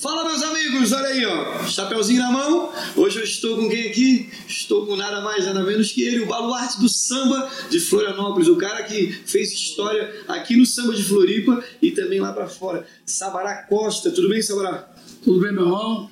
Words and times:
Fala 0.00 0.24
meus 0.24 0.40
amigos, 0.44 0.92
olha 0.92 1.08
aí 1.08 1.26
ó, 1.26 1.66
chapeuzinho 1.66 2.20
na 2.20 2.30
mão. 2.30 2.72
Hoje 2.94 3.18
eu 3.18 3.24
estou 3.24 3.56
com 3.56 3.68
quem 3.68 3.88
aqui? 3.88 4.30
Estou 4.46 4.86
com 4.86 4.94
nada 4.94 5.20
mais 5.22 5.44
nada 5.44 5.64
menos 5.64 5.90
que 5.90 6.04
ele, 6.04 6.20
o 6.20 6.26
baluarte 6.26 6.78
do 6.78 6.88
samba 6.88 7.50
de 7.68 7.80
Florianópolis, 7.80 8.46
o 8.46 8.54
cara 8.54 8.84
que 8.84 9.10
fez 9.26 9.52
história 9.52 10.22
aqui 10.28 10.56
no 10.56 10.64
samba 10.64 10.94
de 10.94 11.02
Floripa 11.02 11.64
e 11.82 11.90
também 11.90 12.20
lá 12.20 12.32
para 12.32 12.46
fora. 12.46 12.86
Sabará 13.04 13.64
Costa, 13.64 14.12
tudo 14.12 14.28
bem, 14.28 14.40
Sabará? 14.40 14.88
Tudo 15.24 15.40
bem, 15.40 15.52
meu 15.52 15.64
irmão? 15.64 16.08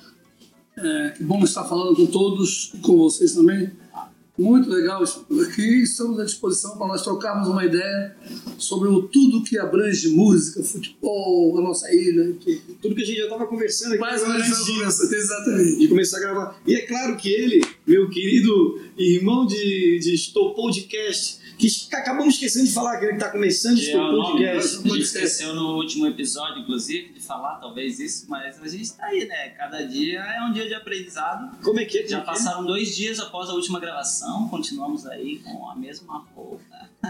É, 0.77 1.13
que 1.15 1.23
bom 1.23 1.41
estar 1.45 1.63
falando 1.63 1.95
com 1.95 2.07
todos, 2.07 2.73
com 2.81 2.97
vocês 2.97 3.35
também. 3.35 3.71
Muito 4.37 4.69
legal 4.69 5.03
aqui. 5.03 5.81
Estamos 5.81 6.19
à 6.19 6.25
disposição 6.25 6.77
para 6.77 6.87
nós 6.87 7.01
trocarmos 7.01 7.47
uma 7.47 7.65
ideia 7.65 8.15
sobre 8.59 8.87
o 8.87 9.01
tudo 9.01 9.43
que 9.43 9.57
abrange 9.57 10.09
música, 10.09 10.61
futebol, 10.61 11.57
a 11.57 11.61
nossa 11.61 11.91
ilha. 11.91 12.33
Que... 12.39 12.61
Tudo 12.79 12.93
que 12.93 13.01
a 13.01 13.05
gente 13.05 13.17
já 13.17 13.23
estava 13.23 13.47
conversando 13.47 13.93
aqui. 13.93 14.01
Mais 14.01 14.21
ou 14.21 14.29
menos 14.29 14.65
de, 14.65 15.15
exatamente. 15.15 15.79
De 15.79 15.87
começar 15.87 16.17
a 16.17 16.19
gravar. 16.19 16.61
E 16.67 16.75
é 16.75 16.85
claro 16.85 17.17
que 17.17 17.29
ele, 17.29 17.65
meu 17.87 18.09
querido 18.09 18.81
irmão 18.97 19.45
de, 19.45 19.99
de 19.99 20.13
Estou 20.13 20.53
Podcast, 20.53 21.39
que 21.57 21.67
acabamos 21.93 22.33
esquecendo 22.33 22.67
de 22.67 22.73
falar 22.73 22.99
que 22.99 23.05
ele 23.05 23.13
está 23.13 23.31
começando 23.31 23.77
de 23.77 23.85
Estou 23.85 24.09
Podcast. 24.09 24.79
A 24.79 24.89
gente 24.89 25.01
esqueceu 25.01 25.55
no 25.55 25.77
último 25.77 26.05
episódio, 26.05 26.61
inclusive, 26.61 27.13
de 27.13 27.21
falar 27.21 27.55
talvez 27.55 27.97
isso, 27.97 28.25
mas 28.27 28.61
a 28.61 28.67
gente 28.67 28.83
está 28.83 29.05
aí, 29.05 29.25
né? 29.25 29.49
Cada 29.57 29.81
dia 29.83 30.19
é 30.19 30.41
um 30.41 30.51
dia 30.51 30.67
de 30.67 30.73
aprendizado. 30.73 31.57
Como 31.63 31.79
é 31.79 31.85
que 31.85 31.99
é? 31.99 32.07
Já 32.07 32.19
passaram 32.19 32.65
dois 32.65 32.93
dias 32.93 33.21
após 33.21 33.49
a 33.49 33.53
última 33.53 33.79
gravação 33.79 34.49
continuamos 34.49 35.05
aí 35.05 35.39
com 35.39 35.69
a 35.69 35.75
mesma 35.75 36.25
roupa. 36.35 36.89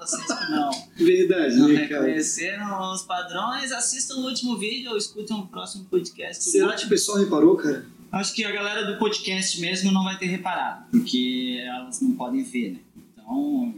Vocês 0.00 0.26
que 0.26 0.50
não, 0.50 0.70
Verdade, 0.96 1.56
não 1.56 1.68
né, 1.68 1.86
reconheceram 1.86 2.92
os 2.92 3.02
padrões, 3.02 3.70
assistam 3.70 4.16
o 4.16 4.24
último 4.24 4.56
vídeo 4.56 4.90
ou 4.90 4.96
escutem 4.96 5.36
o 5.36 5.46
próximo 5.46 5.84
podcast. 5.84 6.42
Será 6.42 6.74
que 6.74 6.86
o 6.86 6.88
pessoal 6.88 7.18
reparou, 7.18 7.56
cara? 7.56 7.86
Acho 8.10 8.34
que 8.34 8.44
a 8.44 8.50
galera 8.50 8.84
do 8.84 8.98
podcast 8.98 9.60
mesmo 9.60 9.92
não 9.92 10.02
vai 10.02 10.18
ter 10.18 10.26
reparado, 10.26 10.86
porque 10.90 11.62
elas 11.64 12.00
não 12.00 12.12
podem 12.12 12.42
ver, 12.42 12.72
né? 12.72 12.78
Então, 13.12 13.74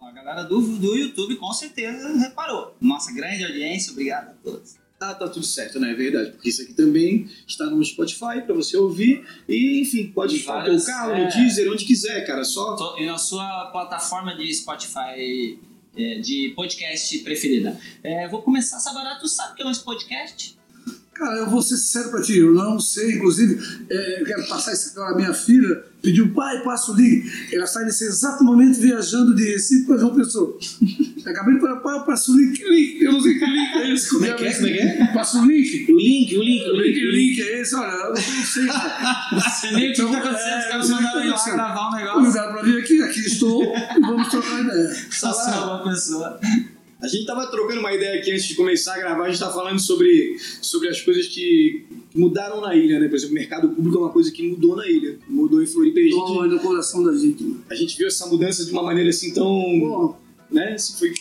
a 0.00 0.10
galera 0.12 0.44
do, 0.44 0.60
do 0.78 0.96
YouTube 0.96 1.36
com 1.36 1.52
certeza 1.52 2.16
reparou. 2.16 2.76
Nossa 2.80 3.12
grande 3.12 3.44
audiência, 3.44 3.92
obrigado 3.92 4.30
a 4.30 4.34
todos. 4.34 4.76
Ah, 5.00 5.14
tá 5.14 5.28
tudo 5.28 5.44
certo, 5.44 5.80
né? 5.80 5.90
É 5.90 5.94
verdade. 5.94 6.30
Porque 6.30 6.48
isso 6.48 6.62
aqui 6.62 6.74
também 6.74 7.28
está 7.46 7.66
no 7.66 7.84
Spotify 7.84 8.40
para 8.46 8.54
você 8.54 8.76
ouvir. 8.76 9.26
E, 9.48 9.80
enfim, 9.80 10.12
pode 10.12 10.36
estar 10.36 10.68
no 10.68 10.84
carro, 10.84 11.10
é... 11.10 11.24
no 11.24 11.30
Deezer, 11.32 11.72
onde 11.72 11.84
quiser, 11.84 12.24
cara. 12.24 12.44
Só. 12.44 12.96
E 12.96 13.06
na 13.06 13.18
sua 13.18 13.66
plataforma 13.72 14.32
de 14.36 14.54
Spotify 14.54 15.58
é, 15.96 16.20
de 16.20 16.52
podcast 16.54 17.18
preferida. 17.18 17.78
É, 18.02 18.28
vou 18.28 18.42
começar, 18.42 18.78
Sabará, 18.78 19.16
tu 19.16 19.26
sabe 19.26 19.52
o 19.52 19.56
que 19.56 19.62
é 19.62 19.66
um 19.66 19.74
podcast? 19.74 20.56
Cara, 21.14 21.36
eu 21.40 21.50
vou 21.50 21.60
ser 21.60 21.76
sincero 21.76 22.10
pra 22.10 22.22
ti, 22.22 22.38
eu 22.38 22.54
não 22.54 22.80
sei, 22.80 23.16
inclusive, 23.16 23.60
é, 23.90 24.22
eu 24.22 24.24
quero 24.24 24.48
passar 24.48 24.72
isso 24.72 24.94
para 24.94 25.14
minha 25.14 25.34
filha, 25.34 25.84
pediu, 26.00 26.32
pai, 26.32 26.62
passa 26.62 26.90
o 26.90 26.96
link. 26.96 27.30
Ela 27.52 27.64
está 27.64 27.80
nesse 27.80 28.04
exato 28.04 28.42
momento 28.42 28.80
viajando 28.80 29.34
de 29.34 29.44
Recife 29.44 29.84
para 29.86 29.98
João 29.98 30.14
Pessoa. 30.14 30.58
Acabei 31.26 31.54
de 31.54 31.60
falar, 31.60 31.80
pai, 31.80 32.04
passa 32.06 32.32
o 32.32 32.36
link, 32.36 32.64
link, 32.64 33.02
eu 33.02 33.12
não 33.12 33.20
sei 33.20 33.38
que 33.38 33.44
link 33.44 33.74
é 33.74 33.92
esse. 33.92 34.08
Como 34.08 34.24
é 34.24 34.32
que 34.32 34.44
é? 34.44 34.54
Como 34.54 34.66
é 34.66 34.72
que 34.72 34.78
é? 34.78 35.06
Passa 35.12 35.38
o 35.38 35.44
link. 35.44 35.92
O 35.92 35.96
link, 35.98 36.36
o 36.36 36.42
link, 36.42 36.68
o 36.68 36.76
link. 36.80 37.06
O 37.06 37.10
link 37.10 37.42
é 37.42 37.60
esse, 37.60 37.74
olha, 37.74 37.92
eu 37.92 38.08
não 38.08 38.16
sei. 38.16 38.66
Você 39.34 39.70
nem 39.70 39.90
o 39.90 39.94
que 39.94 40.00
está 40.02 40.18
acontecendo, 40.18 40.58
os 40.58 40.66
caras 40.66 40.90
mandaram 40.90 41.24
ir 41.24 41.28
lá 41.28 41.44
gravar 41.44 41.88
um 41.88 41.96
negócio. 41.96 42.20
Cuidado 42.22 42.52
para 42.52 42.62
vir 42.62 42.78
aqui, 42.78 43.02
aqui 43.02 43.20
estou, 43.20 43.74
vamos 44.00 44.28
trocar 44.28 44.60
ideia. 44.60 44.96
Só 45.10 45.30
uma 45.66 45.90
pessoa. 45.90 46.40
A 47.02 47.08
gente 47.08 47.26
tava 47.26 47.44
trocando 47.48 47.80
uma 47.80 47.92
ideia 47.92 48.20
aqui 48.20 48.30
antes 48.30 48.44
de 48.44 48.54
começar 48.54 48.94
a 48.94 48.98
gravar, 48.98 49.24
a 49.24 49.28
gente 49.28 49.40
tava 49.40 49.52
falando 49.52 49.80
sobre, 49.80 50.36
sobre 50.38 50.88
as 50.88 51.00
coisas 51.00 51.26
que 51.26 51.84
mudaram 52.14 52.60
na 52.60 52.76
ilha, 52.76 53.00
né? 53.00 53.08
Por 53.08 53.16
exemplo, 53.16 53.32
o 53.32 53.38
mercado 53.38 53.68
público 53.70 53.98
é 53.98 54.00
uma 54.02 54.10
coisa 54.10 54.30
que 54.30 54.48
mudou 54.48 54.76
na 54.76 54.86
ilha, 54.86 55.18
mudou 55.28 55.60
em 55.60 55.66
Floripa. 55.66 55.98
A 55.98 56.02
gente, 56.02 56.54
no 56.54 56.60
coração 56.60 57.02
da 57.02 57.12
gente. 57.12 57.56
A 57.68 57.74
gente 57.74 57.98
viu 57.98 58.06
essa 58.06 58.24
mudança 58.26 58.64
de 58.64 58.70
uma 58.70 58.84
maneira 58.84 59.10
assim 59.10 59.34
tão... 59.34 59.44
Pô. 59.80 60.14
Né? 60.48 60.74
Assim, 60.74 60.96
foi 60.96 61.12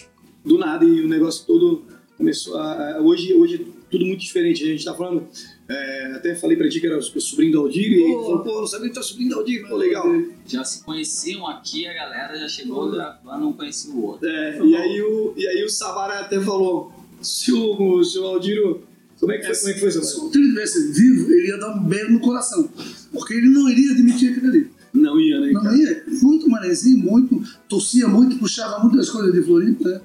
do 0.46 0.60
nada 0.60 0.86
e 0.86 1.02
o 1.02 1.08
negócio 1.08 1.48
todo 1.48 1.84
começou 2.16 2.58
a... 2.58 3.00
Hoje, 3.02 3.34
hoje 3.34 3.56
é 3.56 3.82
tudo 3.90 4.06
muito 4.06 4.20
diferente. 4.20 4.64
A 4.64 4.68
gente 4.68 4.86
tá 4.86 4.94
falando 4.94 5.28
é, 5.72 6.14
até 6.16 6.36
falei 6.36 6.58
pra 6.58 6.68
ti 6.70 6.80
que 6.80 6.88
era 6.88 6.98
o 6.98 7.02
sobrinho 7.02 7.52
do 7.54 7.60
Aldir 7.60 7.92
e 7.92 8.04
ele 8.04 8.14
falou, 8.14 8.40
pô, 8.40 8.60
não 8.62 8.68
sabia 8.68 8.90
que 8.90 8.96
tá 8.96 9.02
sobrinho 9.02 9.30
do 9.30 9.40
Aldir, 9.40 9.68
pô, 9.68 9.76
legal. 9.78 10.06
Já 10.46 10.64
se 10.64 10.84
conheciam 10.84 11.48
aqui, 11.48 11.88
a 11.88 11.94
galera 11.94 12.38
já 12.38 12.48
chegou 12.48 12.92
gravando, 12.92 13.48
um 13.48 13.54
conhecia 13.54 13.92
o 13.92 14.06
outro. 14.06 14.28
É, 14.28 14.60
e, 14.64 14.76
aí 14.76 15.02
o, 15.02 15.34
e 15.38 15.48
aí 15.48 15.64
o 15.64 15.70
Savara 15.70 16.20
até 16.20 16.40
falou, 16.40 16.92
se 17.22 17.52
o, 17.52 18.04
se 18.04 18.20
o 18.20 18.26
Aldiro 18.26 18.84
como 19.20 19.32
é 19.32 19.38
que 19.38 19.54
foi, 19.54 19.56
como 19.56 19.70
é 19.70 19.74
que 19.74 19.80
foi 19.80 19.92
Se 19.92 20.18
o 20.18 20.22
Aldiro 20.24 20.44
estivesse 20.44 20.92
vivo, 20.94 21.32
ele 21.32 21.48
ia 21.50 21.58
dar 21.58 21.76
um 21.76 21.84
belo 21.84 22.14
no 22.14 22.20
coração. 22.20 22.68
Porque 23.12 23.36
ele 23.36 23.50
não 23.50 23.70
iria 23.70 23.92
admitir 23.92 24.32
aquilo 24.32 24.48
ali. 24.48 24.72
Não 24.92 25.20
ia, 25.20 25.40
né? 25.40 25.52
Não 25.52 25.62
cara? 25.62 25.78
ia. 25.78 26.04
Muito 26.22 26.50
manezinho, 26.50 26.98
muito, 26.98 27.42
torcia 27.70 28.08
muito, 28.08 28.38
puxava 28.38 28.84
muitas 28.84 29.10
coisas 29.10 29.32
de 29.32 29.44
Floripa, 29.44 29.88
né? 29.88 30.02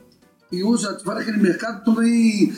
E 0.50 0.62
hoje, 0.62 0.86
vai 1.04 1.16
naquele 1.16 1.38
mercado 1.38 1.84
também. 1.84 2.52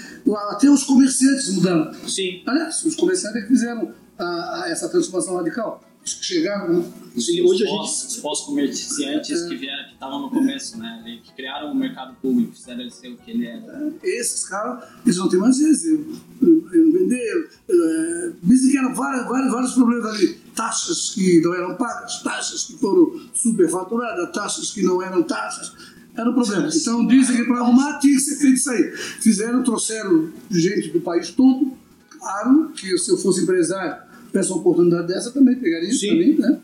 Até 0.50 0.68
os 0.68 0.84
comerciantes 0.84 1.54
mudaram. 1.54 1.92
Sim. 2.06 2.42
Aliás, 2.46 2.84
os 2.84 2.94
comerciantes 2.94 3.42
que 3.42 3.48
fizeram 3.48 3.92
a, 4.18 4.62
a, 4.62 4.70
essa 4.70 4.88
transformação 4.88 5.36
radical. 5.36 5.82
Os 6.04 6.14
que 6.14 6.24
chegaram, 6.24 6.72
né? 6.72 6.84
Sim, 7.16 7.42
hoje 7.42 7.64
os 7.64 7.70
a 7.70 7.72
gente. 7.72 8.06
Os 8.06 8.16
pós-comerciantes 8.18 9.42
é. 9.42 9.48
que 9.48 9.56
vieram, 9.56 9.84
que 9.84 9.94
estavam 9.94 10.20
no 10.22 10.30
começo, 10.30 10.78
né? 10.78 11.20
Que 11.22 11.32
criaram 11.32 11.72
o 11.72 11.74
mercado 11.74 12.14
público, 12.20 12.54
fizeram 12.54 12.80
ele 12.80 12.90
ser 12.90 13.08
o 13.08 13.16
que 13.16 13.30
ele 13.30 13.46
era. 13.46 13.92
É. 14.02 14.08
Esses 14.08 14.46
caras, 14.46 14.84
eles 15.04 15.16
não 15.16 15.28
têm 15.28 15.38
mais 15.38 15.58
esse. 15.58 15.96
Venderam. 16.40 17.44
É, 17.68 18.32
dizem 18.42 18.70
que 18.70 18.78
eram 18.78 18.94
vários, 18.94 19.26
vários, 19.26 19.52
vários 19.52 19.72
problemas 19.72 20.14
ali. 20.14 20.38
Taxas 20.54 21.10
que 21.10 21.40
não 21.40 21.54
eram 21.54 21.76
pagas, 21.76 22.22
taxas 22.22 22.64
que 22.64 22.78
foram 22.78 23.20
superfaturadas, 23.34 24.32
taxas 24.32 24.70
que 24.72 24.82
não 24.82 25.02
eram 25.02 25.22
taxas 25.22 25.72
era 26.18 26.30
o 26.30 26.34
problema. 26.34 26.68
Então 26.74 27.06
dizem 27.06 27.36
que 27.36 27.44
para 27.44 27.60
arrumar 27.60 27.98
tinha 27.98 28.14
que 28.14 28.20
ser 28.20 28.36
feito 28.36 28.56
isso 28.56 28.70
aí. 28.70 28.92
Fizeram, 29.20 29.62
trouxeram 29.62 30.30
gente 30.50 30.90
do 30.90 31.00
país 31.00 31.30
todo. 31.30 31.72
Claro 32.18 32.70
que 32.74 32.98
se 32.98 33.10
eu 33.10 33.16
fosse 33.16 33.42
empresário, 33.42 34.02
peço 34.32 34.52
uma 34.52 34.60
oportunidade 34.60 35.06
dessa, 35.06 35.30
também 35.30 35.54
pegaria 35.54 35.88
isso 35.88 36.06
também, 36.06 36.36
né? 36.36 36.58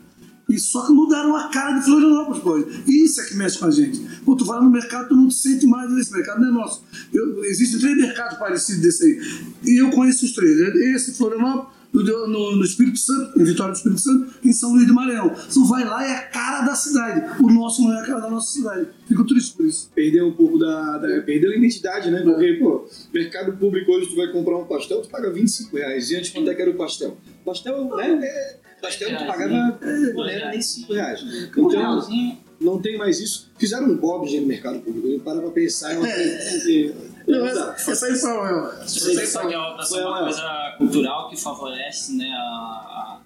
E 0.47 0.59
só 0.59 0.85
que 0.85 0.91
mudaram 0.91 1.35
a 1.35 1.49
cara 1.49 1.79
de 1.79 1.85
Florianópolis, 1.85 2.43
pô. 2.43 2.57
Isso 2.87 3.19
é 3.19 3.25
que 3.25 3.35
mexe 3.35 3.57
com 3.57 3.65
a 3.65 3.71
gente. 3.71 3.99
Pô, 4.23 4.35
tu 4.35 4.45
vai 4.45 4.61
no 4.61 4.69
mercado, 4.69 5.09
tu 5.09 5.15
não 5.15 5.27
te 5.27 5.35
sente 5.35 5.65
mais 5.65 5.91
nesse 5.91 6.11
mercado, 6.11 6.41
não 6.41 6.49
é 6.49 6.51
nosso. 6.51 6.83
Eu, 7.11 7.43
existem 7.45 7.79
três 7.79 7.97
mercados 7.97 8.37
parecidos 8.37 8.81
desse 8.81 9.03
aí. 9.03 9.21
E 9.63 9.81
eu 9.81 9.89
conheço 9.89 10.25
os 10.25 10.33
três. 10.33 10.59
Esse, 10.93 11.13
Florianópolis, 11.13 11.74
no, 12.03 12.27
no, 12.27 12.55
no, 12.57 12.63
Espírito 12.63 12.99
Santo, 12.99 13.39
em 13.39 13.43
Vitória 13.43 13.73
do 13.73 13.77
Espírito 13.77 14.01
Santo, 14.01 14.33
em 14.43 14.51
São 14.51 14.71
Luís 14.71 14.87
do 14.87 14.93
Maranhão. 14.93 15.33
Você 15.33 15.59
vai 15.67 15.85
lá 15.85 16.05
e 16.05 16.11
é 16.11 16.15
a 16.15 16.21
cara 16.23 16.65
da 16.65 16.75
cidade. 16.75 17.41
O 17.41 17.49
nosso 17.49 17.81
não 17.83 17.93
é 17.93 18.01
a 18.01 18.05
cara 18.05 18.19
da 18.21 18.29
nossa 18.29 18.51
cidade. 18.51 18.87
Fico 19.07 19.25
triste 19.25 19.55
por 19.55 19.65
isso. 19.65 19.89
Perdeu 19.93 20.27
um 20.27 20.33
pouco 20.33 20.57
da. 20.57 20.97
da 20.97 21.21
perdeu 21.21 21.51
a 21.51 21.55
identidade, 21.55 22.11
né? 22.11 22.21
Porque, 22.21 22.53
pô, 22.53 22.87
mercado 23.13 23.57
público 23.57 23.91
hoje 23.91 24.07
tu 24.07 24.15
vai 24.15 24.31
comprar 24.31 24.57
um 24.57 24.65
pastel, 24.65 25.01
tu 25.01 25.09
paga 25.09 25.31
25 25.31 25.77
reais. 25.77 26.11
E 26.11 26.15
antes 26.15 26.31
quanto 26.31 26.49
é 26.49 26.55
que 26.55 26.61
era 26.61 26.71
o 26.71 26.75
pastel? 26.75 27.17
Pastel, 27.45 27.95
né? 27.95 28.19
É, 28.23 28.57
pastel 28.81 29.17
tu 29.17 29.25
pagava. 29.25 29.79
É, 29.81 30.13
não 30.13 30.27
era 30.27 30.51
nem 30.51 30.61
5 30.61 30.93
reais. 30.93 31.21
Então. 31.49 32.35
Não 32.59 32.81
tem 32.81 32.97
mais 32.97 33.19
isso. 33.19 33.51
Fizeram 33.57 33.87
um 33.87 33.97
Bob 33.97 34.39
no 34.39 34.47
mercado 34.47 34.79
público. 34.79 35.07
Eu 35.07 35.19
para 35.19 35.41
pra 35.41 35.51
pensar. 35.51 35.91
É, 35.91 35.95
é, 35.95 36.93
não, 36.93 37.14
essa 37.27 38.05
aí 38.05 38.15
foi 38.15 38.31
uma, 38.31 38.73
essa 38.83 39.09
aí 39.09 39.27
foi 39.27 39.55
uma, 39.55 39.73
uma 39.73 40.23
coisa 40.23 40.75
cultural 40.77 41.29
que 41.29 41.37
favorece 41.37 42.15
né, 42.15 42.31
a, 42.31 43.19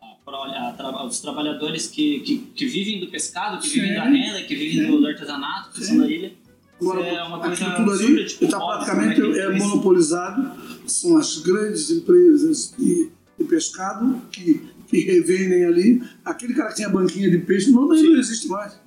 a, 0.00 0.12
a, 0.28 1.04
os 1.04 1.20
trabalhadores 1.20 1.88
que, 1.88 2.20
que, 2.20 2.38
que, 2.54 2.66
vivem 2.66 3.00
do 3.00 3.08
pescado, 3.08 3.58
que 3.58 3.68
Sim. 3.68 3.80
vivem 3.80 3.94
da 3.94 4.04
renda, 4.04 4.42
que 4.42 4.54
vivem 4.54 4.90
do, 4.90 5.00
do 5.00 5.06
artesanato, 5.06 5.70
que 5.72 5.84
são 5.84 5.98
da 5.98 6.06
ilha. 6.06 6.32
Agora, 6.80 7.06
é 7.06 7.22
uma 7.22 7.40
coisa 7.40 7.70
tudo 7.70 7.90
ali 7.90 8.24
tipo, 8.26 8.44
está 8.44 8.60
praticamente 8.60 9.20
né, 9.20 9.38
é 9.38 9.48
monopolizado. 9.50 10.52
São 10.86 11.16
as 11.16 11.38
grandes 11.38 11.90
empresas 11.90 12.74
de, 12.78 13.10
de 13.38 13.44
pescado 13.44 14.20
que, 14.30 14.60
que 14.86 15.00
revendem 15.00 15.64
ali. 15.64 16.02
Aquele 16.24 16.54
cara 16.54 16.68
que 16.68 16.76
tinha 16.76 16.88
banquinha 16.88 17.30
de 17.30 17.38
peixe 17.38 17.70
não, 17.70 17.86
não 17.86 17.94
existe 17.94 18.46
mais. 18.48 18.78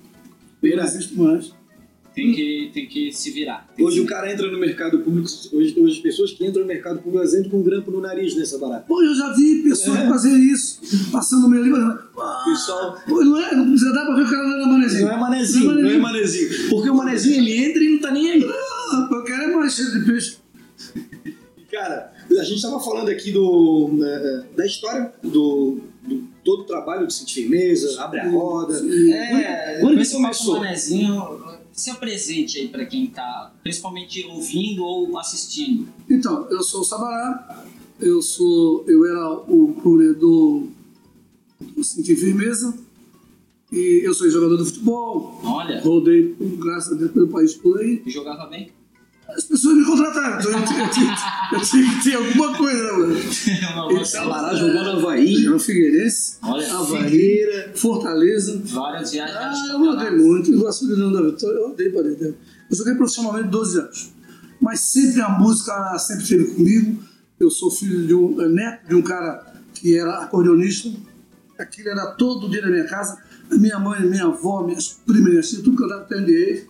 Não 0.62 0.84
existe 0.84 1.14
mais. 1.14 1.52
Tem 2.14 2.32
que, 2.32 2.70
tem 2.74 2.86
que 2.86 3.12
se 3.12 3.30
virar. 3.30 3.68
Hoje 3.78 4.00
o 4.00 4.06
cara 4.06 4.32
entra 4.32 4.50
no 4.50 4.58
mercado 4.58 4.98
público, 4.98 5.28
hoje, 5.52 5.78
hoje 5.78 5.96
as 5.96 5.98
pessoas 5.98 6.32
que 6.32 6.44
entram 6.44 6.62
no 6.62 6.68
mercado 6.68 6.96
público 6.96 7.18
elas 7.18 7.34
entram 7.34 7.50
com 7.50 7.58
um 7.58 7.62
grampo 7.62 7.90
no 7.90 8.00
nariz 8.00 8.34
nessa 8.34 8.58
barata. 8.58 8.84
Pô, 8.88 9.00
eu 9.02 9.14
já 9.14 9.32
vi 9.32 9.62
pessoas 9.62 9.98
é. 9.98 10.08
fazer 10.08 10.36
isso, 10.36 10.80
passando 11.12 11.48
meio 11.48 11.62
ali, 11.62 11.70
mas. 11.70 11.98
Ah, 12.18 12.42
Pessoal. 12.44 12.98
Pô, 13.06 13.24
não 13.24 13.40
é, 13.40 13.54
não 13.54 13.68
precisa 13.68 13.92
dar 13.92 14.06
pra 14.06 14.16
ver 14.16 14.22
o 14.22 14.30
cara 14.30 14.42
não 14.42 14.62
é 14.62 14.66
manezinho. 14.66 15.06
Não 15.06 15.12
é 15.12 15.20
manezinho, 15.20 15.64
não 15.64 15.72
é 15.72 15.74
manezinho. 15.74 16.00
Não 16.00 16.08
é 16.08 16.12
manezinho. 16.12 16.70
Porque 16.70 16.90
o 16.90 16.94
manezinho 16.94 17.36
ele 17.36 17.64
entra 17.64 17.82
e 17.82 17.88
não 17.90 18.00
tá 18.00 18.10
nem 18.10 18.30
aí. 18.30 18.44
Ah, 18.44 19.08
eu 19.10 19.24
quero 19.24 19.42
é 19.42 19.56
mais 19.56 19.72
cheio 19.72 19.92
de 19.92 20.04
peixe. 20.04 20.38
Cara, 21.70 22.12
a 22.38 22.44
gente 22.44 22.60
tava 22.60 22.80
falando 22.80 23.08
aqui 23.08 23.30
do, 23.30 23.90
né, 23.92 24.44
da 24.56 24.66
história 24.66 25.12
do, 25.22 25.78
do 26.02 26.24
todo 26.44 26.62
o 26.62 26.64
trabalho 26.64 27.06
de 27.06 27.14
Cinti 27.14 27.34
Firmeza, 27.34 28.02
Abre 28.02 28.20
a 28.20 28.28
Roda. 28.28 28.74
É, 28.74 29.78
quando, 29.80 29.94
quando 29.94 30.10
começou? 30.10 30.58
Manezinho, 30.58 31.59
seu 31.80 31.96
presente 31.96 32.58
aí 32.58 32.68
para 32.68 32.86
quem 32.86 33.04
está 33.04 33.52
principalmente 33.62 34.24
ouvindo 34.26 34.84
ou 34.84 35.18
assistindo? 35.18 35.88
Então, 36.08 36.46
eu 36.50 36.62
sou 36.62 36.82
o 36.82 36.84
Sabará, 36.84 37.64
Eu 37.98 38.22
sou, 38.22 38.84
eu 38.88 39.04
era 39.04 39.30
o 39.30 39.74
corredor 39.82 40.66
do 41.60 41.84
Sentir 41.84 42.16
Firmeza 42.16 42.74
e 43.70 44.00
eu 44.02 44.14
sou 44.14 44.28
jogador 44.30 44.56
de 44.56 44.64
futebol. 44.64 45.38
Olha. 45.44 45.80
Rodei, 45.82 46.34
graças 46.58 46.92
a 46.92 46.96
Deus, 46.96 47.12
pelo 47.12 47.28
país 47.28 47.54
por 47.54 47.78
aí. 47.78 48.02
E 48.06 48.10
jogava 48.10 48.46
bem? 48.46 48.72
As 49.36 49.44
pessoas 49.44 49.76
me 49.76 49.84
contrataram, 49.84 50.40
então 50.40 50.52
eu 50.52 50.64
tinha, 50.64 50.82
eu 50.82 50.90
tinha, 50.90 51.16
eu 51.52 51.60
tinha 51.60 51.98
que 51.98 52.04
ter 52.04 52.14
alguma 52.16 52.56
coisa, 52.56 52.82
né, 52.82 52.92
mano. 52.92 54.04
Sabará 54.04 54.54
jogou 54.54 54.82
no 54.82 54.90
Havaí. 54.90 55.44
No 55.44 55.58
Figueirense, 55.58 56.36
Olha, 56.42 56.72
Havaí, 56.72 57.70
Fortaleza. 57.74 58.60
várias 58.64 59.12
viagens. 59.12 59.36
Ah, 59.36 59.72
eu 59.72 59.78
rodei 59.78 59.96
campeonatos. 59.96 60.26
muito, 60.26 60.52
eu 60.52 60.58
gosto 60.58 60.86
de 60.86 60.94
Leão 60.94 61.12
da 61.12 61.22
Vitória, 61.22 61.56
eu 61.56 61.68
rodei 61.68 61.90
para 61.90 62.02
dentro. 62.02 62.36
Eu 62.70 62.76
joguei 62.76 62.94
profissionalmente 62.94 63.48
12 63.48 63.78
anos. 63.78 64.12
Mas 64.60 64.80
sempre 64.80 65.20
a 65.22 65.28
música 65.30 65.98
sempre 65.98 66.22
esteve 66.24 66.44
comigo. 66.54 67.02
Eu 67.38 67.50
sou 67.50 67.70
filho 67.70 68.06
de 68.06 68.14
um, 68.14 68.40
é, 68.42 68.48
neto 68.48 68.88
de 68.88 68.94
um 68.94 69.02
cara 69.02 69.54
que 69.74 69.96
era 69.96 70.18
acordeonista. 70.18 70.90
Aquilo 71.58 71.88
era 71.88 72.06
todo 72.12 72.48
dia 72.50 72.60
na 72.62 72.68
minha 72.68 72.84
casa. 72.84 73.18
A 73.50 73.54
minha 73.54 73.78
mãe, 73.78 74.02
minha 74.06 74.24
avó, 74.24 74.62
minhas 74.64 74.88
primas, 75.06 75.30
minhas 75.30 75.48
tias, 75.48 75.62
tudo 75.62 75.76
cantava 75.76 76.04
PNDE. 76.04 76.68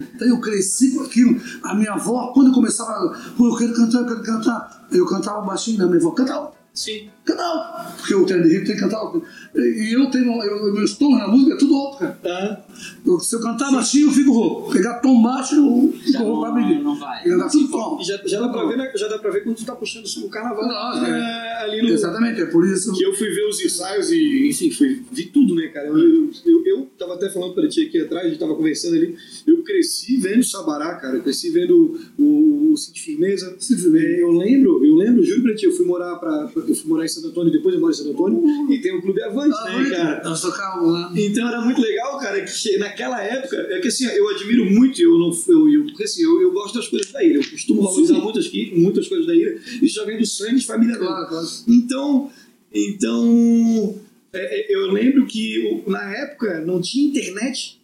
Então 0.00 0.28
eu 0.28 0.40
cresci 0.40 0.92
com 0.92 1.02
aquilo. 1.02 1.40
A 1.62 1.74
minha 1.74 1.92
avó, 1.92 2.32
quando 2.32 2.48
eu 2.48 2.52
começava, 2.52 3.16
pô, 3.36 3.48
eu 3.48 3.56
quero 3.56 3.74
cantar, 3.74 3.98
eu 4.00 4.06
quero 4.06 4.22
cantar. 4.22 4.86
Eu 4.90 5.06
cantava 5.06 5.40
baixinho, 5.40 5.78
né? 5.78 5.86
Minha 5.86 5.98
avó, 5.98 6.10
canta 6.10 6.34
alto. 6.34 6.56
Sim. 6.72 7.10
Alto. 7.34 7.96
Porque 7.96 8.14
o 8.14 8.24
de 8.24 8.34
Rio 8.34 8.64
tem 8.64 8.74
que 8.74 8.80
cantar 8.80 8.98
alto. 8.98 9.22
E 9.54 9.92
eu 9.92 10.10
tenho, 10.10 10.42
eu, 10.42 10.72
meus 10.72 10.96
tons 10.96 11.18
na 11.18 11.26
música 11.26 11.54
é 11.54 11.56
tudo 11.56 11.74
alto, 11.74 11.98
cara. 11.98 12.18
Tá? 12.22 12.64
Eu, 13.04 13.18
se 13.18 13.34
eu 13.34 13.40
cantar 13.40 13.70
baixinho, 13.72 14.08
eu 14.08 14.12
fico 14.12 14.32
rouco. 14.32 14.72
Pegar 14.72 15.00
tom 15.00 15.22
baixo, 15.22 15.56
eu 15.56 15.92
fico 16.04 16.18
rouco 16.22 16.46
não, 16.46 16.54
pra 16.54 16.62
medir. 16.62 16.82
não 16.82 16.96
vai. 16.96 17.24
Tudo 17.24 17.68
tom. 17.68 17.98
Já, 18.02 18.20
já, 18.24 18.40
dá 18.40 18.48
pra 18.48 18.64
ver, 18.66 18.76
né? 18.76 18.92
já 18.94 19.08
dá 19.08 19.18
pra 19.18 19.30
ver 19.30 19.42
quando 19.42 19.56
tu 19.56 19.64
tá 19.64 19.74
puxando 19.74 20.04
o 20.06 20.28
carnaval 20.28 20.66
Não, 20.66 21.06
é, 21.06 21.64
ali 21.64 21.82
no. 21.82 21.88
Exatamente, 21.88 22.42
é 22.42 22.46
por 22.46 22.66
isso. 22.66 22.92
Que 22.92 23.04
eu 23.04 23.14
fui 23.14 23.28
ver 23.30 23.46
os 23.48 23.64
ensaios 23.64 24.10
e, 24.10 24.48
enfim, 24.48 24.70
fui, 24.70 25.02
vi 25.10 25.26
tudo, 25.26 25.54
né, 25.54 25.68
cara? 25.68 25.88
Eu, 25.88 25.98
eu, 25.98 26.30
eu, 26.44 26.66
eu 26.66 26.88
tava 26.98 27.14
até 27.14 27.28
falando 27.30 27.54
pra 27.54 27.66
ti 27.68 27.86
aqui 27.86 28.00
atrás, 28.00 28.26
a 28.26 28.28
gente 28.28 28.38
tava 28.38 28.54
conversando 28.54 28.94
ali. 28.94 29.16
Eu 29.46 29.62
cresci 29.62 30.16
vendo 30.18 30.44
Sabará, 30.44 30.94
cara. 30.96 31.16
Eu 31.16 31.22
cresci 31.22 31.50
vendo 31.50 31.98
o, 32.18 32.72
o 32.72 32.76
Cid 32.76 33.00
Firmeza. 33.00 33.56
É, 33.96 34.22
eu 34.22 34.30
lembro, 34.30 34.84
eu 34.84 34.94
lembro, 34.94 35.24
juro 35.24 35.42
pra 35.42 35.54
ti, 35.54 35.66
eu 35.66 35.72
fui 35.72 35.86
morar 35.86 36.16
pra, 36.16 36.50
eu 36.54 36.74
fui 36.74 36.88
morar 36.88 37.04
em 37.04 37.08
Santo 37.16 37.28
Antônio, 37.28 37.52
depois 37.52 37.74
eu 37.74 37.80
moro 37.80 37.92
em 37.92 37.96
Santo 37.96 38.10
Antônio, 38.10 38.70
e 38.70 38.80
tem 38.80 38.96
o 38.96 39.02
Clube 39.02 39.22
Avante, 39.22 39.56
né, 39.64 39.90
cara? 39.90 40.22
Nós 40.24 40.40
tocávamos 40.40 40.92
lá. 40.92 41.12
Então 41.16 41.48
era 41.48 41.60
muito 41.60 41.80
legal, 41.80 42.18
cara, 42.18 42.44
que 42.44 42.78
naquela 42.78 43.22
época, 43.22 43.56
é 43.56 43.80
que 43.80 43.88
assim, 43.88 44.06
eu 44.06 44.28
admiro 44.28 44.64
muito, 44.70 45.00
eu 45.00 45.18
não 45.18 45.36
eu, 45.48 45.68
eu, 45.68 45.84
porque, 45.86 46.04
assim, 46.04 46.22
eu, 46.22 46.40
eu 46.40 46.52
gosto 46.52 46.74
das 46.76 46.88
coisas 46.88 47.10
da 47.10 47.22
ilha, 47.24 47.38
eu 47.38 47.50
costumo 47.50 47.82
valorizar 47.82 48.18
muitas, 48.18 48.50
muitas 48.72 49.08
coisas 49.08 49.26
da 49.26 49.34
ilha, 49.34 49.58
isso 49.82 49.94
já 49.94 50.04
vem 50.04 50.18
do 50.18 50.26
sangue 50.26 50.60
de 50.60 50.66
família. 50.66 50.96
Claro, 50.96 51.28
claro. 51.28 51.46
Então, 51.68 52.30
então 52.72 53.96
é, 54.32 54.72
é, 54.72 54.74
eu 54.74 54.92
lembro 54.92 55.26
que 55.26 55.82
na 55.86 56.12
época 56.12 56.60
não 56.60 56.80
tinha 56.80 57.08
internet. 57.08 57.80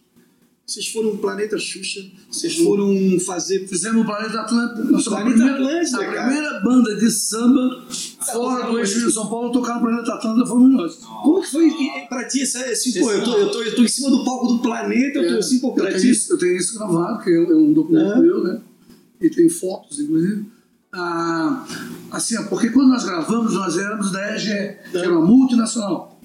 Vocês 0.65 0.87
foram 0.87 1.17
Planeta 1.17 1.57
Xuxa, 1.57 1.99
vocês 2.31 2.55
foram 2.55 3.19
fazer. 3.19 3.67
Fizemos 3.67 4.01
o 4.01 4.05
Planeta 4.05 4.39
Atlântico. 4.39 4.91
Nós 4.91 5.03
somos 5.03 5.19
a 5.19 5.23
Planeta 5.23 5.53
primeira, 5.53 5.55
Atlântida, 5.55 5.97
a 5.97 6.05
cara. 6.05 6.23
primeira 6.23 6.59
banda 6.61 6.95
de 6.95 7.11
samba 7.11 7.85
fora 8.23 8.71
do 8.71 8.79
eixo 8.79 9.05
de 9.05 9.11
São 9.11 9.27
Paulo 9.27 9.51
tocar 9.51 9.75
no 9.75 9.81
Planeta 9.81 10.13
Atlântico 10.13 10.47
fomos 10.47 10.71
nós. 10.71 10.95
Como 10.95 11.41
que 11.41 11.51
foi 11.51 11.71
pra 12.09 12.27
ti 12.27 12.41
essa, 12.41 12.63
assim, 12.65 12.99
pô, 12.99 13.11
eu 13.11 13.23
tô, 13.23 13.37
eu, 13.37 13.51
tô, 13.51 13.61
eu 13.63 13.75
tô 13.75 13.83
em 13.83 13.87
cima 13.87 14.09
do 14.09 14.23
palco 14.23 14.47
do 14.47 14.59
planeta, 14.59 15.19
eu 15.19 15.33
tô 15.33 15.39
assim, 15.39 15.59
pô, 15.59 15.69
eu, 15.69 15.73
pra 15.73 15.87
tenho 15.87 15.99
ti. 15.99 16.09
isso, 16.11 16.33
eu 16.33 16.37
tenho 16.37 16.55
isso 16.55 16.77
gravado, 16.77 17.23
que 17.23 17.29
é 17.29 17.35
é 17.35 17.55
um 17.55 17.73
documento 17.73 18.13
Ah. 18.13 18.19
meu, 18.19 18.43
né? 18.43 18.61
E 19.21 19.29
tem 19.29 19.47
fotos, 19.49 19.99
inclusive. 19.99 20.45
Ah, 20.91 21.65
assim, 22.11 22.35
porque 22.45 22.69
quando 22.69 22.89
nós 22.89 23.03
gravamos, 23.03 23.53
nós 23.53 23.77
éramos 23.77 24.11
da 24.11 24.35
EGE, 24.35 24.77
que 24.91 24.97
era 24.97 25.09
uma 25.11 25.25
multinacional. 25.25 26.19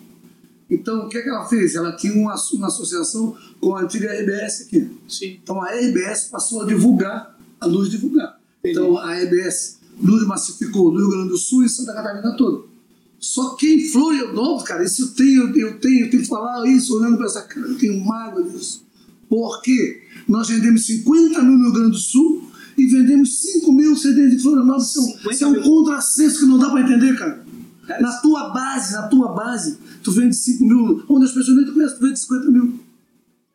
Então, 0.71 1.07
o 1.07 1.09
que, 1.09 1.17
é 1.17 1.23
que 1.23 1.29
ela 1.31 1.47
fez? 1.47 1.75
Ela 1.75 1.93
tinha 1.97 2.13
uma, 2.13 2.35
uma 2.53 2.67
associação 2.67 3.35
com 3.59 3.75
a 3.75 3.83
antiga 3.83 4.13
RBS 4.13 4.67
aqui. 4.67 4.91
Sim. 5.09 5.39
Então, 5.43 5.63
a 5.63 5.69
RBS 5.71 6.25
passou 6.31 6.63
a 6.63 6.67
divulgar, 6.67 7.39
a 7.59 7.65
luz 7.67 7.89
divulgar. 7.91 8.39
Entendi. 8.59 8.79
Então, 8.79 8.99
a 8.99 9.15
RBS 9.15 9.78
luz 10.01 10.27
massificou 10.27 10.93
no 10.93 10.99
Rio 10.99 11.11
Grande 11.11 11.29
do 11.29 11.37
Sul 11.37 11.65
e 11.65 11.69
Santa 11.69 11.93
Catarina 11.93 12.37
toda. 12.37 12.67
Só 13.19 13.51
que 13.57 13.67
em 13.75 13.89
Florianópolis, 13.89 14.63
cara, 14.65 14.85
isso 14.85 15.03
eu 15.03 15.09
tenho, 15.09 15.43
eu 15.59 15.79
tenho, 15.81 16.05
eu 16.07 16.11
tenho 16.11 16.23
que 16.23 16.29
falar 16.29 16.67
isso, 16.69 16.97
olhando 16.97 17.17
para 17.17 17.27
essa 17.27 17.43
cara, 17.43 17.67
eu 17.67 17.77
tenho 17.77 18.05
mágoa 18.05 18.43
disso. 18.45 18.87
Porque 19.29 20.03
nós 20.29 20.49
vendemos 20.49 20.87
50 20.87 21.43
mil 21.43 21.59
no 21.59 21.65
Rio 21.65 21.73
Grande 21.73 21.91
do 21.93 21.99
Sul 21.99 22.49
e 22.77 22.87
vendemos 22.87 23.41
5 23.41 23.73
mil 23.73 23.97
CDs 23.97 24.37
de 24.37 24.43
Florianópolis. 24.43 24.89
Isso 24.91 24.99
é 24.99 25.03
um- 25.03 25.07
50 25.07 25.33
Isso 25.35 25.45
é 25.45 25.49
um 25.49 25.63
contrassenso 25.63 26.39
que 26.41 26.47
não 26.47 26.59
dá 26.59 26.71
para 26.71 26.81
entender, 26.83 27.19
cara. 27.19 27.45
Cara, 27.87 28.01
Na 28.03 28.13
tua 28.19 28.51
base, 28.51 28.93
na 28.93 29.03
tua 29.09 29.33
base, 29.33 29.79
tu 30.03 30.13
vende 30.13 30.37
5 30.37 30.65
mil, 30.65 31.03
onde 31.09 31.25
as 31.25 31.33
pessoas 31.33 31.57
nem 31.57 31.67
te 31.67 31.73
conhecem, 31.73 31.99
tu 31.99 32.03
vende 32.07 32.21
50 32.21 32.51
mil. 32.51 32.81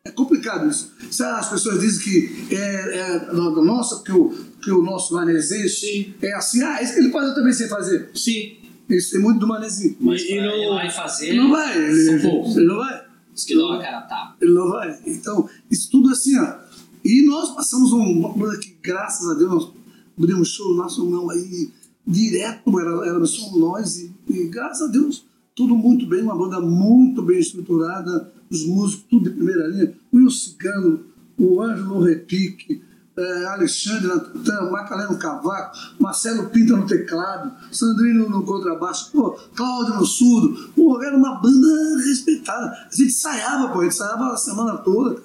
É 0.06 0.10
complicado 0.10 0.68
isso. 0.68 0.92
Se 1.10 1.22
as 1.24 1.48
pessoas 1.48 1.80
dizem 1.80 2.04
que 2.04 2.54
é, 2.54 2.98
é 2.98 3.32
nosso, 3.32 4.02
que 4.04 4.12
o, 4.12 4.28
que 4.62 4.70
o 4.70 4.82
nosso 4.82 5.14
manezinho 5.14 5.66
Sim. 5.66 6.12
é 6.20 6.34
assim, 6.34 6.62
ah, 6.62 6.82
isso 6.82 6.92
que 6.92 7.00
ele 7.00 7.10
faz 7.10 7.28
eu 7.30 7.34
também 7.34 7.54
sei 7.54 7.68
fazer. 7.68 8.10
Sim. 8.14 8.56
Isso 8.90 9.12
tem 9.12 9.20
muito 9.20 9.40
do 9.40 9.46
manezinho. 9.48 9.96
Mas 9.98 10.20
E- 10.20 10.36
não- 10.42 10.54
ir 10.62 10.68
lá 10.68 10.86
e 10.86 10.90
fazer. 10.90 11.28
Ele 11.30 11.38
não 11.38 11.50
vai, 11.50 11.74
ele, 11.82 12.10
ele 12.10 12.66
não 12.66 12.76
vai. 12.76 13.02
Os 13.34 13.44
que 13.46 13.54
cara 13.54 14.02
tapa. 14.02 14.36
Ele 14.42 14.52
não 14.52 14.68
vai. 14.68 15.00
Então, 15.06 15.48
isso 15.70 15.90
tudo 15.90 16.10
assim, 16.10 16.38
ó. 16.38 16.54
E 17.02 17.26
nós 17.26 17.54
passamos 17.54 17.90
um- 17.92 18.18
uma 18.18 18.34
coisa 18.34 18.58
que, 18.60 18.76
graças 18.82 19.26
a 19.26 19.32
Deus, 19.32 19.50
nós 19.50 19.72
abrimos 20.18 20.48
show 20.50 20.76
nacional 20.76 21.30
aí 21.30 21.70
direto, 22.06 22.78
era, 22.78 23.08
era 23.08 23.24
só 23.24 23.56
nós, 23.56 23.96
e, 23.96 24.12
e 24.28 24.48
graças 24.48 24.86
a 24.86 24.92
Deus, 24.92 25.24
tudo 25.56 25.74
muito 25.74 26.06
bem, 26.06 26.20
uma 26.22 26.36
banda 26.36 26.60
muito 26.60 27.22
bem 27.22 27.38
estruturada, 27.38 28.30
os 28.50 28.66
músicos, 28.66 29.06
tudo 29.10 29.30
de 29.30 29.36
primeira 29.36 29.66
linha. 29.68 29.94
O 30.12 30.16
Will 30.16 30.30
Cigano, 30.30 31.04
o 31.38 31.60
Ângelo 31.62 32.02
repique, 32.02 32.82
eh, 33.16 33.44
Alexandre 33.46 34.08
na 34.08 34.18
tutã, 34.18 34.70
Macalé 34.70 35.06
no 35.06 35.18
cavaco, 35.18 35.76
Marcelo 36.00 36.50
Pinta 36.50 36.76
no 36.76 36.86
teclado, 36.86 37.52
Sandrino 37.70 38.28
no 38.28 38.42
contrabaixo, 38.44 39.10
pô, 39.12 39.32
Cláudio 39.54 39.94
no 39.94 40.04
surdo. 40.04 40.70
Pô, 40.74 41.02
era 41.02 41.16
uma 41.16 41.36
banda 41.40 41.68
respeitada. 42.04 42.66
A 42.66 42.88
gente 42.90 43.08
ensaiava, 43.08 43.72
pô, 43.72 43.80
a 43.80 43.84
gente 43.84 43.94
ensaiava 43.94 44.32
a 44.32 44.36
semana 44.36 44.78
toda. 44.78 45.22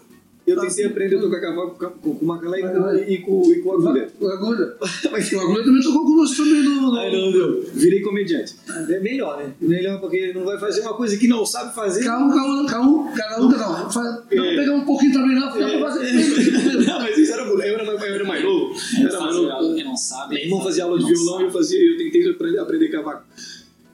Eu 0.49 0.59
tentei 0.61 0.85
aprender 0.85 1.15
a 1.17 1.21
tocar 1.21 1.41
cavalo 1.41 1.71
com, 1.71 1.85
com, 1.89 2.15
com 2.15 2.25
Macalé 2.25 2.59
e 2.59 2.61
com, 2.63 2.99
e 3.11 3.17
com, 3.19 3.51
e 3.53 3.61
com 3.61 3.71
agulha. 3.73 4.09
O 4.19 4.27
Agulha. 4.27 4.73
Mas 5.11 5.31
O 5.31 5.39
Agulha 5.39 5.63
também 5.63 5.81
tocou 5.81 6.05
conosco 6.05 6.37
também 6.37 6.63
no. 6.63 6.95
Ai, 6.95 7.11
não, 7.11 7.31
não. 7.31 7.61
Virei 7.73 8.01
comediante. 8.01 8.55
É 8.89 8.99
melhor, 8.99 9.37
né? 9.37 9.51
Melhor 9.61 9.99
porque 9.99 10.17
ele 10.17 10.33
não 10.33 10.45
vai 10.45 10.59
fazer 10.59 10.81
uma 10.81 10.93
coisa 10.93 11.17
que 11.17 11.27
não 11.27 11.45
sabe 11.45 11.73
fazer. 11.75 12.01
Um, 12.01 12.05
cada 12.05 12.81
um, 12.81 13.13
cada 13.13 13.41
um, 13.41 13.49
cada 13.51 13.85
um. 13.85 13.89
Faz- 13.91 14.19
Pegar 14.29 14.73
um 14.73 14.85
pouquinho 14.85 15.13
também 15.13 15.39
lá, 15.39 15.51
fica 15.51 15.67
pra 15.67 15.79
fazer. 15.91 16.09
Não, 16.89 16.99
mas 16.99 17.17
isso 17.17 17.33
era, 17.33 17.43
eu 17.43 17.59
era, 17.61 17.83
mais- 17.85 18.01
eu 18.01 18.15
era 18.15 18.23
mais 18.25 18.43
novo. 18.43 18.73
É, 18.97 19.01
Era 19.03 19.19
mais 19.19 19.35
novo. 19.35 19.47
não. 19.49 19.61
Meu 20.29 20.37
irmão 20.37 20.61
fazia 20.63 20.83
aula 20.83 20.97
de 20.97 21.03
não 21.03 21.09
violão 21.11 21.41
e 21.41 21.43
eu 21.45 21.51
fazia, 21.51 21.79
eu 21.79 21.97
tentei 21.97 22.29
aprender, 22.29 22.59
aprender 22.59 22.87
cavaco. 22.89 23.23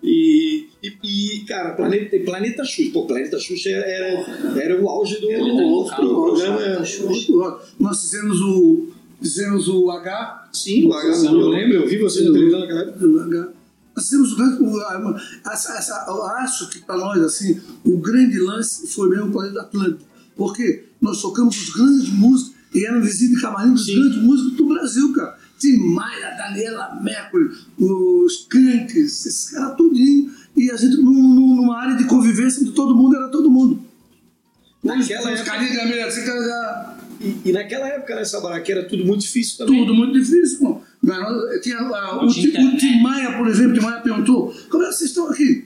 E, 0.04 0.68
e, 0.84 0.94
e, 1.04 1.46
cara, 1.46 1.74
Planeta, 1.74 2.18
Planeta 2.20 2.64
Xuxa. 2.64 2.92
Pô, 2.94 3.06
Planeta 3.06 3.40
Xuxa 3.40 3.70
era, 3.70 4.60
era 4.62 4.82
o 4.82 4.88
auge 4.90 5.20
do, 5.20 5.28
Planeta 5.28 5.62
do 5.62 5.68
Local, 5.68 5.96
programa. 5.98 7.62
Nós 7.80 8.02
fizemos 8.02 8.42
o. 8.42 8.90
Fizemos 9.22 9.68
o 9.68 9.90
H. 9.90 10.50
Sim, 10.54 10.88
o 10.88 10.94
H, 10.94 11.08
eu 11.26 11.50
lembro, 11.50 11.78
eu 11.78 11.88
vi 11.88 11.98
você 11.98 12.24
na 12.24 12.32
televisão 12.32 12.60
naquela 12.60 12.82
época. 12.82 13.06
o 13.08 13.20
H. 13.20 13.50
Nós 13.96 14.06
fizemos 14.06 14.34
o 14.34 14.36
grande. 14.36 14.64
eu 16.08 16.24
acho 16.24 16.70
que 16.70 16.80
para 16.80 16.98
nós, 16.98 17.22
assim, 17.24 17.60
o 17.84 17.98
grande 17.98 18.38
lance 18.40 18.88
foi 18.88 19.10
mesmo 19.10 19.28
o 19.28 19.32
Planeta 19.32 19.62
Atlântico. 19.62 20.04
Porque 20.36 20.84
nós 21.00 21.22
tocamos 21.22 21.56
os 21.58 21.70
grandes 21.70 22.10
músicos 22.10 22.56
e 22.74 22.86
eram 22.86 23.02
visitas 23.02 23.38
de 23.38 23.42
camarim 23.42 23.72
dos 23.72 23.86
Sim. 23.86 23.96
grandes 23.96 24.18
músicos 24.18 24.58
do 24.58 24.68
Brasil, 24.68 25.14
cara. 25.14 25.35
Tim 25.60 25.78
Maia, 25.78 26.36
Daniela 26.38 27.00
Mercury, 27.02 27.50
os 27.80 28.46
Cranks, 28.50 28.96
esses 29.26 29.50
caras 29.52 29.76
tudinho. 29.78 30.32
E 30.56 30.72
a 30.72 30.76
gente, 30.78 30.98
num- 30.98 31.12
num- 31.12 31.56
numa 31.56 31.78
área 31.82 31.96
de 31.96 32.06
convivência 32.06 32.62
onde 32.62 32.72
todo 32.72 32.96
mundo 32.96 33.16
era 33.16 33.28
todo 33.30 33.50
mundo. 33.52 33.80
Naquela 34.84 35.32
Os 35.34 35.40
época, 35.42 35.58
de 35.60 35.80
América, 35.80 36.06
assim, 36.08 36.26
cara, 36.26 36.44
já- 36.46 36.98
e, 37.20 37.50
e 37.50 37.52
naquela 37.52 37.88
época, 37.88 38.16
nessa 38.16 38.40
baraca, 38.40 38.72
era 38.72 38.84
tudo 38.88 39.04
muito 39.06 39.22
difícil 39.22 39.58
também. 39.58 39.80
Tudo 39.86 39.96
muito 39.96 40.14
difícil, 40.14 40.60
pô. 40.60 40.82
Mas 41.02 41.62
Tinha, 41.62 41.78
ah, 41.80 42.16
Não 42.16 42.24
o, 42.26 42.28
o. 42.28 42.78
Tim 42.78 43.02
Maia, 43.02 43.38
por 43.38 43.48
exemplo, 43.48 43.74
Tim 43.74 43.82
Maia 43.82 44.02
perguntou: 44.02 44.54
como 44.70 44.84
é 44.84 44.88
que 44.88 44.94
vocês 44.94 45.10
estão 45.10 45.30
aqui? 45.30 45.66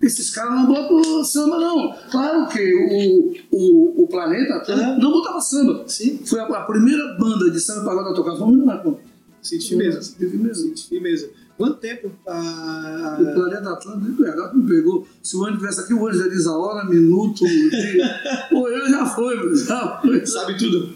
Esses 0.00 0.30
caras 0.30 0.54
não 0.54 0.66
botam 0.66 1.22
samba, 1.24 1.58
não. 1.58 1.94
Claro 2.10 2.48
que 2.48 2.74
o, 2.74 3.56
o, 3.56 4.02
o 4.02 4.08
Planeta 4.08 4.54
Aham. 4.72 4.98
não 4.98 5.12
botava 5.12 5.40
samba. 5.40 5.84
Sim. 5.86 6.20
Foi 6.24 6.40
a, 6.40 6.44
a 6.44 6.62
primeira 6.62 7.16
banda 7.18 7.50
de 7.50 7.60
samba 7.60 7.84
pagode 7.84 8.10
a 8.10 8.12
tocar. 8.14 8.34
Nós, 8.36 8.82
pô. 8.82 8.98
Senti 9.42 9.68
firmeza. 9.70 10.02
Senti 10.02 10.26
firmeza. 10.30 10.60
Senti 10.62 10.88
firmeza. 10.88 11.30
Quanto 11.56 11.76
tempo? 11.78 12.10
Ah, 12.26 13.18
O 13.20 13.34
Planeta 13.34 13.70
Atlântico, 13.70 14.24
agora 14.24 14.54
me 14.54 14.66
pegou. 14.68 15.06
Se 15.22 15.36
o 15.36 15.44
Anjo 15.44 15.54
estivesse 15.54 15.80
aqui, 15.80 15.94
o 15.94 16.08
Anjo 16.08 16.18
já 16.18 16.28
diz 16.28 16.46
a 16.46 16.56
hora, 16.56 16.88
minuto, 16.88 17.44
dia. 17.44 18.20
Pô, 18.50 18.68
eu 18.68 18.88
já 18.88 19.06
foi, 19.06 19.56
já 19.56 20.00
foi. 20.00 20.26
sabe 20.26 20.56
tudo. 20.58 20.94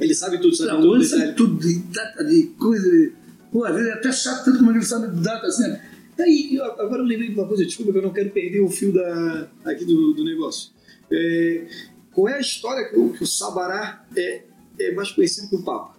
Ele 0.00 0.14
sabe 0.14 0.38
tudo, 0.40 0.54
sabe 0.54 0.72
Não, 0.72 0.80
tudo. 0.82 0.98
Detalhe. 1.00 1.20
sabe 1.22 1.34
tudo 1.34 1.56
de 1.60 1.78
data 1.78 2.24
de 2.24 2.42
coisa. 2.58 2.90
de- 2.90 3.12
Pô, 3.52 3.64
às 3.64 3.74
vezes 3.74 3.88
é 3.88 3.92
até 3.94 4.12
chato 4.12 4.44
tanto 4.44 4.58
como 4.58 4.70
ele 4.72 4.84
sabe 4.84 5.06
data 5.22 5.46
assim. 5.46 5.74
Aí, 6.18 6.56
eu, 6.56 6.64
agora 6.64 7.00
eu 7.02 7.06
lembrei 7.06 7.28
de 7.28 7.34
uma 7.34 7.46
coisa, 7.46 7.64
desculpa 7.64 7.92
que 7.92 7.98
eu 7.98 8.02
não 8.02 8.12
quero 8.12 8.30
perder 8.30 8.60
o 8.60 8.68
fio 8.68 8.92
da, 8.92 9.48
aqui 9.64 9.84
do, 9.84 10.12
do 10.12 10.24
negócio. 10.24 10.70
É, 11.10 11.66
qual 12.12 12.28
é 12.28 12.34
a 12.34 12.40
história 12.40 12.88
que 12.88 12.98
o, 12.98 13.10
que 13.10 13.22
o 13.22 13.26
Sabará 13.26 14.04
é, 14.16 14.42
é 14.80 14.92
mais 14.94 15.10
conhecido 15.12 15.48
que 15.48 15.56
o 15.56 15.62
Papa? 15.62 15.96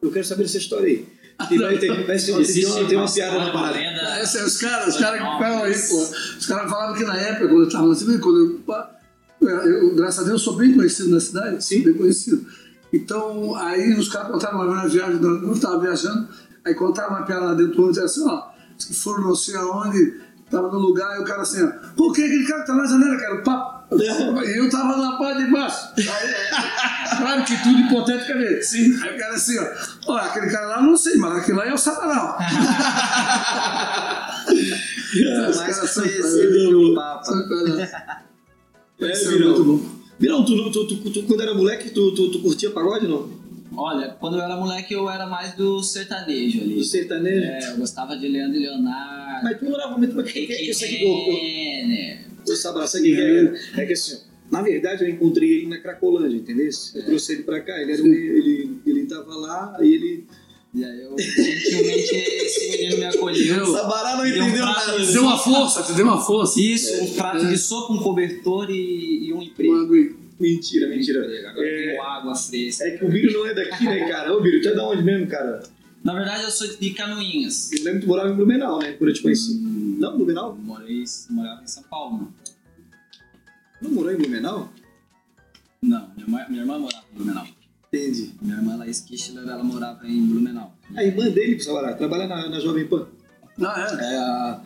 Eu 0.00 0.10
quero 0.10 0.24
saber 0.24 0.44
essa 0.44 0.58
história 0.58 0.86
aí. 0.86 1.06
Que 1.46 1.56
vai 1.56 1.78
ter, 1.78 2.04
vai 2.04 2.18
ser, 2.18 2.34
tem, 2.44 2.66
uma, 2.66 2.88
tem 2.88 2.98
uma 2.98 3.12
piada 3.12 3.38
na 3.38 3.52
parada. 3.52 3.78
Essa, 3.78 4.44
os 4.44 4.56
caras, 4.56 4.94
os 4.94 5.00
caras 5.00 5.20
que 5.20 5.32
ficaram 5.32 5.62
aí, 5.62 5.72
pô. 5.72 6.02
Os 6.38 6.46
caras 6.46 6.70
falavam 6.70 6.96
que 6.96 7.04
na 7.04 7.16
época, 7.16 7.48
quando 7.48 7.62
eu 7.62 7.68
tava 7.68 7.86
na 7.86 7.94
cidade, 7.94 8.18
quando 8.18 8.60
eu, 9.40 9.48
eu, 9.48 9.94
graças 9.94 10.24
a 10.24 10.28
Deus, 10.28 10.42
sou 10.42 10.56
bem 10.56 10.74
conhecido 10.74 11.10
na 11.10 11.20
cidade, 11.20 11.64
sim, 11.64 11.82
bem 11.82 11.94
conhecido. 11.94 12.44
Então, 12.92 13.54
aí 13.54 13.94
os 13.94 14.08
caras 14.08 14.32
contaram 14.32 14.60
uma 14.60 14.88
viagem, 14.88 15.20
eu 15.22 15.52
estava 15.52 15.78
viajando, 15.78 16.28
aí 16.64 16.74
contaram 16.74 17.10
uma 17.10 17.22
piada 17.22 17.46
lá 17.46 17.54
dentro 17.54 17.74
do 17.74 17.82
ônibus, 17.82 17.98
assim, 17.98 18.24
ó, 18.26 18.48
que 18.76 18.94
foram 18.94 19.22
não 19.22 19.34
sei 19.36 19.54
aonde, 19.54 20.20
tava 20.50 20.68
no 20.68 20.78
lugar, 20.78 21.16
e 21.16 21.22
o 21.22 21.24
cara 21.24 21.42
assim, 21.42 21.62
ó, 21.62 22.12
quem 22.12 22.24
é 22.24 22.26
aquele 22.26 22.46
cara 22.46 22.60
que 22.62 22.66
tá 22.66 22.74
na 22.74 22.86
janela, 22.86 23.16
cara? 23.18 23.34
O 23.34 23.42
papo. 23.42 23.78
E 23.96 24.04
eu 24.58 24.68
tava 24.68 24.96
na 24.96 25.16
parte 25.16 25.44
de 25.44 25.50
baixo. 25.50 25.88
claro 27.16 27.44
que 27.44 27.62
tudo 27.62 27.80
hipoteticamente. 27.80 28.62
Sim. 28.64 29.02
Aí 29.02 29.16
o 29.16 29.18
cara 29.18 29.34
assim, 29.34 29.58
ó, 29.58 29.66
ó, 30.08 30.16
aquele 30.16 30.50
cara 30.50 30.66
lá 30.66 30.82
não 30.82 30.96
sei, 30.96 31.16
mas 31.16 31.38
aquele 31.38 31.56
lá 31.56 31.66
é 31.66 31.74
o 31.74 31.78
conhecidos 36.58 36.94
Papa. 36.94 37.32
É, 39.00 39.12
Virão. 39.12 39.80
Virão, 40.18 40.44
tu, 40.44 40.70
tu, 40.70 40.86
tu, 40.86 41.10
tu, 41.10 41.22
quando 41.22 41.42
era 41.42 41.54
moleque, 41.54 41.90
tu, 41.90 42.12
tu, 42.12 42.30
tu 42.30 42.40
curtia 42.40 42.70
pagode 42.70 43.06
não? 43.06 43.30
Olha, 43.76 44.08
quando 44.20 44.36
eu 44.38 44.42
era 44.42 44.56
moleque 44.56 44.94
eu 44.94 45.08
era 45.10 45.26
mais 45.26 45.54
do 45.54 45.82
sertanejo 45.82 46.60
ali. 46.62 46.74
Do 46.74 46.84
sertanejo? 46.84 47.44
É, 47.46 47.72
eu 47.72 47.76
gostava 47.76 48.16
de 48.16 48.26
Leandro 48.26 48.56
e 48.56 48.60
Leonardo. 48.60 49.44
Mas 49.44 49.58
tu 49.58 49.64
morava 49.66 49.96
muito 49.98 50.14
pra 50.14 50.22
quem? 50.24 50.46
Rick 50.46 50.70
Isso 50.70 50.84
aqui, 50.84 50.96
Renner. 51.04 52.20
o 52.48 52.56
Sabará, 52.56 52.86
sabe 52.86 53.12
o 53.12 53.16
que 53.16 53.20
é? 53.78 53.82
É 53.82 53.86
que 53.86 53.92
assim, 53.92 54.18
na 54.50 54.62
verdade 54.62 55.04
eu 55.04 55.08
encontrei 55.10 55.52
ele 55.58 55.66
na 55.68 55.78
Cracolândia, 55.78 56.36
entendeu? 56.36 56.68
Eu 56.94 57.04
trouxe 57.04 57.32
ele 57.34 57.42
pra 57.42 57.60
cá, 57.60 57.78
ele, 57.80 57.92
era, 57.92 58.02
um- 58.02 58.06
ele, 58.06 58.78
ele 58.86 59.06
tava 59.06 59.34
lá, 59.36 59.76
aí 59.78 59.94
ele... 59.94 60.26
E 60.74 60.84
aí 60.84 61.00
eu, 61.02 61.16
gentilmente, 61.18 62.14
esse 62.14 62.70
menino 62.70 62.98
me 62.98 63.04
acolheu. 63.06 63.66
Sabará 63.72 64.16
não 64.16 64.24
Deu 64.24 64.34
um 64.42 64.48
entendeu 64.48 64.64
prato 64.66 64.86
nada. 64.86 65.00
de 65.06 65.12
deu 65.12 65.22
uma 65.22 65.38
força, 65.38 65.82
te 65.82 65.92
deu 65.94 66.04
uma 66.04 66.20
força. 66.20 66.60
Isso, 66.60 67.04
um 67.04 67.14
prato 67.14 67.46
de 67.46 67.56
sopa, 67.56 67.94
um 67.94 67.98
cobertor 68.02 68.70
e, 68.70 69.28
e 69.28 69.32
um 69.32 69.42
emprego. 69.42 69.72
Uma 69.74 69.86
Mentira, 70.40 70.88
mentira. 70.88 71.20
Agora 71.50 71.66
É, 71.66 71.86
tenho 71.88 72.02
água 72.02 72.34
fresca. 72.34 72.84
é 72.84 72.96
que 72.96 73.04
o 73.04 73.08
Biro 73.08 73.32
não 73.32 73.46
é 73.46 73.54
daqui, 73.54 73.84
né, 73.84 74.08
cara? 74.08 74.34
Ô, 74.36 74.40
Biro, 74.40 74.60
tu 74.62 74.68
é 74.68 74.74
da 74.74 74.86
onde 74.88 75.02
mesmo, 75.02 75.26
cara? 75.26 75.62
Na 76.04 76.14
verdade, 76.14 76.44
eu 76.44 76.50
sou 76.50 76.66
de 76.76 76.90
Canoinhas. 76.90 77.72
Eu 77.72 77.82
lembro 77.84 78.00
que 78.00 78.06
tu 78.06 78.08
morava 78.08 78.30
em 78.30 78.36
Blumenau, 78.36 78.78
né? 78.78 78.92
Quando 78.92 79.10
eu 79.10 79.14
te 79.14 79.22
conheci. 79.22 79.58
Não, 79.98 80.16
Blumenau? 80.16 80.54
Morei, 80.56 81.02
morava 81.30 81.62
em 81.62 81.66
São 81.66 81.82
Paulo. 81.84 82.18
Né? 82.20 82.28
Não 83.82 83.90
morou 83.90 84.12
em 84.12 84.16
Blumenau? 84.16 84.72
Não, 85.82 86.08
minha, 86.16 86.28
mãe- 86.28 86.46
minha 86.48 86.62
irmã 86.62 86.78
morava 86.78 87.04
em 87.12 87.16
Blumenau. 87.16 87.46
Entendi. 87.92 88.32
Minha 88.40 88.56
irmã 88.58 88.76
Laís 88.76 89.00
Kichler, 89.00 89.42
ela 89.42 89.62
morava 89.64 90.06
em 90.06 90.24
Blumenau. 90.26 90.76
A 90.94 91.02
irmã 91.04 91.28
dele, 91.30 91.58
Sabará, 91.60 91.94
trabalha 91.94 92.26
na, 92.28 92.48
na 92.48 92.60
Jovem 92.60 92.86
Pan. 92.86 93.08
Ah, 93.60 93.86
é. 94.00 94.04
É 94.14 94.16
a, 94.18 94.62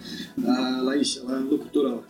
a 0.79 0.83
Laís, 0.83 1.17
ela 1.17 1.37
é 1.37 1.41
locutora 1.41 1.89
lá. 1.97 2.03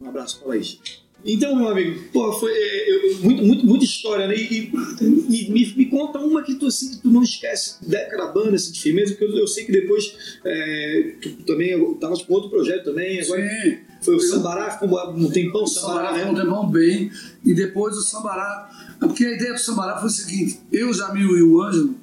Um 0.00 0.08
abraço 0.08 0.38
pra 0.38 0.48
Laís. 0.50 0.78
Então, 1.24 1.56
meu 1.56 1.68
amigo, 1.68 2.00
foi 2.38 2.52
é, 2.52 2.94
eu- 2.94 3.18
muito, 3.18 3.42
muito, 3.44 3.66
muita 3.66 3.84
história, 3.84 4.28
né? 4.28 4.36
E, 4.36 4.70
e 5.00 5.50
me, 5.50 5.74
me, 5.76 5.86
conta 5.86 6.18
uma 6.20 6.42
que 6.42 6.54
tu, 6.54 6.66
assim, 6.66 6.90
que 6.90 6.98
tu 6.98 7.10
não 7.10 7.22
esquece 7.22 7.76
da 7.88 8.26
banda, 8.32 8.54
assim, 8.54 8.70
de 8.72 8.80
firmeza, 8.80 9.12
porque 9.14 9.24
eu, 9.24 9.36
eu 9.38 9.46
sei 9.46 9.64
que 9.64 9.72
depois 9.72 10.38
é, 10.44 11.14
tu 11.20 11.30
também 11.44 11.92
estavas 11.92 12.22
com 12.22 12.34
outro 12.34 12.48
projeto 12.48 12.84
também, 12.84 13.20
agora 13.20 13.42
Sim. 13.48 13.78
foi 14.00 14.14
o 14.14 14.20
Sambará, 14.20 14.70
ficou 14.70 14.88
um 15.10 15.28
tempão 15.30 15.62
o 15.62 15.64
O 15.64 15.66
Sambará, 15.66 16.08
Sambará 16.10 16.24
né? 16.24 16.30
um 16.30 16.34
tempão 16.34 16.70
bem, 16.70 17.10
e 17.44 17.52
depois 17.52 17.96
o 17.96 18.02
Sambará. 18.02 18.70
Porque 19.00 19.24
a 19.24 19.32
ideia 19.34 19.52
do 19.54 19.58
Sambará 19.60 19.98
foi 19.98 20.06
o 20.08 20.12
seguinte: 20.12 20.60
eu, 20.72 20.92
Jamil 20.94 21.36
e 21.36 21.42
o 21.42 21.60
Ângelo, 21.60 21.94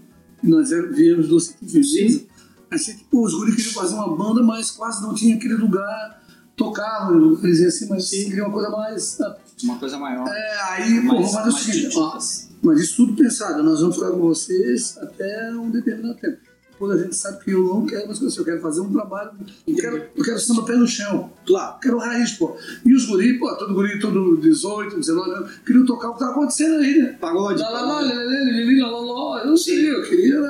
que 0.41 0.47
nós 0.47 0.69
viemos 0.93 1.29
do 1.29 1.39
City 1.39 1.65
Firmeza, 1.65 2.25
gente, 2.73 3.05
pô, 3.09 3.25
os 3.25 3.33
guris 3.33 3.55
queriam 3.55 3.73
fazer 3.73 3.95
uma 3.95 4.13
banda, 4.15 4.43
mas 4.43 4.71
quase 4.71 5.01
não 5.01 5.15
tinha 5.15 5.35
aquele 5.35 5.55
lugar, 5.55 6.24
tocavam, 6.55 7.37
eles 7.43 7.57
diziam 7.59 7.67
assim, 7.67 7.89
mas 7.89 8.09
queria 8.09 8.43
uma 8.43 8.53
coisa 8.53 8.69
mais. 8.69 9.17
Uma 9.63 9.77
coisa 9.77 9.97
maior. 9.97 10.27
É, 10.27 10.61
aí, 10.71 11.01
pô, 11.01 11.15
vamos 11.15 11.31
fazer 11.31 11.49
o 11.49 11.51
seguinte: 11.51 11.97
ó, 11.97 12.17
mas 12.63 12.79
isso 12.79 12.95
tudo 12.97 13.15
pensado, 13.15 13.61
nós 13.63 13.81
vamos 13.81 13.95
ficar 13.95 14.11
com 14.11 14.19
vocês 14.19 14.97
até 14.97 15.51
um 15.51 15.69
determinado 15.69 16.15
tempo. 16.19 16.37
Depois 16.71 16.99
a 16.99 17.03
gente 17.03 17.15
sabe 17.15 17.41
que 17.41 17.51
eu 17.51 17.63
não 17.63 17.85
quero 17.85 18.05
mais 18.05 18.19
coisas, 18.19 18.37
eu 18.37 18.43
quero 18.43 18.59
fazer 18.59 18.81
um 18.81 18.91
trabalho, 18.91 19.31
eu 19.65 19.75
quero, 19.75 20.03
eu 20.13 20.23
quero 20.23 20.37
samba 20.37 20.65
pé 20.65 20.75
no 20.75 20.85
chão. 20.85 21.31
Claro. 21.45 21.79
Quero 21.79 21.97
raiz, 21.97 22.33
pô. 22.33 22.57
E 22.85 22.93
os 22.93 23.05
guri, 23.05 23.39
pô, 23.39 23.55
todo 23.55 23.73
guri, 23.73 23.97
todo 23.97 24.35
18, 24.35 24.97
19 24.99 25.31
anos, 25.31 25.51
queriam 25.65 25.85
tocar 25.85 26.09
o 26.09 26.13
que 26.13 26.19
tá 26.19 26.31
acontecendo 26.31 26.81
aí, 26.81 26.97
né? 26.97 27.13
Pagode. 27.13 27.61
Lá, 27.61 27.69
lá, 27.69 27.81
lá, 27.81 27.87
lá, 27.93 28.01
lá, 28.01 28.11
lá, 28.11 28.89
lá, 28.91 28.99
lá, 28.99 29.29
lá. 29.29 29.41
Eu 29.43 29.47
não 29.51 29.57
sei, 29.57 29.89
eu 29.89 30.03
queria. 30.03 30.41
né, 30.41 30.49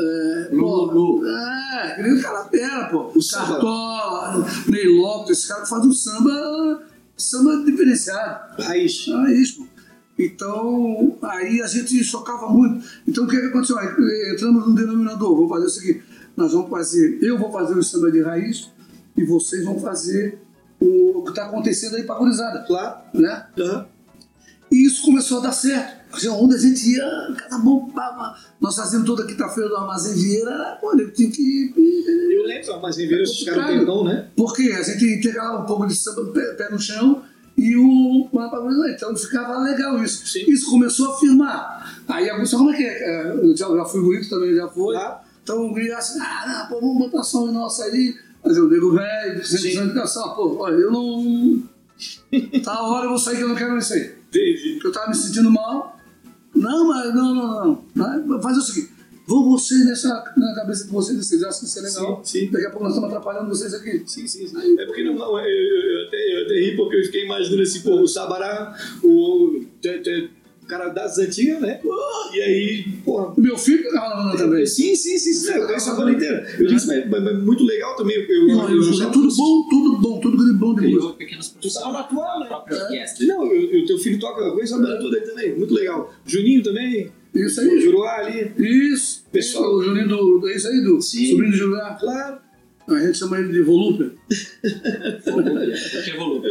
É, 0.00 0.48
pô, 0.56 0.84
Lulu. 0.86 1.26
é, 1.26 1.94
queria 1.96 2.14
o 2.14 2.22
Carapera, 2.22 2.88
pô. 2.90 3.12
O. 3.14 3.20
Cartola, 3.30 4.46
Ney 4.68 4.86
Lopes, 4.98 5.38
esse 5.38 5.48
cara 5.48 5.62
que 5.62 5.68
faz 5.68 5.84
um 5.84 5.92
samba, 5.92 6.82
samba 7.16 7.64
diferenciado. 7.64 8.62
Raiz. 8.62 9.06
Ah, 9.12 9.32
isso. 9.32 9.66
Então, 10.18 11.16
aí 11.22 11.62
a 11.62 11.66
gente 11.66 12.02
chocava 12.04 12.48
muito. 12.48 12.84
Então, 13.06 13.24
o 13.24 13.26
que, 13.28 13.38
que 13.40 13.46
aconteceu? 13.46 13.78
Aí, 13.78 13.88
entramos 14.32 14.66
num 14.66 14.74
denominador. 14.74 15.34
Vamos 15.34 15.48
fazer 15.50 15.66
o 15.66 15.70
seguinte: 15.70 16.04
nós 16.36 16.52
vamos 16.52 16.70
fazer, 16.70 17.18
eu 17.22 17.38
vou 17.38 17.50
fazer 17.50 17.76
o 17.78 17.82
samba 17.82 18.10
de 18.10 18.22
raiz 18.22 18.70
e 19.16 19.24
vocês 19.24 19.64
vão 19.64 19.78
fazer 19.78 20.38
o, 20.80 21.22
que 21.24 21.30
está 21.30 21.46
acontecendo 21.46 21.96
aí 21.96 22.02
para 22.04 22.16
a 22.16 22.18
gurizada, 22.18 22.64
Claro. 22.66 23.00
né? 23.14 23.46
Aham. 23.58 23.86
E 24.70 24.86
isso 24.86 25.02
começou 25.02 25.38
a 25.38 25.42
dar 25.42 25.52
certo. 25.52 25.99
Porque 26.10 26.28
onde 26.28 26.54
a 26.56 26.58
gente 26.58 26.90
ia, 26.90 27.34
cada 27.36 27.58
bom, 27.58 27.88
pá, 27.90 28.36
nós 28.60 28.74
fazíamos 28.74 29.06
toda 29.06 29.26
quinta-feira 29.26 29.68
do 29.68 29.76
Armazém 29.76 30.14
Vieira, 30.14 30.78
pô, 30.80 30.92
eu 30.94 31.12
tinha 31.12 31.30
que 31.30 31.72
Eu 31.76 32.46
lembro, 32.46 32.80
mas 32.80 32.98
em 32.98 33.06
Vieira 33.06 33.22
esses 33.22 33.44
caras 33.44 33.62
complicado. 33.62 33.86
tempão, 33.86 34.04
né? 34.04 34.28
porque 34.36 34.62
a 34.72 34.82
gente 34.82 35.04
integrava 35.04 35.62
um 35.62 35.66
pouco 35.66 35.86
de 35.86 35.94
samba 35.94 36.32
pé, 36.32 36.54
pé 36.54 36.70
no 36.70 36.78
chão 36.78 37.22
e 37.56 37.76
o 37.76 38.28
mapa 38.32 38.58
então 38.88 39.14
ficava 39.14 39.58
legal 39.58 40.02
isso. 40.02 40.26
Sim. 40.26 40.50
Isso 40.50 40.70
começou 40.70 41.12
a 41.12 41.18
firmar. 41.18 42.02
Aí 42.08 42.28
a 42.30 42.38
música, 42.38 42.56
como 42.56 42.70
é 42.70 42.76
que 42.76 42.82
é? 42.82 43.02
É, 43.02 43.32
Eu 43.32 43.56
já, 43.56 43.68
já 43.68 43.84
fui 43.84 44.00
bonito 44.00 44.30
também, 44.30 44.54
já 44.54 44.66
foi. 44.68 44.96
Então 45.42 45.66
o 45.66 45.68
guri 45.68 45.92
assim, 45.92 46.18
ah, 46.20 46.66
pô, 46.70 46.80
vamos 46.80 46.98
botar 46.98 47.22
som 47.22 47.52
nosso 47.52 47.82
aí. 47.82 48.14
Mas 48.42 48.56
eu 48.56 48.68
digo, 48.68 48.92
velho, 48.92 49.44
sem 49.44 49.76
educação, 49.76 50.34
pô, 50.34 50.56
olha, 50.58 50.76
eu 50.76 50.90
não. 50.90 51.62
Tá 52.64 52.72
a 52.72 52.88
hora 52.88 53.04
eu 53.04 53.10
vou 53.10 53.18
sair 53.18 53.36
que 53.36 53.42
eu 53.42 53.48
não 53.48 53.54
quero 53.54 53.76
isso 53.76 53.92
aí. 53.92 54.14
Entendi. 54.28 54.72
Porque 54.74 54.86
eu 54.86 54.92
tava 54.92 55.08
me 55.08 55.14
sentindo 55.14 55.50
mal. 55.50 55.99
Não, 56.60 56.88
mas 56.88 57.14
não, 57.14 57.34
não, 57.34 57.64
não. 57.64 57.84
Não, 58.26 58.42
Faz 58.42 58.56
o 58.58 58.60
seguinte. 58.62 58.92
Vão 59.26 59.44
vocês 59.48 59.84
nessa, 59.86 60.08
na 60.36 60.54
cabeça 60.56 60.84
de 60.86 60.90
vocês, 60.90 61.16
vocês 61.16 61.40
acham 61.44 61.60
que 61.60 61.66
isso 61.66 61.78
é 61.78 61.82
legal. 61.82 62.20
Sim, 62.24 62.40
sim. 62.46 62.50
Daqui 62.50 62.66
a 62.66 62.70
pouco 62.70 62.84
nós 62.84 62.94
estamos 62.94 63.14
atrapalhando 63.14 63.48
vocês 63.48 63.72
aqui. 63.72 64.02
Sim, 64.04 64.26
sim, 64.26 64.46
sim. 64.48 64.80
É 64.80 64.84
porque 64.86 65.04
não, 65.04 65.12
eu, 65.14 65.38
eu, 65.38 65.82
eu 66.00 66.06
até, 66.08 66.36
eu 66.40 66.44
até 66.46 66.54
ri 66.54 66.76
porque 66.76 66.96
eu 66.96 67.04
fiquei 67.04 67.24
imaginando 67.26 67.62
assim, 67.62 67.80
pô, 67.82 68.00
o 68.00 68.08
Sabará, 68.08 68.76
o, 69.04 69.64
te- 69.80 70.00
te- 70.00 70.30
o 70.39 70.39
cara 70.70 70.88
das 70.88 71.18
antigas, 71.18 71.60
né? 71.60 71.80
E 72.32 72.40
aí, 72.40 72.84
porra. 73.04 73.34
Meu 73.36 73.58
filho 73.58 73.82
ficava 73.84 74.24
na 74.24 74.36
também. 74.36 74.64
Sim, 74.64 74.94
sim, 74.94 75.18
sim, 75.18 75.32
sim, 75.32 75.52
eu 75.52 75.66
conheço 75.66 75.90
a 75.90 75.94
banda 75.94 76.12
inteira. 76.12 76.46
Eu 76.58 76.66
disse, 76.66 76.86
mas, 76.86 77.08
mas- 77.10 77.22
mas 77.24 77.42
muito 77.42 77.64
legal 77.64 77.96
também. 77.96 78.16
Eu, 78.16 78.22
eu, 78.48 78.56
Não, 78.56 78.70
eu 78.70 78.82
joguei 78.82 79.10
tudo 79.10 79.34
bom, 79.36 79.68
tudo 79.68 79.98
bom, 79.98 80.20
tudo 80.20 80.54
bom 80.54 80.74
de 80.74 80.88
música. 80.88 81.16
Tava 81.80 81.92
na 81.92 82.02
tua, 82.04 82.38
né? 82.38 83.04
Não, 83.22 83.46
o 83.46 83.86
teu 83.86 83.98
filho 83.98 84.18
toca, 84.18 84.40
eu 84.42 84.52
conheço 84.52 84.74
a 84.76 84.78
banda 84.78 84.98
toda 85.00 85.16
aí 85.18 85.22
também, 85.24 85.56
muito 85.58 85.74
legal. 85.74 86.12
Juninho 86.24 86.62
também, 86.62 87.10
Isso 87.34 87.60
o 87.60 87.64
aí. 87.64 87.80
Juruá 87.80 88.16
ali. 88.18 88.52
Isso. 88.58 89.24
Pessoal. 89.32 89.74
O 89.74 89.82
Juninho 89.82 90.08
do, 90.08 90.38
do. 90.38 90.48
Isso 90.50 90.68
aí, 90.68 90.80
do 90.82 91.00
Sim. 91.00 91.30
sobrinho 91.30 91.50
do 91.52 91.56
Julián. 91.56 91.96
Claro. 91.98 92.38
A 92.94 93.06
gente 93.06 93.18
chama 93.18 93.38
ele 93.38 93.52
de 93.52 93.62
Volúpia. 93.62 94.10
Que 96.04 96.16
volume. 96.16 96.46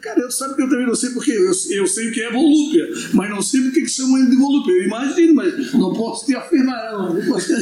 Cara, 0.00 0.20
eu 0.20 0.30
sabe 0.30 0.54
que 0.54 0.62
eu 0.62 0.68
também 0.68 0.86
não 0.86 0.94
sei 0.94 1.10
porque. 1.10 1.32
Eu, 1.32 1.52
eu 1.70 1.86
sei 1.86 2.08
o 2.08 2.12
que 2.12 2.22
é 2.22 2.30
Volúpia, 2.32 2.88
mas 3.14 3.30
não 3.30 3.42
sei 3.42 3.60
porque 3.62 3.80
que 3.82 3.88
chamam 3.88 4.18
ele 4.18 4.30
de 4.30 4.36
Volúpia. 4.36 4.72
Eu 4.72 4.84
imagino, 4.84 5.34
mas 5.34 5.72
não 5.74 5.92
posso 5.94 6.26
te 6.26 6.34
afirmar, 6.34 6.92
não. 6.92 7.14
Não 7.14 7.26
posso- 7.26 7.52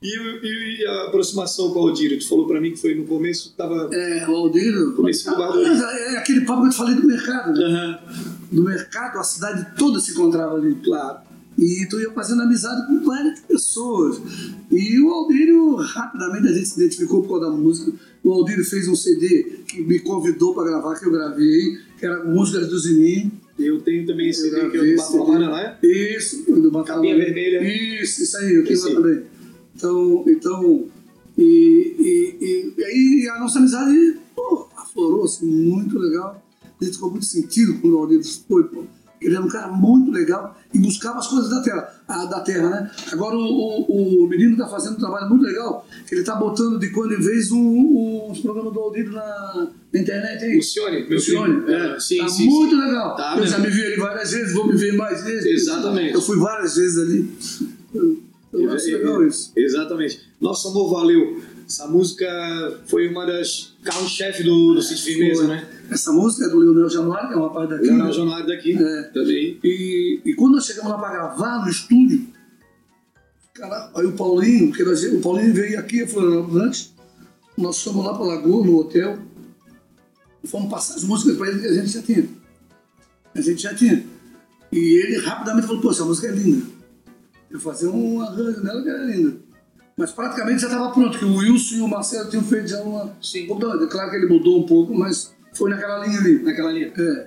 E, 0.00 0.16
e- 0.16 0.80
e 0.80 0.86
a 0.86 1.06
aproximação 1.08 1.72
com 1.72 1.80
o 1.80 1.88
Aldir, 1.88 2.16
tu 2.20 2.28
falou 2.28 2.46
pra 2.46 2.60
mim 2.60 2.70
que 2.70 2.76
foi 2.80 2.94
no 2.94 3.04
começo, 3.04 3.52
tava. 3.56 3.90
É, 3.92 4.24
o 4.28 4.34
Aldir. 4.36 4.72
Comecei 4.94 5.32
do 5.32 5.36
Bardo. 5.36 5.60
É 5.60 6.14
é 6.14 6.18
aquele 6.18 6.42
papo 6.42 6.60
que 6.62 6.66
eu 6.68 6.70
te 6.70 6.76
falei 6.76 6.94
do 6.94 7.04
mercado, 7.04 7.52
né? 7.52 7.64
Aham. 7.64 7.98
Do 8.52 8.62
mercado, 8.62 9.18
a 9.18 9.24
cidade 9.24 9.66
toda 9.76 9.98
se 9.98 10.12
encontrava 10.12 10.54
ali. 10.54 10.76
Claro. 10.84 11.18
E 11.58 11.86
tu 11.90 11.98
ia 11.98 12.12
fazendo 12.12 12.42
amizade 12.42 12.86
com 12.86 13.04
várias 13.04 13.40
pessoas. 13.40 14.20
E 14.70 15.00
o 15.00 15.10
Aldírio, 15.10 15.74
rapidamente 15.74 16.46
a 16.46 16.52
gente 16.52 16.68
se 16.68 16.80
identificou 16.80 17.20
por 17.22 17.40
causa 17.40 17.46
da 17.46 17.50
música. 17.50 17.92
O 18.22 18.32
Aldírio 18.32 18.64
fez 18.64 18.86
um 18.86 18.94
CD 18.94 19.62
que 19.66 19.82
me 19.82 19.98
convidou 19.98 20.54
para 20.54 20.70
gravar, 20.70 20.96
que 20.96 21.04
eu 21.04 21.10
gravei, 21.10 21.78
que 21.98 22.06
era 22.06 22.24
Músicas 22.24 22.68
do 22.68 22.78
Zininho. 22.78 23.32
Eu 23.58 23.80
tenho 23.80 24.06
também 24.06 24.28
esse 24.28 24.42
CD 24.42 24.70
que 24.70 24.76
é 24.76 24.84
do 24.84 24.96
Batalana, 24.96 25.50
né? 25.50 25.78
Isso, 25.82 26.44
do 26.46 26.70
Batalana. 26.70 27.08
Capinha 27.08 27.16
vermelha. 27.16 28.02
Isso, 28.02 28.22
isso 28.22 28.36
aí, 28.36 28.54
eu 28.54 28.64
tenho 28.64 28.80
lá 28.80 28.94
também. 28.94 29.22
Então, 29.74 30.24
então 30.28 30.88
e, 31.36 31.96
e, 31.98 32.74
e, 32.78 32.84
aí 32.84 33.30
a 33.34 33.40
nossa 33.40 33.58
amizade 33.58 34.16
pô, 34.36 34.68
aflorou, 34.76 35.24
assim, 35.24 35.46
muito 35.46 35.98
legal. 35.98 36.40
A 36.80 36.84
gente 36.84 36.94
ficou 36.94 37.10
muito 37.10 37.26
sentido 37.26 37.80
quando 37.80 37.94
o 37.94 37.98
Aldírio 37.98 38.24
foi, 38.46 38.62
pô 38.62 38.84
ele 39.20 39.34
era 39.34 39.44
um 39.44 39.48
cara 39.48 39.68
muito 39.68 40.10
legal 40.10 40.56
e 40.72 40.78
buscava 40.78 41.18
as 41.18 41.26
coisas 41.26 41.50
da 41.50 41.62
terra, 41.62 42.02
a, 42.06 42.24
da 42.26 42.40
terra 42.40 42.68
né? 42.68 42.90
Agora 43.12 43.36
o, 43.36 43.40
o, 43.40 44.24
o 44.24 44.28
menino 44.28 44.52
está 44.52 44.66
fazendo 44.66 44.94
um 44.94 44.98
trabalho 44.98 45.28
muito 45.28 45.42
legal, 45.42 45.86
ele 46.10 46.20
está 46.20 46.34
botando 46.36 46.78
de 46.78 46.90
quando 46.90 47.14
em 47.14 47.20
vez 47.20 47.50
um, 47.50 48.30
os 48.30 48.40
programas 48.40 48.72
do 48.72 48.80
Aldir 48.80 49.10
na, 49.10 49.68
na, 49.92 50.00
internet 50.00 50.44
aí. 50.44 50.58
O 50.58 50.62
Cione, 50.62 51.08
meu 51.08 51.18
Cione, 51.18 51.72
é, 51.72 51.98
sim, 52.00 52.18
tá 52.18 52.28
sim, 52.28 52.46
muito 52.46 52.74
sim. 52.74 52.80
legal. 52.80 53.16
Tá 53.16 53.32
eu 53.34 53.40
mesmo. 53.40 53.56
já 53.56 53.58
me 53.58 53.70
vi 53.70 53.86
ali 53.86 53.96
várias 53.96 54.30
vezes, 54.30 54.54
vou 54.54 54.66
me 54.66 54.76
ver 54.76 54.92
mais 54.96 55.24
vezes. 55.24 55.62
Exatamente. 55.62 56.14
Eu 56.14 56.22
fui 56.22 56.38
várias 56.38 56.76
vezes 56.76 56.98
ali. 56.98 57.30
Eu, 57.94 58.22
eu 58.52 58.72
acho 58.72 58.86
legal 58.86 59.26
isso. 59.26 59.52
Exatamente. 59.56 60.20
Nosso 60.40 60.68
amor 60.68 60.90
valeu. 60.90 61.42
Essa 61.68 61.86
música 61.86 62.26
foi 62.86 63.08
uma 63.08 63.26
das 63.26 63.74
carro-chefe 63.82 64.42
do, 64.42 64.72
do 64.72 64.80
Cid 64.80 65.02
Firmeza, 65.02 65.46
né? 65.46 65.68
Essa 65.90 66.10
música 66.12 66.46
é 66.46 66.48
do 66.48 66.58
Leonel 66.58 66.88
Januário, 66.88 67.28
que 67.28 67.34
é 67.34 67.36
um 67.36 67.42
rapaz 67.46 67.68
daqui. 67.68 67.84
Leonel 67.84 68.06
né? 68.06 68.12
Januário 68.12 68.46
daqui 68.46 68.72
É. 68.72 69.02
também. 69.12 69.58
E, 69.62 70.20
e 70.24 70.34
quando 70.34 70.54
nós 70.54 70.64
chegamos 70.64 70.90
lá 70.90 70.98
para 70.98 71.12
gravar 71.12 71.64
no 71.64 71.70
estúdio, 71.70 72.26
cara, 73.52 73.90
aí 73.94 74.06
o 74.06 74.12
Paulinho, 74.12 74.72
que 74.72 74.82
nós, 74.82 75.04
o 75.04 75.20
Paulinho 75.20 75.52
veio 75.52 75.78
aqui, 75.78 76.06
Florianópolis 76.06 76.62
antes, 76.62 76.94
nós 77.54 77.82
fomos 77.82 78.06
lá 78.06 78.14
para 78.14 78.24
Lagoa, 78.24 78.64
no 78.64 78.78
hotel, 78.78 79.18
fomos 80.46 80.70
passar 80.70 80.94
as 80.94 81.04
músicas 81.04 81.36
para 81.36 81.48
ele 81.48 81.60
que 81.60 81.66
a 81.66 81.74
gente 81.74 81.88
já 81.88 82.00
tinha. 82.02 82.28
A 83.34 83.40
gente 83.42 83.62
já 83.62 83.74
tinha. 83.74 84.06
E 84.72 84.78
ele 84.78 85.18
rapidamente 85.18 85.66
falou, 85.66 85.82
pô, 85.82 85.90
essa 85.90 86.04
música 86.06 86.28
é 86.28 86.32
linda. 86.32 86.64
Eu 87.50 87.60
fazer 87.60 87.88
um 87.88 88.22
arranjo 88.22 88.62
nela 88.62 88.82
que 88.82 88.88
era 88.88 89.04
linda. 89.04 89.47
Mas 89.98 90.12
praticamente 90.12 90.62
já 90.62 90.68
estava 90.68 90.90
pronto, 90.92 91.18
que 91.18 91.24
o 91.24 91.34
Wilson 91.34 91.74
e 91.74 91.80
o 91.80 91.88
Marcelo 91.88 92.30
tinham 92.30 92.44
feito 92.44 92.68
já 92.68 92.80
uma. 92.80 93.12
Sim. 93.20 93.48
Mudando. 93.48 93.88
Claro 93.88 94.10
que 94.10 94.16
ele 94.16 94.26
mudou 94.26 94.60
um 94.60 94.66
pouco, 94.66 94.94
mas 94.96 95.34
foi 95.52 95.68
naquela 95.70 96.06
linha 96.06 96.20
ali. 96.20 96.38
Naquela 96.38 96.70
linha. 96.70 96.92
É. 96.96 97.26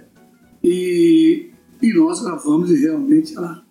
E, 0.63 1.49
e 1.81 1.93
nós 1.93 2.21
gravamos 2.23 2.71
e 2.71 2.75
realmente 2.77 3.35
ela. 3.35 3.61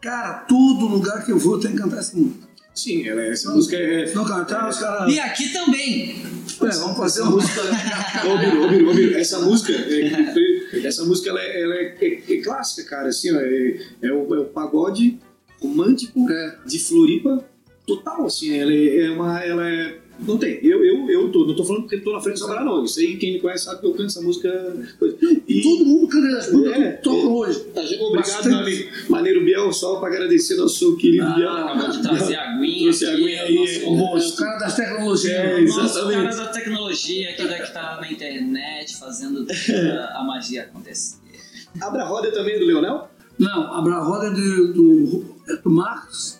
Cara, 0.00 0.40
todo 0.48 0.86
lugar 0.88 1.24
que 1.24 1.30
eu 1.30 1.38
vou 1.38 1.60
tem 1.60 1.70
que 1.70 1.78
cantar 1.78 1.98
essa 2.00 2.16
música. 2.16 2.48
Sim, 2.74 3.06
ela, 3.06 3.22
essa 3.22 3.50
música 3.52 3.76
é. 3.76 4.06
Se 4.06 4.14
não 4.16 4.24
cantar, 4.24 4.68
os 4.68 4.78
caras. 4.78 5.12
E 5.14 5.20
aqui 5.20 5.52
também. 5.52 6.16
É, 6.62 6.66
vamos 6.78 6.96
fazer 6.96 7.20
Essa 7.20 7.28
uma 7.28 7.36
música. 7.36 7.60
Ô, 7.62 8.38
Biro, 8.38 8.64
ô, 8.64 8.68
Biro, 8.68 8.90
ô, 8.90 8.94
Biro, 8.94 9.16
essa 9.18 9.38
música, 9.38 9.72
é, 9.72 10.84
essa 10.84 11.04
música 11.04 11.30
ela, 11.30 11.40
é, 11.40 11.62
ela 11.62 11.74
é, 11.74 11.96
é- 12.00 12.34
é 12.34 12.42
clássica, 12.42 12.88
cara. 12.88 13.08
Assim, 13.08 13.30
ó, 13.32 13.38
é, 13.38 13.78
é 14.02 14.12
o, 14.12 14.34
é 14.34 14.40
o 14.40 14.44
pagode 14.46 15.20
romântico 15.60 16.28
É. 16.28 16.56
de 16.66 16.78
Floripa 16.80 17.44
total, 17.86 18.26
assim. 18.26 18.56
Ela 18.56 18.72
é, 18.72 19.04
é 19.06 19.10
uma. 19.10 19.40
Ela 19.40 19.68
é. 19.70 19.98
Não 20.20 20.38
tem. 20.38 20.60
Eu, 20.64 20.84
eu, 20.84 21.10
eu 21.10 21.32
tô, 21.32 21.44
não 21.46 21.54
tô 21.56 21.64
falando 21.64 21.82
porque 21.82 21.98
tô 21.98 22.12
na 22.12 22.20
frente 22.20 22.34
do 22.34 22.40
Sabará, 22.40 22.62
não. 22.64 22.84
Isso 22.84 23.00
aí, 23.00 23.16
quem 23.16 23.32
me 23.32 23.40
conhece 23.40 23.64
sabe 23.64 23.80
que 23.80 23.86
eu 23.86 23.90
canto 23.92 24.04
essa 24.06 24.20
música. 24.22 24.50
coisa. 24.98 25.16
E, 25.48 25.62
Todo 25.62 25.84
mundo 25.84 26.06
canta 26.06 26.38
as 26.38 26.52
bandas 26.52 26.72
É, 26.76 26.92
que 26.92 27.02
tocam 27.02 27.32
hoje. 27.34 27.60
Tá, 27.74 27.80
Obrigado, 27.80 28.48
meu 28.48 28.58
amigo. 28.58 28.88
Maneiro 29.08 29.44
Biel, 29.44 29.72
só 29.72 29.96
para 29.96 30.14
agradecer 30.14 30.54
nosso 30.56 30.96
querido 30.96 31.24
Ah, 31.24 31.34
Biel. 31.34 31.50
acabou 31.50 31.90
de 31.90 32.02
trazer 32.02 32.36
a 32.36 32.50
aguinha. 32.54 32.82
Trouxe 32.82 33.06
aguinha 33.06 33.42
aí, 33.42 33.54
nosso- 33.56 33.86
o 33.88 33.96
monstro. 33.96 34.28
Os 34.30 34.38
caras 34.38 34.60
das 34.60 34.76
tecnologias. 34.76 35.32
É, 35.34 35.60
Nosso 35.62 35.80
Exatamente. 35.80 36.22
cara 36.22 36.36
da 36.36 36.46
tecnologia 36.52 37.32
que 37.34 37.48
daqui 37.48 37.72
tá 37.72 37.98
na 38.00 38.12
internet 38.12 38.96
fazendo 38.98 39.46
a 40.14 40.24
magia 40.24 40.62
acontecer. 40.62 41.16
Abra 41.80 42.02
a 42.02 42.06
roda 42.06 42.30
também 42.30 42.58
do 42.60 42.66
Leonel? 42.66 43.08
Não, 43.38 43.74
a 43.74 43.80
Bra- 43.82 44.04
roda 44.04 44.26
é 44.26 44.30
do, 44.30 45.24
é 45.48 45.56
do 45.56 45.70
Marcos. 45.70 46.38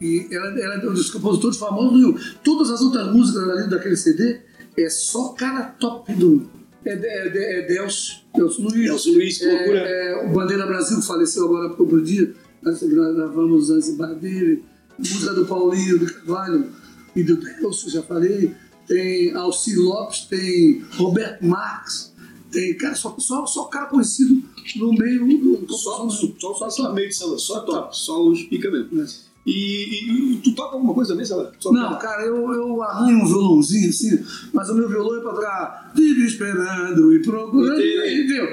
E 0.00 0.26
ela, 0.30 0.46
ela 0.60 0.74
é 0.82 0.88
um 0.88 0.94
dos 0.94 1.10
compositores 1.10 1.56
famosos 1.58 1.92
do 1.92 1.98
Rio. 1.98 2.20
Todas 2.42 2.70
as 2.70 2.80
outras 2.80 3.12
músicas 3.12 3.48
ali 3.48 3.68
daquele 3.68 3.96
CD 3.96 4.40
é 4.78 4.88
só 4.88 5.28
cara 5.30 5.62
top 5.78 6.12
do. 6.14 6.48
É, 6.84 6.96
de- 6.96 7.06
é, 7.06 7.28
de- 7.28 7.38
é 7.38 7.66
Delcio, 7.66 8.16
Delcio 8.34 8.62
Luiz. 8.64 8.74
Delcio 8.88 9.12
Luiz, 9.14 9.38
que 9.38 9.46
loucura. 9.46 9.78
É, 9.80 10.12
é, 10.12 10.26
o 10.26 10.32
Bandeira 10.32 10.66
Brasil, 10.66 11.02
faleceu 11.02 11.44
agora 11.44 11.66
há 11.68 11.74
pouco 11.74 12.00
dia. 12.00 12.34
Nós 12.62 12.82
gravamos 12.82 13.66
Zanzibar 13.66 14.14
dele. 14.14 14.64
Música 14.98 15.32
do 15.34 15.46
Paulinho, 15.46 15.98
do 15.98 16.06
Carvalho 16.12 16.70
e 17.16 17.22
do 17.22 17.36
Delcio, 17.36 17.90
já 17.90 18.02
falei. 18.02 18.54
Tem 18.86 19.32
Alci 19.34 19.76
Lopes, 19.76 20.20
tem 20.28 20.82
Roberto 20.96 21.44
Marques. 21.44 22.12
Tem 22.50 22.76
cara, 22.76 22.94
só, 22.96 23.14
só, 23.18 23.46
só 23.46 23.64
cara 23.64 23.86
conhecido 23.86 24.42
no 24.76 24.92
meio 24.92 25.26
do. 25.38 25.72
Só, 25.72 26.08
só, 26.10 26.26
só, 26.38 26.70
só, 26.70 26.82
top. 26.84 26.94
meio 26.94 27.08
de 27.08 27.14
samba, 27.14 27.38
só 27.38 27.60
top, 27.60 27.96
só 27.96 28.26
os 28.26 28.42
pica 28.44 28.70
mesmo. 28.70 29.00
É. 29.02 29.06
E, 29.46 30.34
e- 30.34 30.36
tu 30.42 30.54
toca 30.54 30.74
alguma 30.74 30.92
coisa? 30.92 31.14
Só 31.24 31.72
Não, 31.72 31.98
cara, 31.98 32.24
eu, 32.24 32.36
eu 32.52 32.82
arranho 32.82 33.18
um 33.18 33.26
violãozinho 33.26 33.88
assim, 33.88 34.22
mas 34.52 34.68
o 34.68 34.74
meu 34.74 34.88
violão 34.88 35.18
é 35.18 35.22
pra 35.22 35.32
tocar 35.32 35.92
Vive 35.94 36.26
esperando 36.26 37.14
e 37.14 37.22
procurando. 37.22 37.80
Entendeu? 37.80 38.46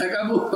Acabou. 0.00 0.50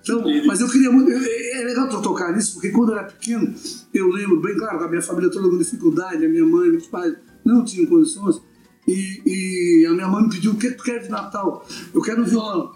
Então, 0.00 0.22
mas 0.46 0.60
eu 0.60 0.68
queria 0.68 0.90
muito. 0.90 1.10
É 1.10 1.60
é 1.60 1.64
legal 1.64 1.88
tu 1.88 2.00
tocar 2.00 2.32
nisso, 2.32 2.54
porque 2.54 2.70
quando 2.70 2.92
eu 2.92 2.98
era 2.98 3.06
pequeno, 3.08 3.52
eu 3.92 4.08
lembro 4.08 4.40
bem 4.40 4.56
claro 4.56 4.82
a 4.82 4.88
minha 4.88 5.02
família 5.02 5.30
toda 5.30 5.48
com 5.48 5.58
dificuldade, 5.58 6.24
a 6.24 6.28
minha 6.28 6.46
mãe, 6.46 6.70
meus 6.70 6.86
pais 6.86 7.14
não 7.44 7.64
tinham 7.64 7.86
condições. 7.86 8.40
E, 8.86 9.22
e 9.26 9.86
a 9.86 9.90
minha 9.92 10.08
mãe 10.08 10.22
me 10.22 10.30
pediu: 10.30 10.52
o 10.52 10.56
que 10.56 10.70
tu 10.70 10.82
quer 10.84 11.00
de 11.00 11.10
Natal? 11.10 11.66
Eu 11.92 12.00
quero 12.00 12.22
um 12.22 12.24
violão. 12.24 12.72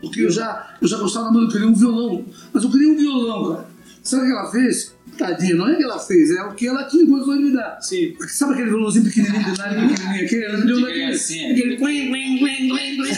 Porque 0.00 0.20
eu 0.20 0.30
já, 0.30 0.76
eu 0.82 0.86
já 0.88 0.98
gostava 0.98 1.30
muito, 1.30 1.46
eu 1.46 1.52
queria 1.52 1.68
um 1.68 1.74
violão. 1.74 2.26
Mas 2.52 2.62
eu 2.62 2.70
queria 2.70 2.90
um 2.92 2.96
violão, 2.96 3.52
cara. 3.54 3.75
Sabe 4.06 4.22
o 4.22 4.26
que 4.26 4.32
ela 4.32 4.50
fez? 4.50 4.96
Tadinha, 5.18 5.56
não 5.56 5.68
é 5.68 5.72
o 5.72 5.76
que 5.76 5.82
ela 5.82 5.98
fez, 5.98 6.30
é 6.30 6.42
o 6.42 6.54
que 6.54 6.66
ela 6.66 6.84
tinha 6.84 7.06
condições 7.06 7.38
de 7.38 7.44
me 7.44 7.52
dar. 7.52 7.80
Sim. 7.80 8.12
Porque 8.16 8.32
Sabe 8.32 8.52
aquele 8.52 8.68
violãozinho 8.68 9.04
pequenininho, 9.06 9.52
de 9.52 9.58
nariz 9.58 9.92
pequenininho, 9.92 10.24
aquele? 10.24 10.44
Ela 10.44 10.58
me 10.58 10.66
deu 10.66 10.76
De 10.76 10.82
daquele. 10.82 11.00
criancinha. 11.02 11.52
Aquele 11.52 11.76
plim, 11.76 12.10
plim, 12.10 12.38
plim, 12.38 12.68
plim, 12.68 12.96
plim. 12.96 13.14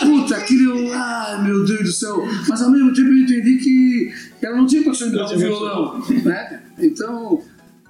Puta, 0.00 0.36
aquele. 0.36 0.92
Ai, 0.92 1.42
meu 1.44 1.64
Deus 1.64 1.80
do 1.80 1.92
céu. 1.92 2.22
Mas 2.48 2.62
ao 2.62 2.70
mesmo 2.70 2.92
tempo 2.94 3.08
eu 3.08 3.18
entendi 3.18 3.56
que 3.58 4.12
ela 4.42 4.56
não 4.56 4.66
tinha 4.66 4.84
condições 4.84 5.10
de 5.10 5.16
dar 5.16 5.26
um 5.32 5.36
violão. 5.38 6.04
Né? 6.24 6.62
Então. 6.78 7.42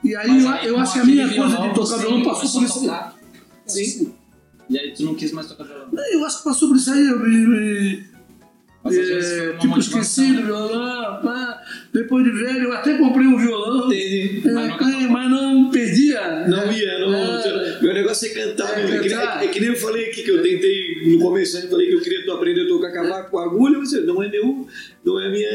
E 0.03 0.15
aí, 0.15 0.29
Mas 0.29 0.45
eu, 0.45 0.51
aí, 0.51 0.67
eu 0.69 0.79
acho 0.79 0.93
que 0.93 0.99
a 1.01 1.05
minha 1.05 1.35
coisa 1.35 1.57
de 1.57 1.75
tocar 1.75 1.97
violão 1.99 2.23
passou 2.23 2.51
por 2.61 2.63
isso 2.63 2.81
tocar. 2.81 3.17
Sim. 3.67 4.13
E 4.71 4.79
aí 4.79 4.93
tu 4.95 5.03
não 5.03 5.15
quis 5.15 5.33
mais 5.33 5.47
tocar 5.47 5.65
violão. 5.65 5.89
Eu 6.13 6.25
acho 6.25 6.39
que 6.39 6.45
passou 6.45 6.69
por 6.69 6.77
isso 6.77 6.91
aí. 6.93 7.07
Eu 7.07 7.19
me. 7.21 7.47
me 7.47 8.05
é, 8.87 9.57
tipo, 9.59 9.79
esqueci 9.79 10.33
do 10.35 10.43
violão. 10.43 11.23
pá. 11.23 11.59
Depois 11.95 12.25
de 12.25 12.33
velho, 12.33 12.65
eu 12.65 12.73
até 12.73 12.99
comprei 12.99 13.25
um 13.25 13.39
violão. 13.39 13.87
Entendi. 13.87 14.43
É, 14.45 14.51
Mas 14.53 14.77
mas, 15.11 15.31
não 15.31 15.71
perdia. 15.71 16.49
Não 16.49 16.73
ia, 16.73 16.99
não. 16.99 17.15
É. 17.15 17.79
Meu 17.81 17.95
negócio 17.95 18.27
é 18.27 18.31
cantar, 18.35 18.77
É. 18.79 18.83
É, 18.83 18.99
que, 18.99 19.09
cantar. 19.09 19.43
é- 19.43 19.47
é 19.47 19.49
que 19.49 19.61
nem 19.61 19.69
eu 19.71 19.77
falei 19.77 20.07
aqui 20.11 20.23
que 20.25 20.31
eu 20.31 20.43
tentei 20.43 21.13
no 21.13 21.21
começo, 21.21 21.57
eu 21.59 21.69
falei 21.71 21.87
que 21.87 21.95
eu 21.95 22.01
queria 22.01 22.35
aprender 22.35 22.63
a 22.63 22.69
tocar 22.69 22.91
cavaco 22.91 23.31
com 23.31 23.39
agulha, 23.39 23.79
mas 23.79 23.93
não 24.05 24.21
é 24.21 24.29
meu, 24.29 24.67
não 25.05 25.21
é 25.21 25.31
minha. 25.31 25.51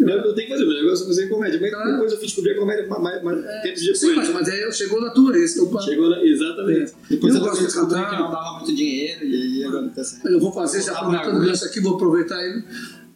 Não 0.00 0.12
é 0.14 0.16
o 0.16 0.22
que 0.22 0.28
eu 0.28 0.34
tenho 0.34 0.48
que 0.48 0.52
fazer, 0.54 0.64
meu 0.66 0.74
negócio 0.82 1.04
é 1.04 1.06
fazer 1.06 1.28
comédia. 1.28 1.60
Mas 1.60 1.70
Claro. 1.70 1.92
depois 1.92 2.12
eu 2.12 2.18
fui 2.18 2.26
descobrir 2.26 2.50
a 2.52 2.56
comédia 2.56 2.86
mais, 2.88 3.02
mais, 3.02 3.22
mais 3.22 3.62
tempos 3.62 3.80
depois. 3.80 3.98
Sim, 4.00 4.14
mas, 4.16 4.28
mas 4.30 4.48
aí 4.48 4.72
chegou 4.72 5.00
na 5.00 5.10
tua, 5.10 5.38
esse 5.38 5.60
é 5.60 5.64
papo. 5.64 5.82
Chegou 5.82 6.10
na. 6.10 6.24
Exatamente. 6.24 6.92
Depois 7.08 7.34
Eu 7.34 7.40
eu 7.40 7.46
gosto 7.46 7.66
de 7.66 7.72
cantar. 7.72 8.10
que 8.10 8.16
não 8.16 8.30
dava 8.32 8.52
muito 8.56 8.74
dinheiro 8.74 9.24
e 9.24 9.64
agora 9.64 9.88
tá 9.94 10.02
certo. 10.02 10.26
Eu 10.28 10.40
vou 10.40 10.52
fazer, 10.52 10.90
aproveitando 10.90 11.38
botar 11.40 11.52
isso 11.52 11.64
aqui, 11.66 11.80
vou 11.80 11.94
aproveitar 11.94 12.42
ele. 12.44 12.64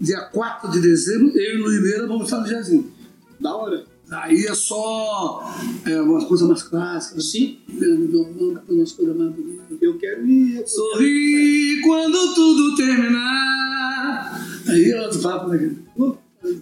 Dia 0.03 0.21
4 0.33 0.71
de 0.73 0.81
dezembro, 0.81 1.29
eu 1.39 1.59
e 1.59 1.61
o 1.61 1.65
Luiz 1.65 1.81
Meira 1.83 2.07
vamos 2.09 2.25
estar 2.25 2.41
no 2.41 2.47
Jazinho. 2.49 2.91
Da 3.41 3.55
hora. 3.55 3.85
Aí 4.11 4.45
é 4.47 4.53
só 4.55 5.43
é, 5.87 6.01
uma 6.03 6.25
coisa 6.27 6.47
mais 6.47 6.63
clássica. 6.63 7.21
Sim, 7.21 7.59
umas 8.69 8.93
coisas 8.93 9.17
mais 9.17 9.31
bonitas. 9.33 9.65
eu 9.81 9.97
quero 9.99 10.27
ir. 10.27 10.63
Sorri 10.67 11.81
quando 11.83 12.35
tudo 12.35 12.75
terminar. 12.77 14.47
Aí 14.69 14.91
é 14.91 15.01
outro 15.03 15.21
papo, 15.21 15.49
né? 15.51 15.77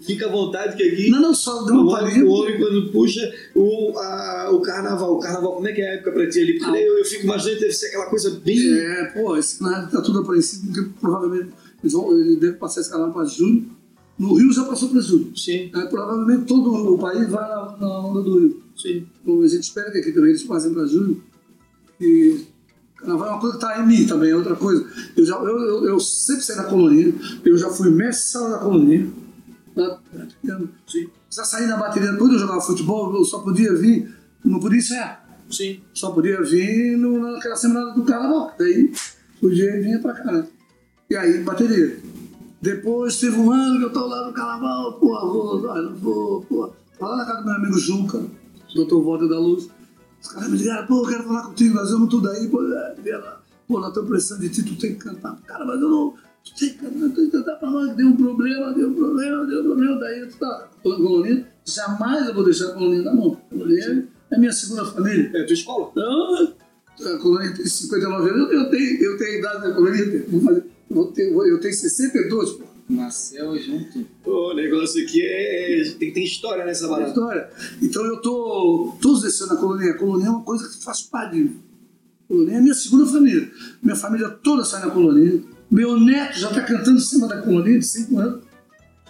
Fica 0.06 0.26
à 0.26 0.30
vontade 0.30 0.76
que 0.76 0.82
aqui. 0.82 1.10
Não, 1.10 1.20
não, 1.22 1.34
só 1.34 1.62
deu 1.64 1.74
uma 1.76 1.98
palhinha. 1.98 2.24
o 2.24 2.28
homem, 2.28 2.58
quando 2.58 2.92
puxa 2.92 3.20
o, 3.54 3.98
a- 3.98 4.50
o 4.52 4.60
carnaval, 4.60 5.14
o 5.14 5.18
carnaval, 5.18 5.54
como 5.54 5.66
é 5.68 5.72
que 5.72 5.80
é 5.80 5.88
a 5.90 5.94
época 5.94 6.12
pra 6.12 6.28
ti 6.28 6.40
ali? 6.40 6.58
Porque 6.58 6.70
daí 6.70 6.84
eu, 6.84 6.98
eu 6.98 7.04
fico 7.04 7.24
imaginando 7.24 7.56
que 7.56 7.62
deve 7.62 7.74
ser 7.74 7.86
aquela 7.86 8.06
coisa 8.06 8.30
bem. 8.44 8.78
É, 8.78 9.04
pô, 9.06 9.36
esse 9.38 9.58
tá 9.58 10.02
tudo 10.04 10.20
apreensivo, 10.20 10.66
porque 10.66 10.90
provavelmente 11.00 11.48
eles, 11.82 11.92
vão, 11.92 12.12
eles 12.18 12.38
devem 12.38 12.58
passar 12.58 12.80
esse 12.80 12.90
canal 12.90 13.12
para 13.12 13.24
julho. 13.24 13.64
No 14.18 14.34
Rio 14.34 14.52
já 14.52 14.64
passou 14.64 14.90
para 14.90 15.00
julho. 15.00 15.32
Sim, 15.36 15.70
Aí, 15.72 15.88
provavelmente 15.88 16.44
todo 16.44 16.94
o 16.94 16.98
país 16.98 17.28
vai 17.30 17.48
na, 17.48 17.76
na 17.78 18.00
onda 18.00 18.22
do 18.22 18.38
Rio. 18.38 18.62
sim. 18.76 19.06
Então, 19.22 19.40
a 19.40 19.48
gente 19.48 19.62
espera 19.62 19.90
que 19.90 19.98
aqui 19.98 20.12
também 20.12 20.30
eles 20.30 20.42
passem 20.42 20.72
para 20.74 20.86
julho. 20.86 21.22
E 21.98 22.44
carnaval 22.96 23.28
é 23.28 23.30
uma 23.30 23.40
coisa 23.40 23.58
que 23.58 23.64
está 23.64 23.82
em 23.82 23.86
mim 23.86 24.06
também, 24.06 24.30
é 24.30 24.36
outra 24.36 24.56
coisa. 24.56 24.86
Eu, 25.16 25.24
já, 25.24 25.36
eu, 25.36 25.58
eu, 25.58 25.84
eu 25.86 26.00
sempre 26.00 26.44
saí 26.44 26.56
da 26.56 26.64
colônia, 26.64 27.14
eu 27.44 27.56
já 27.56 27.70
fui 27.70 27.90
mestre 27.90 28.24
de 28.24 28.30
sala 28.32 28.50
da 28.50 28.58
colônia. 28.58 29.08
Sim. 30.86 31.08
Você 31.28 31.44
sair 31.44 31.66
na 31.66 31.76
bateria, 31.76 32.12
quando 32.16 32.34
eu 32.34 32.38
jogava 32.38 32.60
futebol, 32.60 33.14
eu 33.14 33.24
só 33.24 33.38
podia 33.38 33.74
vir, 33.74 34.12
não 34.44 34.60
podia 34.60 34.78
ensaiar. 34.78 35.38
Sim. 35.50 35.80
Só 35.94 36.10
podia 36.10 36.42
vir 36.42 36.96
no, 36.96 37.18
naquela 37.18 37.56
semana 37.56 37.92
do 37.92 38.04
carnaval. 38.04 38.54
Daí 38.58 38.92
podia 39.40 39.80
vinha 39.80 39.98
pra 39.98 40.12
cá, 40.12 40.32
né? 40.32 40.46
E 41.10 41.16
aí, 41.16 41.42
bateria. 41.42 41.98
Depois 42.62 43.18
teve 43.18 43.36
um 43.36 43.50
ano 43.50 43.80
que 43.80 43.84
eu 43.86 43.92
tô 43.92 44.06
lá 44.06 44.28
no 44.28 44.32
carnaval, 44.32 44.92
pô, 44.92 45.08
vou, 45.08 45.60
não 45.60 45.96
vou, 45.96 46.42
pô. 46.42 46.72
Lá 47.00 47.16
na 47.16 47.24
casa 47.24 47.40
do 47.40 47.46
meu 47.46 47.54
amigo 47.56 47.78
Juca, 47.78 48.22
doutor 48.76 49.02
Walter 49.02 49.26
da 49.26 49.40
Luz. 49.40 49.68
Os 50.22 50.28
caras 50.28 50.48
me 50.48 50.58
ligaram, 50.58 50.86
pô, 50.86 51.02
eu 51.02 51.08
quero 51.08 51.24
falar 51.24 51.46
contigo, 51.46 51.74
nós 51.74 51.90
vamos 51.90 52.10
tudo 52.10 52.30
aí, 52.30 52.46
pô, 52.46 52.60
lá. 52.60 53.40
Pô, 53.66 53.80
nós 53.80 53.88
estamos 53.88 54.08
precisando 54.08 54.40
de 54.42 54.50
ti, 54.50 54.62
tu 54.62 54.76
tem 54.76 54.94
que 54.94 55.00
cantar. 55.00 55.36
Cara, 55.46 55.64
mas 55.64 55.80
eu 55.80 55.88
não. 55.88 56.14
Tu 56.44 56.54
tem 56.54 56.68
que 56.68 56.78
cantar, 56.78 57.08
tu 57.08 57.14
tem 57.16 57.24
que 57.24 57.30
cantar 57.32 57.56
pra 57.56 57.70
nós, 57.72 57.96
deu 57.96 58.06
um 58.06 58.16
problema, 58.16 58.72
deu 58.72 58.88
um 58.90 58.94
problema, 58.94 59.46
deu 59.46 59.60
um 59.62 59.64
problema. 59.64 59.98
Daí 59.98 60.26
tu 60.28 60.38
tá. 60.38 60.68
Colonia, 60.84 61.44
jamais 61.64 62.28
eu 62.28 62.34
vou 62.34 62.44
deixar 62.44 62.66
a 62.66 62.74
colonia 62.74 63.02
na 63.02 63.12
mão. 63.12 63.36
A 63.50 63.54
colonia 63.56 64.08
é 64.30 64.38
minha 64.38 64.52
segunda 64.52 64.84
família. 64.84 65.28
É 65.34 65.42
a 65.42 65.44
tua 65.44 65.54
escola? 65.54 65.92
A 67.06 67.18
colonia 67.18 67.52
tem 67.54 67.66
59 67.66 68.30
anos, 68.30 68.52
eu 68.52 68.70
tenho, 68.70 69.02
eu 69.02 69.18
tenho 69.18 69.38
idade 69.38 69.62
da 69.62 69.74
colonia, 69.74 70.24
vou 70.28 70.40
fazer, 70.40 70.64
vou 70.88 71.06
ter, 71.12 71.32
vou, 71.32 71.46
eu 71.46 71.60
tenho 71.60 71.74
62, 71.74 72.50
pô. 72.52 72.64
Nasceu 72.88 73.56
junto. 73.56 74.04
O 74.24 74.52
negócio 74.52 75.02
aqui 75.04 75.22
é. 75.24 75.94
Tem, 75.96 76.12
tem 76.12 76.24
história 76.24 76.64
nessa 76.64 76.80
Tem 76.80 76.90
barata. 76.90 77.10
história. 77.10 77.50
Então 77.80 78.04
eu 78.04 78.20
tô 78.20 78.96
todos 79.00 79.22
descendo 79.22 79.54
na 79.54 79.60
colonia. 79.60 79.92
A 79.92 79.96
colonia 79.96 80.26
é 80.26 80.30
uma 80.30 80.42
coisa 80.42 80.68
que 80.68 80.82
faz 80.82 81.02
parte 81.02 81.34
de 81.36 81.44
mim. 81.44 81.60
A 82.24 82.28
colonia 82.28 82.56
é 82.56 82.60
minha 82.60 82.74
segunda 82.74 83.06
família. 83.06 83.48
Minha 83.80 83.94
família 83.94 84.28
toda 84.28 84.64
sai 84.64 84.80
na 84.84 84.90
colonia. 84.90 85.40
Meu 85.70 86.00
neto 86.00 86.36
já 86.36 86.50
tá 86.50 86.62
cantando 86.62 86.96
em 86.96 87.00
cima 87.00 87.28
da 87.28 87.40
colonia 87.40 87.78
de 87.78 87.86
5 87.86 88.18
anos. 88.18 88.40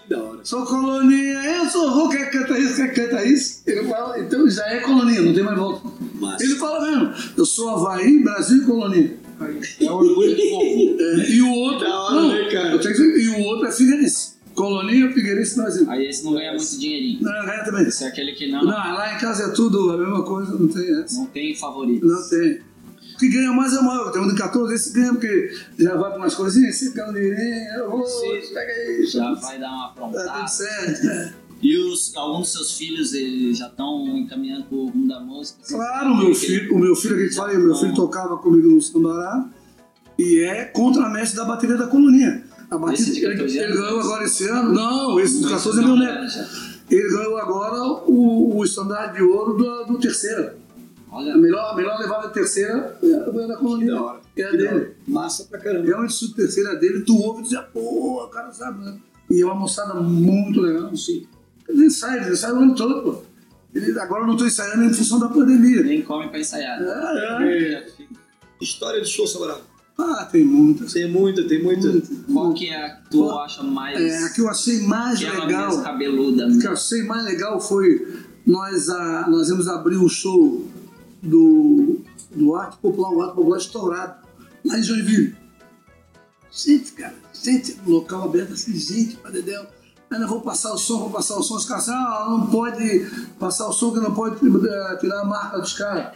Que 0.03 0.11
da 0.11 0.23
hora. 0.23 0.41
Sou 0.45 0.67
colonia, 0.67 1.43
eu 1.57 1.71
sou 1.71 1.91
vou, 1.91 2.11
quer 2.11 2.31
canta 2.31 2.59
isso, 2.59 2.77
quer 2.77 2.93
canta 2.93 3.25
isso. 3.25 3.63
Ele 3.67 3.89
fala, 3.89 4.19
então 4.21 4.47
já 4.51 4.67
é 4.67 4.81
colonia, 4.81 5.23
não 5.23 5.33
tem 5.33 5.43
mais 5.43 5.57
volta. 5.57 5.89
Massa. 6.21 6.45
Ele 6.45 6.55
fala 6.57 6.91
mesmo, 6.91 7.13
eu 7.37 7.45
sou 7.47 7.69
Havaí, 7.71 8.23
Brasil 8.23 8.63
e 8.63 8.67
colonia. 8.67 9.17
É 9.81 9.91
o 9.91 9.95
orgulho 9.95 10.37
do 10.37 10.43
povo. 10.51 10.97
É, 11.01 11.31
e 11.31 11.41
o 11.43 11.51
outro. 11.55 11.89
Hora, 11.89 12.15
não, 12.15 12.29
né, 12.29 12.45
cara? 12.51 12.73
eu 12.73 12.79
tenho 12.81 12.95
que 12.95 13.03
dizer, 13.03 13.23
e 13.23 13.29
o 13.31 13.45
outro 13.47 13.67
é 13.67 13.73
Figueirense. 13.73 14.35
Colonia, 14.55 15.11
Figueirense, 15.13 15.57
Brasil. 15.57 15.87
Aí 15.91 16.07
esse 16.07 16.25
não 16.25 16.33
ganha 16.35 16.51
muito 16.53 16.79
dinheirinho. 16.79 17.23
Não, 17.23 17.47
ganha 17.47 17.65
também. 17.65 17.87
Esse 17.87 18.05
é 18.05 18.09
aquele 18.09 18.33
que 18.33 18.51
não, 18.51 18.63
Não, 18.63 18.71
lá 18.73 19.15
em 19.15 19.19
casa 19.19 19.45
é 19.45 19.49
tudo 19.51 19.91
a 19.93 19.97
mesma 19.97 20.23
coisa, 20.25 20.53
não 20.59 20.69
tem 20.69 21.01
essa. 21.03 21.17
não 21.17 21.27
tem 21.27 21.55
favorito. 21.55 22.05
Não 22.07 22.29
tem. 22.29 22.61
O 23.15 23.19
que 23.21 23.29
ganha 23.29 23.53
mais 23.53 23.73
é 23.75 23.79
o 23.79 23.85
maior. 23.85 24.11
Tem 24.13 24.21
um 24.23 24.29
de 24.29 24.35
14, 24.35 24.75
esse 24.75 24.93
ganha 24.93 25.13
porque 25.13 25.55
já 25.79 25.95
vai 25.97 26.11
para 26.11 26.19
umas 26.19 26.35
coisinhas, 26.35 26.75
esse 26.83 26.93
ganha 26.95 27.11
um 27.11 27.13
dinheirinho, 27.15 27.69
eu 27.79 27.91
vou, 27.91 28.07
Sim. 28.07 28.41
pega 28.55 28.93
isso. 29.01 29.17
Já 29.19 29.33
vai 29.35 29.59
dar 29.59 29.69
uma 29.71 29.89
Tá 29.89 29.95
tudo 29.95 30.19
aprontada. 30.19 30.49
certo. 30.49 31.35
E 31.63 31.77
os, 31.77 32.17
alguns 32.17 32.41
dos 32.41 32.53
seus 32.53 32.79
filhos 32.79 33.13
eles 33.13 33.59
já 33.59 33.67
estão 33.67 34.07
encaminhando 34.17 34.65
pro 34.65 34.87
rumo 34.87 35.07
da 35.07 35.21
música? 35.21 35.61
Claro, 35.69 36.13
o 36.13 36.17
meu 36.17 36.35
filho, 36.35 36.75
o 36.75 36.79
meu 36.79 36.97
filho, 36.97 37.17
que 37.17 37.25
eu 37.25 37.31
te 37.31 37.37
falei, 37.37 37.57
o 37.57 37.61
meu 37.65 37.75
filho 37.75 37.95
tocava 37.95 38.39
comigo 38.39 38.69
no 38.69 38.81
Sambará 38.81 39.47
e 40.19 40.41
é 40.41 40.65
contramestre 40.65 41.37
da 41.37 41.45
bateria 41.45 41.77
da 41.77 41.87
coluninha. 41.87 42.45
A 42.71 42.79
14 42.79 43.19
ele, 43.19 43.27
anos? 43.65 43.81
ganhou 43.81 44.01
agora 44.01 44.25
esse 44.25 44.49
ano. 44.49 44.73
Não, 44.73 45.21
esse 45.21 45.41
de 45.41 45.49
14 45.49 45.81
é 45.81 45.85
meu 45.85 45.97
neto. 45.97 46.71
Ele 46.89 47.09
ganhou 47.11 47.37
agora 47.37 47.83
o, 48.07 48.57
o 48.57 48.65
estandarte 48.65 49.17
de 49.17 49.23
ouro 49.23 49.55
do, 49.55 49.85
do 49.85 49.99
terceira. 49.99 50.57
Olha, 51.13 51.35
A 51.35 51.37
melhor, 51.37 51.73
a 51.73 51.77
melhor 51.77 51.99
levada 51.99 52.29
terceira 52.29 52.97
é 53.03 53.15
a 53.15 53.19
da 53.19 53.55
Que 53.57 53.61
coluninha. 53.61 53.93
da 53.95 54.03
hora. 54.03 54.21
É 54.37 54.45
a 54.45 54.51
dele. 54.53 54.95
Massa 55.07 55.45
pra 55.45 55.59
caramba. 55.59 55.85
Realmente, 55.87 56.15
se 56.15 56.25
o 56.27 56.33
terceiro 56.33 56.71
é 56.71 56.77
dele, 56.77 57.01
tu 57.01 57.17
ouve 57.17 57.41
e 57.43 57.45
diz, 57.49 57.59
pô, 57.73 58.25
o 58.25 58.29
cara 58.29 58.53
sabe, 58.53 58.85
né? 58.85 58.97
E 59.29 59.41
é 59.43 59.45
uma 59.45 59.55
moçada 59.57 59.95
muito 59.95 60.61
legal. 60.61 60.95
Sim. 60.97 61.27
Ele 61.71 61.87
ensaia, 61.87 62.21
ele 62.23 62.33
ensaia 62.33 62.55
o 62.55 62.59
ano 62.59 62.75
todo, 62.75 63.03
pô. 63.03 63.23
Ele, 63.75 63.99
agora 64.01 64.23
eu 64.23 64.27
não 64.27 64.35
estou 64.35 64.47
ensaiando 64.49 64.85
em 64.85 64.93
função 64.93 65.19
da 65.21 65.29
pandemia. 65.29 65.83
nem 65.83 66.03
come 66.03 66.29
pra 66.29 66.41
ensaiar. 66.41 66.81
né? 66.81 66.87
É, 66.89 67.45
é. 67.45 67.73
É, 67.75 67.87
História 68.61 69.01
de 69.01 69.09
show, 69.09 69.27
Sabará. 69.27 69.59
Ah, 69.99 70.25
tem 70.31 70.45
muitas. 70.45 70.93
Tem 70.93 71.11
muita, 71.11 71.47
tem 71.47 71.63
muita. 71.63 72.03
Qual 72.33 72.53
que 72.55 72.69
é 72.69 72.77
a 72.87 72.91
que 72.97 73.11
tu 73.11 73.19
Qual- 73.25 73.41
acha 73.41 73.63
mais. 73.63 74.01
É, 74.01 74.25
a 74.25 74.31
que 74.31 74.41
eu 74.41 74.49
achei 74.49 74.81
mais 74.83 75.19
que 75.19 75.27
é 75.27 75.31
legal, 75.31 75.69
mais 75.73 75.83
cabeluda? 75.83 76.47
a 76.47 76.59
que 76.59 76.67
eu 76.67 76.73
achei 76.73 77.03
mais 77.05 77.25
legal 77.25 77.61
foi 77.61 78.07
nós, 78.47 78.89
a, 78.89 79.29
nós 79.29 79.49
íamos 79.49 79.69
abrir 79.69 79.97
o 79.97 80.09
show 80.09 80.67
do, 81.23 82.01
do 82.35 82.55
Arte 82.57 82.79
Popular, 82.79 83.11
o 83.13 83.23
Arte 83.23 83.35
Popular 83.37 83.59
estourado, 83.59 84.27
lá 84.65 84.79
em 84.79 84.83
Joinville. 84.83 85.37
Gente, 86.53 86.93
cara, 86.93 87.15
gente, 87.33 87.77
um 87.87 87.91
local 87.91 88.25
aberto 88.25 88.55
assim, 88.55 88.75
gente, 88.75 89.17
para 89.17 89.31
Dedéu. 89.31 89.65
Ainda 90.11 90.27
vou 90.27 90.41
passar 90.41 90.73
o 90.73 90.79
som, 90.79 90.99
vou 90.99 91.11
passar 91.11 91.37
o 91.37 91.43
som, 91.43 91.55
os 91.55 91.65
caras 91.65 91.89
ah, 91.89 92.27
não 92.29 92.49
pode 92.49 93.07
passar 93.39 93.69
o 93.69 93.73
som 93.73 93.93
que 93.93 94.01
não 94.01 94.13
pode 94.13 94.37
eh, 94.45 94.97
tirar 94.97 95.21
a 95.21 95.25
marca 95.25 95.59
dos 95.59 95.73
caras. 95.73 96.15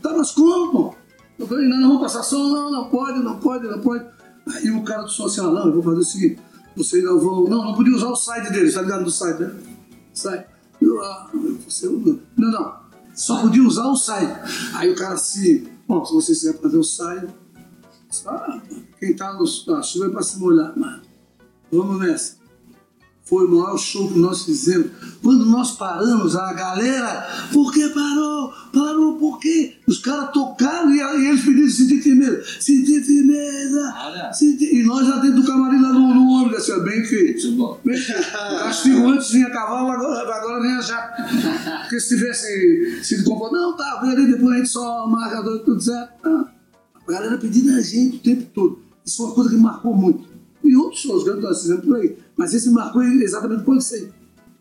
Tá, 0.00 0.16
mas 0.16 0.30
como? 0.30 0.94
Eu 1.36 1.48
falei, 1.48 1.68
não, 1.68 1.80
não 1.80 1.88
vou 1.90 2.00
passar 2.00 2.22
som, 2.22 2.48
não, 2.48 2.70
não 2.70 2.88
pode, 2.88 3.18
não 3.18 3.40
pode, 3.40 3.66
não 3.66 3.80
pode. 3.80 4.06
Aí 4.46 4.70
o 4.70 4.84
cara 4.84 5.02
do 5.02 5.10
som 5.10 5.26
assim, 5.26 5.40
ah, 5.40 5.50
não, 5.50 5.66
eu 5.66 5.72
vou 5.72 5.82
fazer 5.82 5.98
o 5.98 6.04
seguinte, 6.04 6.40
vocês 6.76 7.02
não 7.02 7.18
vão. 7.18 7.44
Não, 7.44 7.64
não 7.64 7.74
podia 7.74 7.96
usar 7.96 8.10
o 8.10 8.16
site 8.16 8.52
deles, 8.52 8.74
tá 8.74 8.82
ligado? 8.82 9.02
Do 9.02 9.10
site, 9.10 9.40
né? 9.40 9.54
Site. 10.14 10.46
Eu, 10.80 11.02
ah, 11.02 11.30
você, 11.66 11.88
não, 11.88 12.20
não, 12.36 12.76
só 13.12 13.40
podia 13.40 13.64
usar 13.64 13.88
o 13.88 13.96
site. 13.96 14.32
Aí 14.74 14.88
o 14.88 14.94
cara 14.94 15.14
assim, 15.14 15.66
bom, 15.88 16.04
se 16.04 16.12
vocês 16.12 16.38
quiserem 16.38 16.60
fazer 16.60 16.78
o 16.78 16.84
site, 16.84 17.26
ah, 18.26 18.60
quem 19.00 19.16
tá 19.16 19.32
no, 19.32 19.44
na 19.66 19.82
chuva 19.82 20.06
é 20.06 20.10
pra 20.10 20.22
se 20.22 20.38
molhar, 20.38 20.78
mano. 20.78 21.02
Vamos 21.72 21.98
nessa. 21.98 22.41
Foi 23.32 23.46
o 23.46 23.50
maior 23.50 23.78
show 23.78 24.12
que 24.12 24.18
nós 24.18 24.44
fizemos. 24.44 24.90
Quando 25.22 25.46
nós 25.46 25.70
paramos, 25.70 26.36
a 26.36 26.52
galera, 26.52 27.26
por 27.50 27.72
que 27.72 27.88
parou? 27.88 28.52
Parou 28.70 29.16
por 29.16 29.40
quê? 29.40 29.72
Os 29.86 30.00
caras 30.00 30.32
tocaram 30.32 30.94
e, 30.94 30.98
e 30.98 31.28
eles 31.30 31.42
pediram 31.42 31.70
sentir 31.70 32.02
firmeza. 32.02 32.44
Sentir 32.60 33.02
firmeza. 33.02 33.94
Sentir... 34.34 34.74
E 34.74 34.82
nós 34.82 35.06
já 35.06 35.16
dentro 35.16 35.40
do 35.40 35.46
camarim 35.46 35.80
lá 35.80 35.94
no, 35.94 36.14
no 36.14 36.28
ônibus, 36.28 36.58
assim, 36.58 36.84
bem 36.84 37.02
feito. 37.06 37.80
Bem 37.82 37.96
feito. 37.96 38.32
Castigo 38.32 39.08
antes 39.08 39.30
vinha 39.30 39.48
cavalo, 39.48 39.90
agora, 39.90 40.36
agora 40.36 40.60
vem 40.60 40.72
a 40.72 40.82
jato. 40.82 41.22
Porque 41.80 42.00
se 42.00 42.08
tivesse 42.10 43.02
sido 43.02 43.24
confortável, 43.24 43.66
não, 43.66 43.76
tá, 43.78 44.00
vem 44.02 44.10
ali, 44.10 44.30
depois 44.30 44.54
a 44.54 44.58
gente 44.58 44.68
só 44.68 45.06
marca 45.08 45.42
tudo 45.42 45.80
certo. 45.80 46.12
Não. 46.22 46.48
A 47.08 47.12
galera 47.12 47.38
pedindo 47.38 47.74
a 47.78 47.80
gente 47.80 48.16
o 48.16 48.20
tempo 48.20 48.44
todo. 48.52 48.82
Isso 49.06 49.16
foi 49.16 49.26
uma 49.26 49.34
coisa 49.34 49.48
que 49.48 49.56
marcou 49.56 49.96
muito. 49.96 50.28
E 50.62 50.76
outros 50.76 51.00
shows 51.00 51.24
que 51.24 51.30
nós 51.30 51.62
fizemos 51.62 51.82
por 51.82 51.96
aí. 51.96 52.14
Mas 52.36 52.54
esse 52.54 52.68
me 52.68 52.74
marcou 52.74 53.02
exatamente 53.02 53.62
isso 53.78 53.94
aí. 53.94 54.08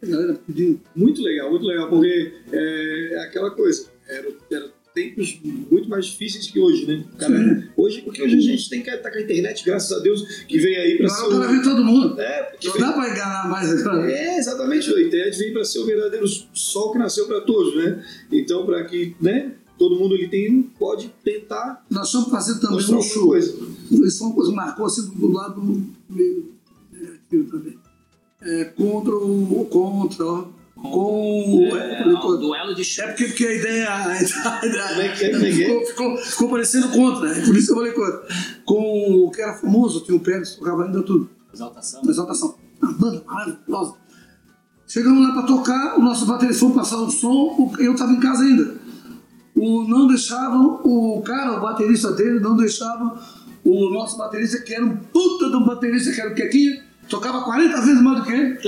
A 0.03 0.05
galera 0.05 0.39
pedindo. 0.47 0.79
Muito 0.95 1.21
legal, 1.21 1.49
muito 1.51 1.65
legal, 1.65 1.89
porque 1.89 2.34
é, 2.51 3.13
é 3.13 3.19
aquela 3.23 3.51
coisa. 3.51 3.86
Era, 4.07 4.27
era 4.51 4.69
tempos 4.93 5.39
muito 5.71 5.88
mais 5.88 6.05
difíceis 6.07 6.47
que 6.47 6.60
hoje, 6.60 6.86
né? 6.86 7.05
Cara, 7.17 7.69
hoje, 7.77 8.01
porque 8.01 8.21
hoje 8.21 8.36
a 8.36 8.41
gente 8.41 8.69
tem 8.69 8.81
que 8.84 8.89
estar 8.89 9.10
com 9.10 9.17
a 9.17 9.21
internet, 9.21 9.63
graças 9.63 9.89
a 9.97 10.01
Deus, 10.01 10.43
que 10.47 10.57
veio 10.57 10.81
aí 10.81 10.97
para 10.97 11.07
ser. 11.07 11.21
Agora 11.21 11.38
o 11.38 11.39
cara 11.39 11.51
o- 11.53 11.55
vê 11.57 11.63
todo 11.63 11.86
mundo. 11.86 12.19
É, 12.19 12.51
Não 12.65 12.77
dá 12.77 12.91
pra 12.93 13.10
enganar 13.10 13.47
mais. 13.49 13.71
É, 13.71 14.38
exatamente. 14.38 14.93
A 14.93 15.01
internet 15.01 15.38
veio 15.38 15.53
para 15.53 15.63
ser 15.63 15.79
o 15.79 15.86
verdadeiro 15.86 16.27
sol 16.53 16.91
que 16.91 16.97
nasceu 16.97 17.25
para 17.27 17.39
todos, 17.41 17.75
né? 17.75 18.03
Então, 18.31 18.65
para 18.65 18.84
que 18.84 19.15
né, 19.21 19.53
todo 19.79 19.95
mundo 19.95 20.15
ali 20.15 20.27
tem, 20.27 20.62
pode 20.77 21.10
tentar 21.23 21.86
Nós 21.89 22.07
estamos 22.07 22.29
fazendo 22.29 22.60
também 22.60 22.77
um 22.84 23.01
show. 23.01 23.27
coisa. 23.27 23.55
Isso 23.91 24.17
foi 24.17 24.27
uma 24.27 24.36
coisa 24.36 24.49
que 24.49 24.55
marcou 24.57 24.86
assim 24.88 25.10
do 25.15 25.31
lado 25.31 25.86
meio 26.10 26.50
negativo 27.32 27.52
também. 27.52 27.80
É, 28.41 28.65
contra 28.65 29.15
o. 29.15 29.67
Contra, 29.70 30.26
ó. 30.26 30.46
Com 30.76 31.70
o. 31.70 31.78
É, 31.78 32.02
É, 32.02 32.08
ó, 32.13 32.20
contra. 32.20 32.38
duelo 32.38 32.74
de 32.76 32.82
É 32.82 32.84
show. 32.84 33.06
porque, 33.08 33.26
porque 33.26 33.46
a 33.46 33.54
ideia. 33.56 33.89
A 33.94 34.65
ideia 34.65 34.88
Como 34.89 35.02
é 35.02 35.10
que 35.10 35.24
é? 35.26 35.28
É 35.32 35.39
que 35.39 35.46
é? 35.48 35.52
ficou, 35.54 35.86
ficou, 35.86 36.17
ficou 36.17 36.50
parecendo 36.50 36.89
contra, 36.89 37.30
é 37.38 37.46
por 37.46 37.56
isso 37.56 37.72
eu 37.72 37.76
falei 37.76 37.91
contra. 37.91 38.28
Com 38.65 39.26
o 39.26 39.32
que 39.32 39.41
era 39.41 39.54
famoso, 39.54 40.02
tinha 40.04 40.17
o 40.17 40.20
Pérez, 40.20 40.56
tocava 40.56 40.86
ainda 40.86 41.02
tudo. 41.04 41.30
Exaltação. 41.54 42.02
Exaltação. 42.08 42.56
Uma 42.82 42.94
banda 42.94 43.24
maravilhosa. 43.28 43.94
Chegamos 44.88 45.26
lá 45.26 45.34
para 45.34 45.44
tocar, 45.44 45.98
o 45.98 46.02
nosso 46.02 46.26
baterista 46.26 46.65
foi 46.65 46.74
passar 46.76 46.98
o 46.98 47.10
som, 47.10 47.30
o- 47.58 47.72
eu 47.80 47.94
estava 47.94 48.12
em 48.12 48.20
casa 48.20 48.44
ainda. 48.44 48.76
O, 49.56 49.84
não 49.88 50.08
deixavam, 50.08 50.82
o 50.84 51.22
cara, 51.22 51.58
o 51.58 51.62
baterista 51.62 52.12
dele, 52.12 52.39
não 52.39 52.58
deixava 52.58 53.22
o 53.63 53.89
nosso 53.89 54.17
baterista, 54.17 54.60
que 54.62 54.74
era 54.74 54.84
um 54.84 54.98
puta 54.98 55.50
de 55.50 55.56
um 55.56 55.63
baterista, 55.63 56.12
que 56.12 56.20
era 56.20 56.32
o 56.32 56.36
Quequinha, 56.36 56.84
tocava 57.12 57.43
40 57.43 57.82
vezes 57.82 58.02
mais 58.02 58.19
do 58.19 58.26
que 58.26 58.32
ele. 58.32 58.60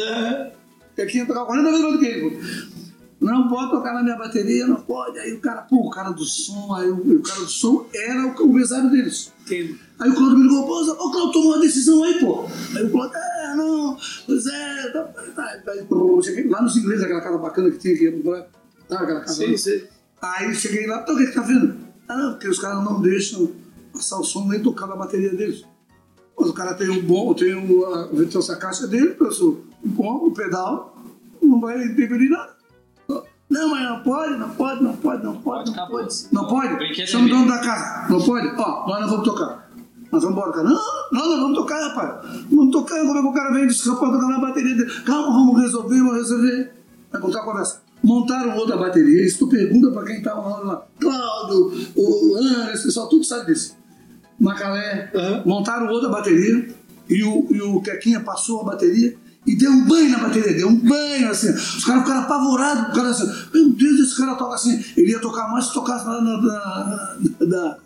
Quequinha 0.95 1.25
tocava 1.25 1.45
40 1.47 1.69
vezes 1.69 1.81
mais 1.81 1.93
do 1.93 1.99
que 1.99 2.05
ele. 2.05 2.83
Não 3.19 3.47
pode 3.47 3.71
tocar 3.71 3.93
na 3.93 4.03
minha 4.03 4.17
bateria, 4.17 4.67
não 4.67 4.75
pode. 4.75 5.17
Aí 5.17 5.31
o 5.31 5.39
cara, 5.39 5.61
pô, 5.61 5.87
o 5.87 5.89
cara 5.89 6.11
do 6.11 6.25
som, 6.25 6.75
aí 6.75 6.89
o, 6.89 6.97
o 6.97 7.23
cara 7.23 7.39
do 7.39 7.47
som 7.47 7.87
era 7.93 8.27
o, 8.27 8.43
o 8.43 8.53
mesário 8.53 8.89
deles. 8.91 9.31
Entendo. 9.45 9.79
Aí 9.97 10.09
o 10.09 10.13
Claudio 10.13 10.37
me 10.37 10.43
ligou, 10.43 10.65
pô, 10.65 10.81
o 10.81 11.11
Claudio 11.11 11.31
tomou 11.31 11.53
uma 11.53 11.61
decisão 11.61 12.03
aí, 12.03 12.19
pô. 12.19 12.45
Aí 12.75 12.83
o 12.83 12.91
Claudio, 12.91 13.15
é, 13.15 13.55
não, 13.55 13.97
pois 14.25 14.45
é, 14.45 14.89
tá, 14.89 15.03
tá, 15.03 15.21
tá. 15.33 15.71
Aí, 15.71 15.85
pô, 15.85 16.21
cheguei 16.21 16.49
lá 16.49 16.61
nos 16.61 16.75
ingleses, 16.75 17.05
aquela 17.05 17.21
casa 17.21 17.37
bacana 17.37 17.71
que 17.71 17.77
tinha 17.77 17.95
aqui, 17.95 18.23
tá, 18.89 18.99
aquela 18.99 19.21
casa. 19.21 19.35
Sim, 19.35 19.55
sim. 19.55 19.83
Aí 20.21 20.53
cheguei 20.53 20.85
lá, 20.85 21.01
então 21.01 21.15
o 21.15 21.17
que 21.17 21.27
que 21.27 21.33
tá 21.33 21.41
vendo? 21.43 21.77
Ah, 22.09 22.31
porque 22.31 22.49
os 22.49 22.59
caras 22.59 22.83
não 22.83 23.01
deixam 23.01 23.51
passar 23.93 24.19
o 24.19 24.23
som 24.25 24.49
nem 24.49 24.61
tocar 24.61 24.87
na 24.87 24.97
bateria 24.97 25.33
deles. 25.33 25.63
Mas 26.37 26.49
o 26.49 26.53
cara 26.53 26.73
tem 26.73 26.89
o 26.89 27.03
bom, 27.03 27.33
tem 27.33 27.53
o, 27.53 27.85
a, 27.85 28.09
essa 28.37 28.55
caixa 28.55 28.87
dele, 28.87 29.15
eu 29.19 29.31
sou 29.31 29.63
com 29.95 30.27
o 30.27 30.31
pedal, 30.31 30.97
não 31.41 31.59
vai 31.59 31.83
interferir 31.85 32.29
nada. 32.29 32.53
Não, 33.49 33.69
mas 33.69 33.83
não 33.83 33.99
pode, 34.01 34.35
não 34.37 34.49
pode, 34.49 34.83
não 34.83 34.95
pode, 34.95 35.23
não 35.23 35.35
pode, 35.35 35.75
não 35.75 35.87
pode. 35.87 36.25
Não 36.31 36.47
pode? 36.47 36.73
O 36.73 37.29
dono 37.29 37.47
da 37.47 37.59
casa. 37.59 38.11
Não 38.11 38.19
pode? 38.19 38.47
Ó, 38.57 38.87
nós 38.87 39.01
não 39.01 39.09
vamos 39.09 39.25
tocar. 39.25 39.69
Nós 40.11 40.23
vamos 40.23 40.37
embora, 40.37 40.51
cara. 40.51 40.69
Não, 40.69 40.81
não, 41.11 41.29
nós 41.29 41.39
vamos 41.39 41.57
tocar, 41.57 41.89
rapaz. 41.89 42.45
Vamos 42.49 42.71
tocar, 42.71 42.99
como 42.99 43.17
é 43.17 43.21
que 43.21 43.27
o 43.27 43.33
cara 43.33 43.53
vem 43.53 43.67
disse 43.67 43.83
pode 43.83 44.11
tocar 44.11 44.27
na 44.27 44.39
bateria 44.39 44.75
dele. 44.75 44.91
Calma, 45.05 45.27
vamos 45.27 45.61
resolver, 45.61 45.97
vamos 45.97 46.15
resolver. 46.15 46.73
Vai 47.11 47.21
contar 47.21 47.39
a 47.41 47.43
conversa. 47.43 47.81
Montaram 48.03 48.57
outra 48.57 48.75
bateria. 48.75 49.23
Isso 49.23 49.39
tu 49.39 49.47
pergunta 49.47 49.91
pra 49.91 50.03
quem 50.03 50.21
tava 50.21 50.41
lá. 50.41 50.85
Cláudio, 50.99 51.89
o 51.95 52.35
Ana, 52.35 52.73
esse 52.73 52.85
pessoal, 52.85 53.07
tudo 53.07 53.23
sabe 53.23 53.53
disso. 53.53 53.75
Macalé. 54.39 55.11
Uhum. 55.13 55.43
Montaram 55.45 55.87
outra 55.87 56.09
bateria. 56.09 56.67
E 57.09 57.23
o, 57.23 57.47
e 57.51 57.61
o 57.61 57.81
Quequinha 57.81 58.21
passou 58.21 58.61
a 58.61 58.63
bateria 58.63 59.15
e 59.45 59.57
deu 59.57 59.71
um 59.71 59.85
banho 59.85 60.09
na 60.09 60.19
bateria, 60.19 60.53
deu 60.53 60.69
um 60.69 60.75
banho 60.75 61.29
assim. 61.29 61.51
Os 61.51 61.83
caras 61.83 62.03
ficaram 62.03 62.21
apavorados, 62.21 62.89
o 62.89 62.93
cara 62.93 63.09
assim, 63.09 63.29
meu 63.53 63.71
Deus, 63.73 63.99
esse 63.99 64.17
cara 64.17 64.35
toca 64.35 64.55
assim. 64.55 64.83
Ele 64.95 65.11
ia 65.11 65.19
tocar 65.19 65.49
mais 65.51 65.65
se 65.65 65.73
tocasse 65.73 66.05
na, 66.05 66.21
na, 66.21 66.37
na, 66.41 67.17
na, 67.41 67.77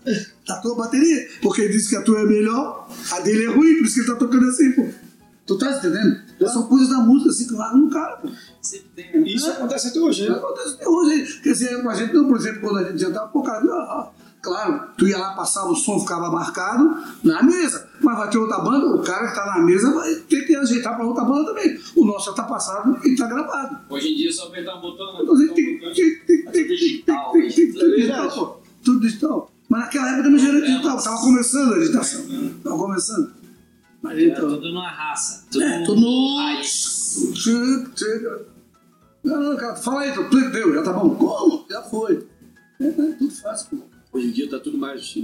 na 0.48 0.56
tua 0.58 0.76
bateria, 0.76 1.28
porque 1.42 1.62
ele 1.62 1.74
disse 1.74 1.90
que 1.90 1.96
a 1.96 2.04
tua 2.04 2.20
é 2.20 2.26
melhor, 2.26 2.88
a 3.12 3.20
dele 3.22 3.46
é 3.46 3.48
ruim, 3.48 3.78
por 3.78 3.86
isso 3.86 3.96
que 3.96 4.00
ele 4.02 4.08
tá 4.08 4.16
tocando 4.16 4.48
assim, 4.48 4.72
pô. 4.74 4.88
Tu 5.48 5.58
tá 5.58 5.72
entendendo? 5.72 6.20
Ah. 6.42 6.48
São 6.50 6.64
coisas 6.68 6.90
da 6.90 6.98
música 6.98 7.30
assim 7.32 7.48
que 7.48 7.54
largam 7.54 7.80
no 7.80 7.90
cara, 7.90 8.18
pô. 8.18 8.30
Isso 9.26 9.48
é. 9.48 9.54
acontece 9.54 9.88
até 9.88 10.00
hoje, 10.00 10.30
né? 10.30 10.36
Acontece 10.36 10.76
até 10.76 10.88
hoje. 10.88 11.40
Quer 11.42 11.54
dizer, 11.54 11.88
a 11.88 11.96
gente, 11.96 12.12
por 12.12 12.38
exemplo, 12.38 12.62
quando 12.62 12.78
a 12.78 12.84
gente 12.84 13.00
jantava, 13.00 13.28
pô, 13.30 13.42
cara, 13.42 13.66
ó, 13.66 14.12
Claro, 14.42 14.92
tu 14.98 15.08
ia 15.08 15.18
lá, 15.18 15.34
passava 15.34 15.70
o 15.70 15.76
som, 15.76 16.00
ficava 16.00 16.32
marcado 16.32 16.96
na 17.24 17.42
mesa. 17.42 17.90
Mas 18.02 18.18
vai 18.18 18.30
ter 18.30 18.38
outra 18.38 18.60
banda, 18.60 18.86
o 18.96 19.02
cara 19.02 19.28
que 19.28 19.36
tá 19.36 19.46
na 19.46 19.60
mesa 19.60 19.92
vai 19.94 20.16
ter 20.16 20.42
que 20.46 20.56
ajeitar 20.56 20.96
pra 20.96 21.06
outra 21.06 21.26
banda 21.26 21.46
também. 21.46 21.80
O 21.96 22.06
nosso 22.06 22.28
já 22.28 22.34
tá 22.34 22.44
passado 22.44 22.98
e 23.06 23.16
tá 23.16 23.28
gravado. 23.28 23.80
Hoje 23.90 24.14
em 24.14 24.16
dia 24.16 24.30
é 24.30 24.32
só 24.32 24.48
apertar 24.48 24.76
um 24.76 24.82
botão, 24.82 25.14
né? 25.14 25.20
Então, 25.24 25.38
tem, 25.38 25.48
tem, 25.54 25.80
tem, 25.80 26.20
tem, 26.20 26.46
tem, 26.46 26.68
digital, 26.68 27.32
tem, 27.32 27.52
tem, 27.52 27.74
tudo 27.74 27.96
digital, 27.96 28.32
pô. 28.32 28.58
Tudo 28.84 29.00
digital. 29.02 29.52
Mas 29.68 29.82
naquela 29.82 30.08
época 30.10 30.24
também 30.24 30.40
já 30.40 30.50
era 30.50 30.62
digital, 30.62 31.04
tava 31.04 31.18
começando 31.18 31.74
a 31.74 31.80
digitação. 31.80 32.26
Tava 32.64 32.78
começando. 32.78 33.32
Mas 34.02 34.20
então, 34.20 34.50
tudo 34.50 34.70
numa 34.70 34.90
raça. 34.90 35.46
Tudo 35.52 35.64
é, 35.64 35.84
tudo 35.84 36.00
no. 36.00 36.38
Não, 39.24 39.44
não, 39.44 39.58
cara, 39.58 39.76
fala 39.76 40.02
aí, 40.02 40.14
tu 40.14 40.24
deu, 40.52 40.74
já 40.74 40.84
tá 40.84 40.94
bom. 40.94 41.16
Como? 41.16 41.66
Já 41.70 41.82
foi. 41.82 42.26
É, 42.80 42.88
é 42.88 42.92
tudo 42.92 43.32
fácil, 43.32 43.78
pô. 43.78 43.97
Hoje 44.12 44.28
em 44.28 44.32
dia 44.32 44.46
está 44.46 44.60
tudo 44.60 44.78
mais, 44.78 45.16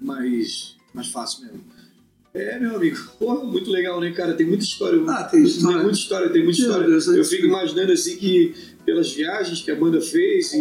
mais, 0.00 0.76
mais 0.94 1.08
fácil 1.08 1.44
mesmo. 1.44 1.64
É, 2.32 2.58
meu 2.60 2.76
amigo. 2.76 2.96
Porra, 3.18 3.44
muito 3.44 3.70
legal, 3.70 4.00
né, 4.00 4.12
cara? 4.12 4.34
Tem 4.34 4.46
muita 4.46 4.62
história. 4.62 5.02
Ah, 5.08 5.24
tem 5.24 5.42
história. 5.42 5.76
Tem 5.76 5.82
muita 5.82 5.98
história, 5.98 6.28
tem 6.30 6.44
muita 6.44 6.60
história. 6.60 6.86
Deus, 6.86 7.06
eu 7.08 7.24
fico 7.24 7.46
imaginando 7.46 7.92
assim 7.92 8.16
que 8.16 8.54
pelas 8.84 9.12
viagens 9.12 9.62
que 9.62 9.70
a 9.70 9.76
banda 9.76 10.00
fez 10.00 10.52
e. 10.52 10.58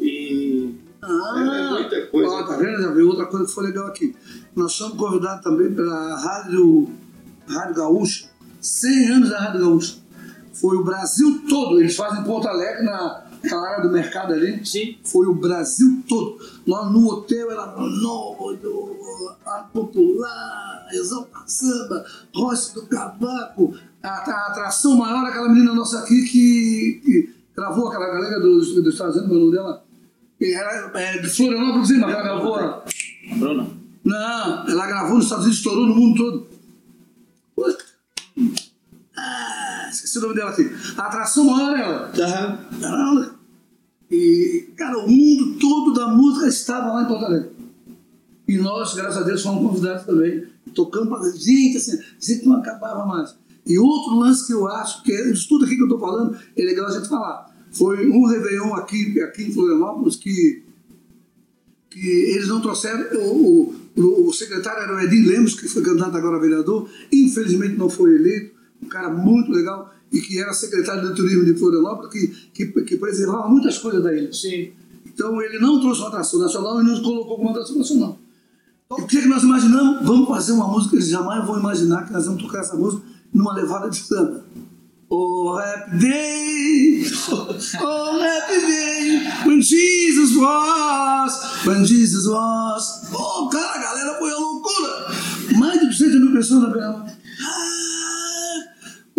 e 0.00 0.74
ah, 1.02 1.34
é, 1.36 1.60
é 1.60 1.70
muita 1.70 2.06
coisa. 2.06 2.30
Ó, 2.30 2.42
tá 2.44 2.56
vendo? 2.56 2.82
Já 2.82 2.92
viu 2.92 3.08
outra 3.08 3.26
coisa 3.26 3.46
que 3.46 3.52
foi 3.52 3.66
legal 3.66 3.88
aqui. 3.88 4.14
Nós 4.54 4.72
somos 4.72 4.96
convidados 4.96 5.42
também 5.42 5.74
pela 5.74 6.16
Rádio, 6.16 6.88
Rádio 7.48 7.74
Gaúcha. 7.74 8.30
100 8.60 9.06
anos 9.08 9.30
da 9.30 9.40
Rádio 9.40 9.60
Gaúcha. 9.60 9.96
Foi 10.52 10.76
o 10.76 10.84
Brasil 10.84 11.42
todo. 11.48 11.80
Eles 11.80 11.96
fazem 11.96 12.22
Porto 12.22 12.46
Alegre 12.46 12.84
na 12.84 13.29
aquela 13.42 13.68
área 13.68 13.82
do 13.82 13.90
mercado 13.90 14.32
ali, 14.32 14.64
Sim. 14.64 14.96
foi 15.04 15.26
o 15.26 15.34
Brasil 15.34 16.02
todo. 16.08 16.38
Lá 16.66 16.88
no 16.90 17.08
hotel 17.08 17.50
era 17.50 17.66
novo, 17.66 18.56
a 19.46 19.58
popular, 19.72 20.88
exalta 20.92 21.38
samba, 21.46 22.04
roça 22.34 22.74
do 22.74 22.86
cavaco, 22.86 23.74
a, 24.02 24.08
a, 24.08 24.46
atração 24.48 24.96
maior 24.96 25.24
aquela 25.26 25.48
menina 25.48 25.74
nossa 25.74 26.00
aqui 26.00 26.22
que, 26.24 27.00
que 27.04 27.34
gravou 27.56 27.88
aquela 27.88 28.06
galera 28.06 28.40
dos, 28.40 28.74
dos 28.74 28.94
Estados 28.94 29.16
Unidos, 29.16 29.36
o 29.36 29.40
nome 29.40 29.52
dela, 29.52 29.84
era 30.40 30.90
é, 30.94 31.18
de 31.18 31.28
Florianópolis, 31.28 31.90
mas 31.98 32.12
ela 32.12 32.22
gravou. 32.22 32.54
A 32.56 32.84
Bruna? 33.36 33.66
Não, 34.02 34.68
ela 34.68 34.86
gravou 34.86 35.16
nos 35.16 35.24
Estados 35.24 35.44
Unidos, 35.44 35.58
estourou 35.58 35.86
no 35.86 35.94
mundo 35.94 36.16
todo. 36.16 36.50
Ah, 39.16 39.69
esqueci 39.90 40.18
o 40.18 40.22
nome 40.22 40.34
dela 40.34 40.50
aqui. 40.50 40.70
A 40.96 41.06
atração 41.06 41.44
maior 41.44 41.76
é 41.76 41.82
ela. 41.82 42.12
Uhum. 42.82 43.30
E, 44.10 44.68
cara, 44.76 44.98
o 44.98 45.08
mundo 45.08 45.58
todo 45.58 45.94
da 45.94 46.08
música 46.08 46.48
estava 46.48 46.92
lá 46.92 47.02
em 47.02 47.06
Porto 47.06 47.24
Alegre. 47.24 47.50
E 48.48 48.56
nós, 48.58 48.94
graças 48.94 49.22
a 49.22 49.24
Deus, 49.24 49.42
fomos 49.42 49.62
convidados 49.62 50.04
também. 50.04 50.44
Tocando 50.74 51.08
para 51.08 51.30
gente, 51.30 51.76
assim, 51.76 51.98
gente 52.18 52.46
não 52.46 52.56
acabava 52.56 53.06
mais. 53.06 53.36
E 53.64 53.78
outro 53.78 54.16
lance 54.16 54.46
que 54.46 54.52
eu 54.52 54.66
acho, 54.66 55.02
que 55.04 55.12
é 55.12 55.30
isso 55.30 55.48
tudo 55.48 55.64
aqui 55.64 55.76
que 55.76 55.82
eu 55.82 55.86
estou 55.86 56.00
falando, 56.00 56.36
é 56.56 56.62
legal 56.62 56.86
a 56.86 56.90
gente 56.90 57.08
falar. 57.08 57.48
Foi 57.70 58.08
um 58.10 58.26
Réveillon 58.26 58.74
aqui, 58.74 59.20
aqui 59.20 59.44
em 59.44 59.52
Florianópolis 59.52 60.16
que, 60.16 60.64
que 61.88 62.00
eles 62.00 62.48
não 62.48 62.60
trouxeram. 62.60 63.16
O, 63.20 63.74
o, 63.96 64.28
o 64.28 64.32
secretário 64.32 64.82
era 64.82 64.96
o 64.96 65.00
Edinho 65.00 65.28
Lemos, 65.28 65.54
que 65.54 65.68
foi 65.68 65.82
candidato 65.82 66.16
agora 66.16 66.36
a 66.36 66.40
vereador, 66.40 66.88
infelizmente 67.12 67.76
não 67.76 67.88
foi 67.88 68.16
eleito 68.16 68.59
um 68.82 68.88
cara 68.88 69.10
muito 69.10 69.50
legal 69.50 69.92
e 70.12 70.20
que 70.20 70.38
era 70.38 70.52
secretário 70.52 71.08
do 71.08 71.14
turismo 71.14 71.44
de 71.44 71.54
Florianópolis, 71.54 72.10
que, 72.10 72.66
que, 72.66 72.82
que 72.82 72.96
preservava 72.96 73.48
muitas 73.48 73.78
coisas 73.78 74.02
da 74.02 74.14
ilha. 74.14 74.32
Sim. 74.32 74.72
Então 75.06 75.40
ele 75.40 75.58
não 75.58 75.80
trouxe 75.80 76.00
uma 76.00 76.08
atração 76.08 76.40
nacional 76.40 76.80
e 76.80 76.84
nos 76.84 77.00
colocou 77.00 77.36
como 77.36 77.50
atração 77.50 77.76
nacional. 77.76 78.18
E 78.98 79.02
o 79.02 79.06
que, 79.06 79.18
é 79.18 79.20
que 79.22 79.28
nós 79.28 79.42
imaginamos? 79.42 80.04
Vamos 80.04 80.28
fazer 80.28 80.52
uma 80.52 80.66
música, 80.66 80.96
eles 80.96 81.08
jamais 81.08 81.46
vão 81.46 81.58
imaginar 81.58 82.06
que 82.06 82.12
nós 82.12 82.26
vamos 82.26 82.42
tocar 82.42 82.60
essa 82.60 82.76
música 82.76 83.02
numa 83.32 83.54
levada 83.54 83.88
de 83.88 83.96
samba. 83.96 84.44
Oh, 85.12 85.58
happy 85.58 85.98
day, 85.98 87.04
oh, 87.32 88.20
happy 88.20 88.60
day, 88.60 89.20
when 89.44 89.60
Jesus 89.60 90.36
was, 90.36 91.66
when 91.66 91.84
Jesus 91.84 92.28
was. 92.28 93.10
Oh, 93.12 93.48
cara, 93.48 93.78
a 93.78 93.82
galera 93.82 94.18
foi 94.20 94.30
a 94.30 94.36
loucura. 94.36 95.06
Mais 95.58 95.80
de 95.80 95.86
200 95.86 96.20
mil 96.20 96.32
pessoas 96.32 96.62
na 96.62 96.70
Bela. 96.70 97.19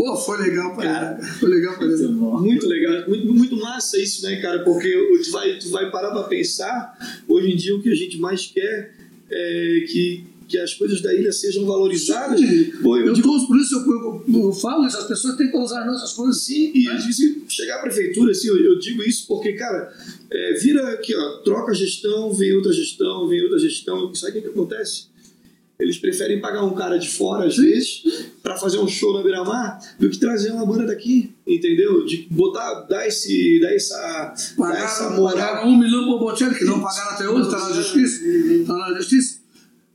Pô, 0.02 0.16
foi 0.16 0.36
legal 0.42 0.74
pra 0.74 0.84
cara, 0.84 1.24
Foi 1.40 1.48
legal 1.48 1.78
pra 1.78 1.86
ele. 1.86 2.08
Muito 2.08 2.66
legal, 2.66 3.08
muito, 3.08 3.32
muito 3.32 3.56
massa 3.56 4.02
isso, 4.02 4.24
né, 4.24 4.42
cara? 4.42 4.64
Porque 4.64 4.92
tu 5.24 5.32
vai, 5.32 5.60
tu 5.60 5.70
vai 5.70 5.92
parar 5.92 6.10
pra 6.10 6.24
pensar, 6.24 6.98
hoje 7.28 7.52
em 7.52 7.56
dia 7.56 7.76
o 7.76 7.84
que 7.84 7.92
a 7.92 7.94
gente 7.94 8.18
mais 8.18 8.48
quer 8.48 8.96
é 9.30 9.86
que, 9.88 10.26
que 10.48 10.58
as 10.58 10.74
coisas 10.74 11.02
da 11.02 11.14
ilha 11.14 11.32
sejam 11.32 11.68
valorizadas. 11.68 12.42
Pô, 12.82 12.98
eu, 12.98 13.06
eu 13.06 13.14
digo, 13.14 13.46
por 13.46 13.56
isso 13.60 13.76
eu, 13.76 14.24
eu, 14.28 14.46
eu, 14.46 14.52
falo 14.54 14.88
isso, 14.88 14.98
as 14.98 15.08
pessoas 15.08 15.36
têm 15.38 15.52
que 15.52 15.58
usar 15.58 15.86
nossas 15.86 16.14
coisas. 16.14 16.42
Sim, 16.42 16.72
e 16.74 16.90
às 16.90 17.06
vezes 17.06 17.38
chegar 17.48 17.76
à 17.76 17.82
prefeitura, 17.84 18.32
assim, 18.32 18.48
eu, 18.48 18.80
digo 18.80 19.04
isso 19.04 19.28
porque, 19.28 19.54
cara, 19.54 19.94
é, 20.32 20.54
vira 20.54 20.94
aqui, 20.94 21.16
ó, 21.16 21.44
troca 21.44 21.74
a 21.74 21.76
gestão, 21.76 22.34
vem 22.34 22.54
outra 22.54 22.74
gestão, 22.74 23.28
vem 23.28 23.44
outra 23.44 23.60
gestão, 23.60 24.00
aí 24.00 24.30
o 24.32 24.34
que, 24.34 24.42
que 24.42 24.48
acontece? 24.48 25.12
Eles 25.82 25.98
preferem 25.98 26.40
pagar 26.40 26.64
um 26.64 26.76
cara 26.76 26.98
de 26.98 27.10
fora, 27.10 27.48
às 27.48 27.58
vezes, 27.58 28.04
para 28.44 28.56
fazer 28.56 28.78
um 28.78 28.88
show 28.88 29.14
na 29.18 29.24
Beira-Mar, 29.24 29.80
do 30.00 30.10
que 30.10 30.20
trazer 30.20 30.52
uma 30.52 30.66
banda 30.66 30.86
daqui, 30.86 31.34
entendeu? 31.46 32.06
De 32.06 32.28
botar, 32.30 32.82
dar, 32.82 33.08
esse, 33.08 33.60
dar 33.60 33.74
essa, 33.74 34.34
pagaram, 34.56 34.80
dar 34.80 34.86
essa. 34.86 35.22
Pagaram 35.22 35.68
um 35.70 35.78
milhão 35.78 36.06
por 36.06 36.20
Bocelli, 36.20 36.54
que 36.54 36.66
não 36.66 36.80
pagaram 36.80 37.12
até 37.12 37.28
hoje, 37.28 37.48
está 37.48 37.68
na 37.68 37.74
justiça. 37.74 38.24
Está 38.24 38.74
na 38.74 38.94
justiça. 38.98 39.42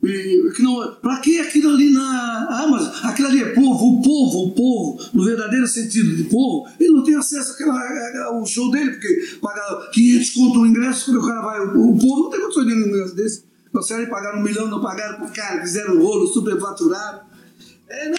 E, 0.02 0.52
que 0.54 0.62
não, 0.62 0.94
pra 1.00 1.20
que 1.20 1.38
aquilo 1.38 1.70
ali 1.70 1.90
na. 1.90 2.46
Ah, 2.50 2.66
mas 2.68 3.04
aquilo 3.04 3.28
ali 3.28 3.42
é 3.42 3.48
povo, 3.54 3.98
o 3.98 4.02
povo, 4.02 4.38
o 4.46 4.50
povo, 4.52 5.10
no 5.14 5.24
verdadeiro 5.24 5.66
sentido 5.66 6.16
de 6.16 6.24
povo, 6.24 6.68
ele 6.78 6.90
não 6.90 7.02
tem 7.02 7.14
acesso 7.14 7.52
àquela, 7.52 8.26
ao 8.26 8.44
show 8.44 8.70
dele, 8.70 8.90
porque 8.90 9.38
paga 9.40 9.88
500 9.92 10.30
conto 10.30 10.60
o 10.60 10.66
ingresso, 10.66 11.06
quando 11.06 11.22
o 11.22 11.26
cara 11.26 11.42
vai. 11.42 11.60
O, 11.60 11.90
o 11.90 11.98
povo 11.98 12.24
não 12.24 12.30
tem 12.30 12.40
condições 12.40 12.66
de 12.66 12.74
um 12.74 12.86
ingresso 12.88 13.14
desse. 13.14 13.44
Trouxeram 13.76 14.04
e 14.04 14.06
pagaram 14.06 14.38
um 14.38 14.42
milhão, 14.42 14.68
não 14.68 14.80
pagaram 14.80 15.18
por 15.18 15.30
cara, 15.34 15.60
fizeram 15.60 15.98
rolo, 15.98 16.26
superfaturaram. 16.28 17.20
É, 17.86 18.08
né? 18.08 18.16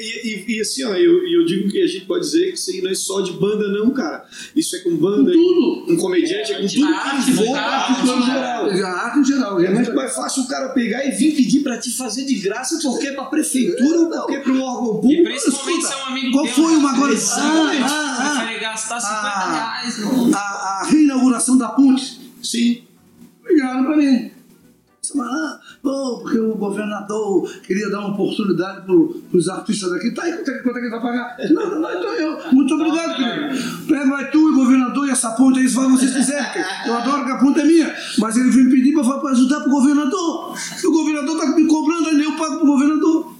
E, 0.00 0.28
e, 0.28 0.56
e, 0.56 0.60
assim, 0.60 0.84
ó, 0.84 0.94
eu, 0.94 1.26
eu 1.26 1.46
digo 1.46 1.70
que 1.70 1.82
a 1.82 1.86
gente 1.86 2.04
pode 2.04 2.26
dizer 2.26 2.48
que 2.52 2.58
isso 2.58 2.70
aí 2.70 2.82
não 2.82 2.90
é 2.90 2.94
só 2.94 3.22
de 3.22 3.32
banda, 3.32 3.68
não, 3.68 3.90
cara. 3.90 4.26
Isso 4.54 4.76
é 4.76 4.80
com 4.80 4.94
banda, 4.96 5.32
com 5.32 5.38
tudo. 5.38 5.92
um 5.94 5.96
comediante, 5.96 6.52
é, 6.52 6.56
é 6.56 6.60
com 6.60 6.68
tudo. 6.68 6.84
Arte, 6.84 7.32
for, 7.32 7.56
arte, 7.56 8.06
no 8.06 8.22
geral. 8.22 8.70
Arte 8.70 9.18
em 9.18 9.24
geral. 9.24 9.60
É 9.60 9.70
muito 9.70 9.94
mais 9.94 10.14
fácil 10.14 10.42
o 10.42 10.46
cara 10.46 10.68
pegar 10.68 11.06
e 11.06 11.10
vir 11.10 11.34
pedir 11.34 11.60
pra 11.60 11.78
te 11.78 11.90
fazer 11.90 12.26
de 12.26 12.34
graça, 12.34 12.78
porque 12.82 13.06
é 13.06 13.12
pra 13.14 13.24
prefeitura 13.24 14.00
ou 14.00 14.10
porque 14.10 14.34
é 14.36 14.40
pro 14.40 14.62
órgão 14.62 15.00
público. 15.00 15.22
E 15.22 15.24
principalmente 15.24 15.86
se 15.86 15.92
é 15.92 15.96
um 15.96 16.06
amigo 16.06 16.32
Qual 16.32 16.46
foi 16.46 16.76
uma 16.76 16.92
agora? 16.92 17.14
Ah, 17.14 17.72
ah, 17.82 18.46
ah, 18.46 18.60
gastar 18.60 19.00
50 19.00 19.26
ah, 19.26 19.52
reais. 19.52 20.34
A, 20.34 20.38
a 20.38 20.84
reinauguração 20.84 21.56
da 21.56 21.70
ponte. 21.70 22.20
Sim. 22.42 22.82
Ligaram 23.48 23.84
pra 23.84 23.96
mim. 23.96 24.37
Ah, 25.16 25.60
oh, 25.82 26.18
porque 26.22 26.38
o 26.38 26.54
governador 26.54 27.50
queria 27.66 27.90
dar 27.90 28.00
uma 28.00 28.10
oportunidade 28.10 28.86
para 28.86 29.38
os 29.38 29.48
artistas 29.48 29.90
daqui. 29.90 30.10
Tá 30.12 30.22
aí, 30.22 30.32
quanto 30.32 30.50
é, 30.50 30.58
quanto 30.58 30.76
é 30.76 30.80
que 30.80 30.86
ele 30.86 30.90
vai 30.90 31.00
pagar? 31.00 31.36
Não, 31.50 31.70
não, 31.70 31.80
não, 31.80 31.90
então 31.90 32.14
eu. 32.14 32.52
Muito 32.52 32.74
obrigado, 32.74 33.16
querido. 33.16 33.86
Pega, 33.86 34.06
vai 34.06 34.30
tu 34.30 34.38
e 34.38 34.52
o 34.52 34.56
governador 34.56 35.08
e 35.08 35.10
essa 35.10 35.30
ponte 35.32 35.58
aí, 35.58 35.68
se 35.68 35.74
vocês 35.74 36.14
quiserem. 36.14 36.64
Eu 36.86 36.94
adoro 36.94 37.24
que 37.24 37.30
a 37.32 37.38
ponte 37.38 37.60
é 37.60 37.64
minha. 37.64 37.94
Mas 38.18 38.36
ele 38.36 38.50
veio 38.50 38.70
pedir 38.70 38.92
para 38.92 39.30
ajudar 39.30 39.60
para 39.60 39.68
o 39.68 39.72
governador. 39.72 40.54
E 40.82 40.86
o 40.86 40.92
governador 40.92 41.36
está 41.36 41.56
me 41.56 41.66
cobrando, 41.66 42.08
aí 42.08 42.22
eu 42.22 42.32
pago 42.32 42.56
para 42.56 42.64
o 42.64 42.66
governador. 42.66 43.37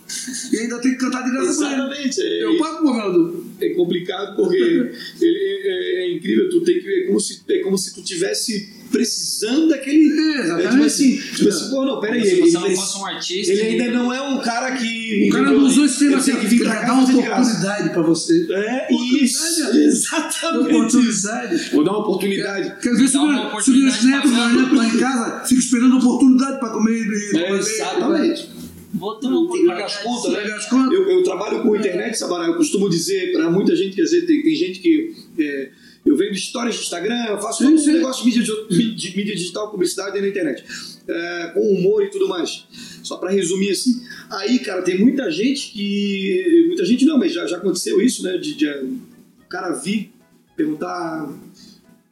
E 0.53 0.59
ainda 0.59 0.79
tem 0.81 0.92
que 0.92 0.99
cantar 0.99 1.23
de 1.25 1.31
graça 1.31 1.51
Exatamente. 1.51 2.21
Eu 2.21 2.59
pago 2.59 2.79
o 2.79 2.83
governador. 2.83 3.44
É 3.61 3.68
complicado 3.71 4.37
porque 4.37 4.57
ele, 4.57 4.92
é, 5.23 6.05
é, 6.05 6.14
incrível, 6.14 6.49
tu 6.49 6.61
tem 6.62 6.81
que 6.81 6.88
é 6.88 7.07
como 7.07 7.21
se 7.21 7.42
é 7.49 7.59
como 7.59 7.77
se 7.77 7.94
tu 7.94 8.03
tivesse 8.03 8.79
precisando 8.90 9.68
daquele. 9.68 10.09
É, 10.18 10.64
É, 10.64 10.68
tipo 10.68 10.85
assim, 10.85 11.16
tipo 11.16 11.49
assim, 11.49 11.71
pô, 11.71 11.85
não, 11.85 12.01
peraí. 12.01 12.25
Se 12.25 12.37
Ele, 12.37 12.51
não 12.53 12.62
um 12.62 13.07
artista. 13.07 13.53
ele 13.53 13.62
ainda 13.62 13.90
não 13.92 14.12
é 14.12 14.23
um 14.23 14.40
cara 14.40 14.77
que. 14.77 15.29
O 15.29 15.33
cara 15.33 15.51
não 15.51 15.64
usou 15.64 15.85
esse 15.85 15.99
termo 15.99 16.16
assim, 16.16 16.33
tem 16.33 16.40
que 16.40 16.47
vir 16.47 16.61
pra 16.61 16.71
pra 16.71 16.81
cá 16.81 16.87
dar 16.87 16.94
uma 16.94 17.18
oportunidade 17.18 17.90
pra 17.90 18.03
você. 18.03 18.47
É, 18.51 18.94
isso, 18.94 19.42
Oportunidade, 19.42 19.79
exatamente. 19.85 20.75
Oportunidade. 20.75 21.71
Vou 21.73 21.85
dar 21.85 21.90
uma 21.92 22.01
oportunidade. 22.01 22.81
Quer 22.81 22.90
dizer, 22.90 23.09
se 23.09 23.18
o 23.18 23.27
Neto, 23.27 24.29
pra 24.68 24.79
lá 24.79 24.87
em 24.87 24.99
casa, 24.99 25.44
fica 25.47 25.61
esperando 25.61 25.99
oportunidade 25.99 26.61
para 26.61 26.71
comer 26.71 27.07
e 27.07 27.37
É, 27.37 27.53
exatamente. 27.53 28.58
Uma 28.94 29.20
Tem 29.20 29.66
pagar 29.66 29.85
as 29.85 29.96
contas, 29.98 30.33
né? 30.33 30.44
Eu, 30.92 31.11
eu 31.11 31.22
trabalho 31.22 31.62
com 31.62 31.77
internet, 31.77 32.16
Sabará, 32.16 32.46
eu 32.46 32.57
costumo 32.57 32.88
dizer 32.88 33.33
para 33.33 33.51
muita 33.51 33.77
gente, 33.77 33.94
quer 33.94 34.03
dizer, 34.03 34.22
tem, 34.27 34.42
tem 34.42 34.55
gente 34.55 34.81
que. 34.81 35.14
é, 35.38 35.70
eu 36.07 36.16
vendo 36.16 36.33
histórias 36.33 36.74
de 36.74 36.83
Instagram, 36.83 37.27
eu 37.27 37.38
faço 37.38 37.59
Sim, 37.59 37.64
todo 37.64 37.74
um 37.74 37.85
sim. 37.85 37.92
negócio 37.92 38.24
de 38.24 38.38
mídia, 38.38 38.55
de, 38.94 39.16
mídia 39.16 39.35
digital, 39.35 39.70
publicidade 39.70 40.18
da 40.18 40.27
internet. 40.27 40.64
É, 41.07 41.51
com 41.53 41.61
humor 41.61 42.03
e 42.03 42.09
tudo 42.09 42.29
mais. 42.29 42.66
Só 43.03 43.18
para 43.18 43.31
resumir 43.31 43.70
assim. 43.70 44.03
Aí, 44.31 44.59
cara, 44.59 44.81
tem 44.83 44.98
muita 44.98 45.31
gente 45.31 45.70
que. 45.70 46.64
Muita 46.66 46.85
gente 46.85 47.05
não, 47.05 47.18
mas 47.18 47.33
já, 47.33 47.46
já 47.46 47.59
aconteceu 47.59 48.01
isso, 48.01 48.22
né? 48.22 48.38
De, 48.38 48.55
de, 48.55 48.66
o 48.68 49.48
cara 49.48 49.72
vir 49.72 50.12
perguntar 50.57 51.31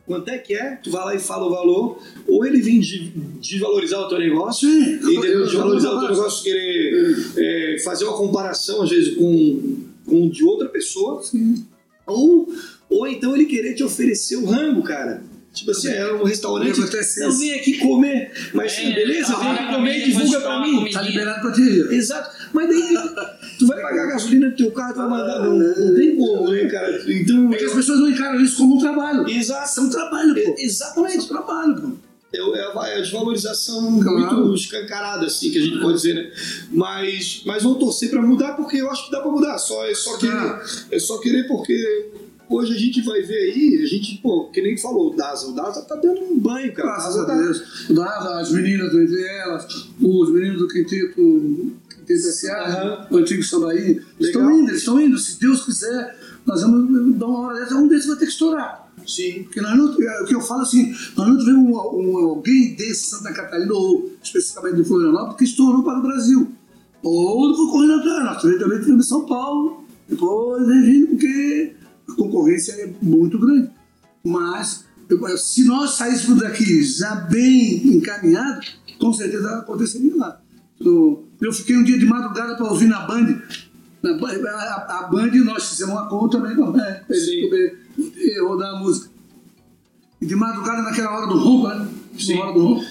quanto 0.06 0.28
é 0.28 0.38
que 0.38 0.54
é, 0.54 0.76
tu 0.82 0.90
vai 0.90 1.04
lá 1.04 1.14
e 1.14 1.18
fala 1.18 1.46
o 1.46 1.50
valor, 1.50 2.00
ou 2.28 2.46
ele 2.46 2.60
vem 2.60 2.80
de, 2.80 3.10
desvalorizar 3.40 4.00
o 4.00 4.08
teu 4.08 4.18
negócio, 4.18 4.68
Sim, 4.68 4.94
entendeu? 4.94 5.44
Desvalorizar 5.44 5.92
o 5.92 5.98
teu 6.00 6.08
eu- 6.08 6.14
negócio, 6.14 6.44
querer 6.44 7.16
é, 7.36 7.76
fazer 7.84 8.04
uma 8.04 8.16
comparação, 8.16 8.82
às 8.82 8.90
vezes, 8.90 9.16
com, 9.16 9.78
com 10.06 10.26
o 10.26 10.30
de 10.30 10.44
outra 10.44 10.68
pessoa, 10.68 11.22
Sim. 11.22 11.66
ou, 12.06 12.48
ou 12.88 13.06
então 13.06 13.34
ele 13.34 13.46
querer 13.46 13.74
te 13.74 13.82
oferecer 13.82 14.36
o 14.36 14.46
rango, 14.46 14.82
cara. 14.82 15.22
Tipo 15.52 15.70
assim, 15.70 15.88
é 15.88 16.12
um 16.12 16.22
restaurante, 16.22 16.78
eu 16.78 17.32
vem 17.38 17.54
aqui 17.54 17.78
comer, 17.78 18.30
mas 18.52 18.76
É, 18.76 18.92
beleza, 18.92 19.32
tá, 19.32 19.38
vem 19.40 19.52
aqui 19.52 19.74
comer 19.74 19.98
e 20.00 20.04
divulga 20.12 20.40
pra 20.42 20.60
mim. 20.60 20.90
Tá 20.90 21.00
liberado 21.00 21.40
pra 21.40 21.52
ti. 21.52 21.94
Exato, 21.94 22.35
mas 22.52 22.68
daí 22.68 22.98
tu 23.58 23.66
vai 23.66 23.80
pagar 23.82 24.04
a 24.04 24.06
gasolina 24.12 24.50
do 24.50 24.56
teu 24.56 24.70
carro, 24.72 24.92
tu 24.94 24.96
vai 24.98 25.08
mandar, 25.08 25.42
não, 25.42 25.58
não 25.58 25.94
tem 25.94 26.16
como, 26.16 26.50
né, 26.50 26.64
cara? 26.66 27.02
Então, 27.12 27.52
É 27.52 27.56
que 27.56 27.64
as 27.64 27.72
pessoas 27.72 28.00
não 28.00 28.08
encaram 28.10 28.40
isso 28.40 28.56
como 28.58 28.76
um 28.76 28.78
trabalho. 28.78 29.28
exato, 29.28 29.68
Isso 29.70 29.80
é 29.80 29.82
um 29.84 29.90
trabalho, 29.90 30.34
pô. 30.34 30.54
exatamente. 30.58 31.16
Isso 31.18 31.22
é 31.22 31.24
um 31.24 31.42
trabalho, 31.42 31.74
pô. 31.80 31.88
É, 32.34 32.38
é 32.38 32.78
a, 32.78 32.88
é 32.88 33.00
desvalorização 33.00 34.00
Claro. 34.00 34.44
muito 34.44 34.54
escancarada, 34.60 35.26
assim, 35.26 35.50
que 35.50 35.58
a 35.58 35.62
gente 35.62 35.78
pode 35.80 35.94
dizer, 35.94 36.14
né? 36.14 36.30
Mas, 36.70 37.42
mas 37.46 37.62
vamos 37.62 37.78
torcer 37.78 38.10
pra 38.10 38.20
mudar, 38.20 38.54
porque 38.54 38.76
eu 38.78 38.90
acho 38.90 39.06
que 39.06 39.12
dá 39.12 39.20
pra 39.20 39.30
mudar. 39.30 39.56
Só, 39.58 39.86
é, 39.86 39.94
só 39.94 40.18
querer, 40.18 40.32
Ah. 40.34 40.62
é 40.90 40.98
só 40.98 41.18
querer, 41.18 41.46
porque 41.46 42.10
hoje 42.50 42.74
a 42.74 42.78
gente 42.78 43.00
vai 43.02 43.22
ver 43.22 43.52
aí, 43.52 43.80
a 43.82 43.86
gente, 43.86 44.18
pô, 44.22 44.50
que 44.50 44.60
nem 44.60 44.76
falou, 44.76 45.12
o 45.12 45.16
Daza, 45.16 45.46
o 45.48 45.52
Daza 45.54 45.82
tá 45.82 45.94
dando 45.96 46.20
um 46.24 46.38
banho, 46.38 46.72
cara. 46.74 46.88
Graças 46.90 47.14
O 47.16 47.20
a 47.20 47.24
Daza 47.24 47.36
tá- 47.38 47.42
Deus. 47.44 47.86
Dava 47.90 48.40
as 48.40 48.50
meninas 48.52 48.90
do 48.90 49.00
Entre 49.02 49.22
Elas, 49.24 49.66
os 50.00 50.30
meninos 50.32 50.58
do 50.58 50.68
Quinteto, 50.68 51.72
Quinteto 52.06 52.32
SA, 52.32 53.08
o 53.10 53.16
antigo 53.16 53.42
Sambaí, 53.42 54.00
estão 54.20 54.42
Legal. 54.42 54.58
indo, 54.60 54.70
eles 54.70 54.80
estão 54.80 55.00
indo. 55.00 55.18
Se 55.18 55.40
Deus 55.40 55.64
quiser, 55.64 56.18
nós 56.46 56.62
vamos 56.62 57.16
dar 57.18 57.26
uma 57.26 57.38
hora 57.48 57.60
dessa, 57.60 57.74
um 57.74 57.88
deles 57.88 58.06
vai 58.06 58.16
ter 58.16 58.26
que 58.26 58.32
estourar. 58.32 58.86
Sim. 59.06 59.42
Porque 59.44 59.60
nós 59.60 59.76
não, 59.76 59.92
é 60.02 60.22
o 60.22 60.24
que 60.26 60.34
eu 60.34 60.40
falo 60.40 60.62
assim, 60.62 60.92
nós 61.16 61.28
não 61.28 61.38
tivemos 61.38 61.62
um, 61.64 61.72
um- 61.74 62.16
alguém 62.30 62.74
desse 62.74 63.10
Santa 63.10 63.32
Catarina, 63.32 63.72
ou 63.72 64.10
especificamente 64.22 64.76
de 64.76 64.84
Florianópolis, 64.84 65.36
que 65.36 65.44
estourou 65.44 65.82
para 65.82 65.98
o 65.98 66.02
Brasil. 66.02 66.48
Ou 67.02 67.54
foi 67.56 67.66
correndo 67.66 67.94
atrás. 67.94 68.24
Nós 68.24 68.42
também, 68.58 68.78
tivemos 68.80 69.06
em 69.06 69.08
São 69.08 69.26
Paulo, 69.26 69.84
depois 70.08 70.66
vem 70.66 70.82
vindo, 70.82 71.06
porque 71.08 71.74
a 72.08 72.12
concorrência 72.14 72.72
é 72.72 72.92
muito 73.02 73.38
grande. 73.38 73.70
Mas, 74.24 74.84
se 75.38 75.64
nós 75.64 75.90
saíssemos 75.92 76.40
daqui 76.40 76.82
já 76.82 77.14
bem 77.16 77.96
encaminhados, 77.96 78.76
com 78.98 79.12
certeza 79.12 79.48
aconteceria 79.58 80.16
lá. 80.16 80.40
Eu, 80.80 81.26
eu 81.40 81.52
fiquei 81.52 81.76
um 81.76 81.84
dia 81.84 81.98
de 81.98 82.06
madrugada 82.06 82.56
para 82.56 82.66
ouvir 82.66 82.86
na 82.86 83.06
Band. 83.06 83.40
Na, 84.02 84.10
a, 84.10 84.98
a 84.98 85.02
Band, 85.08 85.30
nós 85.44 85.70
fizemos 85.70 85.94
uma 85.94 86.08
conta 86.08 86.38
também, 86.38 86.56
não 86.56 86.78
é? 86.78 86.94
Pra 86.94 87.16
ele 87.16 87.48
poder 87.48 87.78
eh, 87.98 88.40
rodar 88.40 88.74
a 88.74 88.78
música. 88.78 89.10
E 90.20 90.26
de 90.26 90.36
madrugada, 90.36 90.82
naquela 90.82 91.16
hora 91.16 91.26
do 91.26 91.38
ronco, 91.38 91.68
né? 91.68 91.88
Na 92.28 92.40
hora 92.42 92.52
do 92.52 92.66
ronco. 92.66 92.84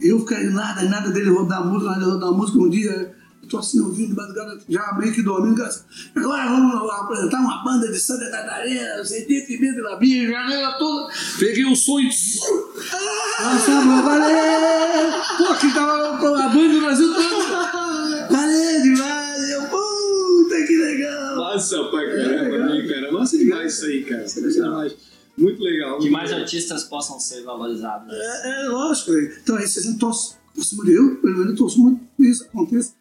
Eu 0.00 0.20
fiquei 0.20 0.50
nada, 0.50 0.82
nada 0.82 1.10
dele 1.10 1.30
rodar 1.30 1.62
a 1.62 1.64
música, 1.64 1.90
nada 1.90 2.00
dele 2.00 2.12
rodar 2.12 2.28
a 2.28 2.32
música. 2.32 2.58
Um 2.58 2.68
dia, 2.68 3.14
tô 3.52 3.58
assim 3.58 3.80
ouvindo 3.80 4.08
de 4.08 4.14
madrugada, 4.16 4.58
já 4.68 4.92
meio 4.98 5.12
que 5.12 5.22
dormindo. 5.22 5.56
cara, 5.56 5.74
Agora 6.16 6.44
vamos 6.48 6.90
apresentar 6.90 7.38
uma 7.40 7.62
banda 7.62 7.86
de 7.92 7.98
Santa 8.00 8.30
Catarina, 8.30 9.04
senti 9.04 9.42
que 9.46 9.58
medo 9.60 9.82
da 9.82 9.98
minha 10.00 10.26
janela 10.28 10.72
toda. 10.78 11.12
Peguei 11.38 11.64
o 11.66 11.76
som 11.76 12.00
e. 12.00 12.04
Nossa, 12.06 13.72
amor, 13.72 14.02
valeu! 14.02 15.12
Pô, 15.38 15.44
aqui 15.52 15.72
tava 15.74 16.14
a 16.44 16.48
banda 16.48 16.68
do 16.74 16.80
Brasil 16.80 17.14
todo. 17.14 18.30
Valeu 18.30 18.82
demais! 18.82 19.50
Eu, 19.50 19.62
puta 19.68 20.66
que 20.66 20.76
legal! 20.76 21.36
Massa 21.36 21.84
pra 21.84 22.02
É, 22.02 22.16
caramba, 22.16 22.50
legal. 22.56 22.68
né, 22.68 22.88
cara? 22.88 23.12
Massa 23.12 23.38
demais 23.38 23.74
isso 23.74 23.84
aí, 23.86 24.04
cara. 24.04 24.22
Massa 24.22 24.40
demais. 24.50 24.94
Muito 25.36 25.62
legal. 25.62 25.94
Que 25.96 26.00
muito 26.02 26.12
mais 26.12 26.30
legal. 26.30 26.44
artistas 26.44 26.84
possam 26.84 27.18
ser 27.20 27.42
valorizados. 27.42 28.12
É, 28.12 28.64
é 28.64 28.68
lógico. 28.68 29.12
é. 29.12 29.38
Então, 29.42 29.56
aí 29.56 29.66
vocês 29.66 29.84
não 29.86 29.98
torcem 29.98 30.36
por 30.54 30.64
cima 30.64 30.84
de 30.84 30.92
eu, 30.94 31.16
pelo 31.16 31.34
menos 31.34 31.50
eu 31.50 31.56
torço 31.56 31.80
muito 31.80 32.00
que 32.16 32.24
isso 32.26 32.44
aconteça. 32.44 32.92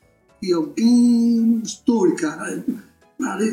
E 0.42 0.54
alguém 0.54 1.62
estoure, 1.64 2.16
cara. 2.16 2.64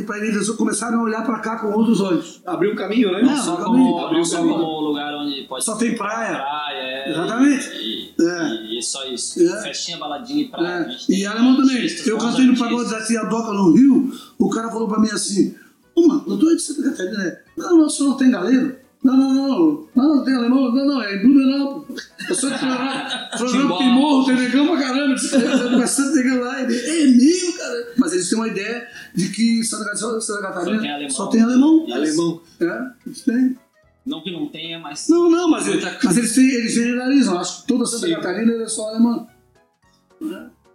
Para 0.07 0.19
eles 0.27 0.49
começarem 0.51 0.99
a 0.99 1.03
olhar 1.03 1.27
para 1.27 1.41
cá 1.41 1.59
com 1.59 1.71
outros 1.73 2.01
olhos. 2.01 2.41
Abriu 2.47 2.73
um 2.73 2.75
caminho, 2.75 3.13
né? 3.13 3.21
Não, 3.21 3.37
Só 3.37 3.57
como, 3.57 3.99
Abriu 3.99 4.15
não 4.15 4.21
o 4.23 4.25
só 4.25 4.37
caminho. 4.39 4.55
como 4.55 4.81
lugar 4.81 5.15
onde 5.15 5.43
pode 5.47 5.63
Só 5.63 5.77
tem 5.77 5.95
praia. 5.95 6.39
praia 6.39 6.79
é, 6.79 7.11
Exatamente. 7.11 7.69
E, 7.77 8.15
É. 8.19 8.49
e, 8.65 8.79
e 8.79 8.83
só 8.83 9.05
isso. 9.05 9.43
É. 9.47 9.63
Festinha, 9.65 9.99
baladinha 9.99 10.45
e 10.45 10.49
praia. 10.49 10.89
É. 10.89 11.13
E 11.13 11.27
alemão 11.27 11.55
também. 11.55 11.87
Eu 12.07 12.17
cantei 12.17 12.47
no 12.47 12.57
pagode 12.57 12.91
da 12.91 13.05
Tia 13.05 13.25
Doca 13.25 13.53
no 13.53 13.73
Rio, 13.73 14.11
o 14.39 14.49
cara 14.49 14.71
falou 14.71 14.89
pra 14.89 14.99
mim 15.01 15.11
assim, 15.11 15.55
ô 15.95 16.07
mano, 16.07 16.25
eu 16.27 16.39
tô 16.39 16.49
aí 16.49 16.57
de 16.57 16.63
Santa 16.63 16.89
Catarina, 16.89 17.19
né? 17.19 17.39
Não, 17.55 17.77
não, 17.77 17.87
o 17.87 17.91
senhor 17.91 18.09
não 18.09 18.17
tem 18.17 18.31
galeiro? 18.31 18.75
Não, 19.03 19.17
não, 19.17 19.33
não, 19.33 19.89
não, 19.95 20.17
não 20.17 20.25
tem 20.25 20.35
alemão, 20.35 20.75
não, 20.75 20.85
não, 20.85 21.03
é 21.03 21.15
em 21.15 21.21
Blumenau, 21.21 21.81
pô. 21.83 21.95
Eu 22.29 22.35
sou 22.35 22.51
de 22.51 22.59
Florianópolis, 22.59 23.39
Florianópolis 23.39 23.79
tem 23.79 23.95
morro, 23.95 24.27
tem 24.27 24.37
negão 24.37 24.67
pra 24.67 24.79
caramba, 24.79 25.15
tem 25.71 25.79
bastante 25.79 26.17
negão 26.17 26.41
lá. 26.41 26.63
Ele, 26.63 26.77
é 26.77 27.07
mesmo, 27.07 27.57
cara. 27.57 27.93
Mas 27.97 28.13
eles 28.13 28.29
têm 28.29 28.39
uma 28.39 28.49
ideia 28.49 28.89
de 29.15 29.29
que 29.31 29.63
Santa 29.63 29.85
Catarina, 29.85 30.21
Só 30.21 30.81
tem 30.81 30.91
alemão. 30.91 31.11
só 31.11 31.27
tem 31.29 31.43
alemão. 31.43 31.85
Isso. 31.85 31.95
Alemão. 31.95 32.43
É, 32.61 32.91
eles 33.07 33.21
têm. 33.23 33.57
Não 34.05 34.23
que 34.23 34.33
não 34.33 34.49
tenha, 34.49 34.79
mas. 34.81 35.09
Não, 35.09 35.31
não, 35.31 35.49
mas, 35.49 35.69
eles, 35.69 35.85
mas 36.03 36.17
eles, 36.17 36.35
têm, 36.35 36.51
eles 36.51 36.73
generalizam. 36.73 37.39
Acho 37.39 37.63
que 37.63 37.69
toda 37.69 37.87
Santa 37.87 38.07
Sim. 38.07 38.15
Catarina 38.15 38.63
é 38.63 38.67
só 38.67 38.89
alemão. 38.89 39.29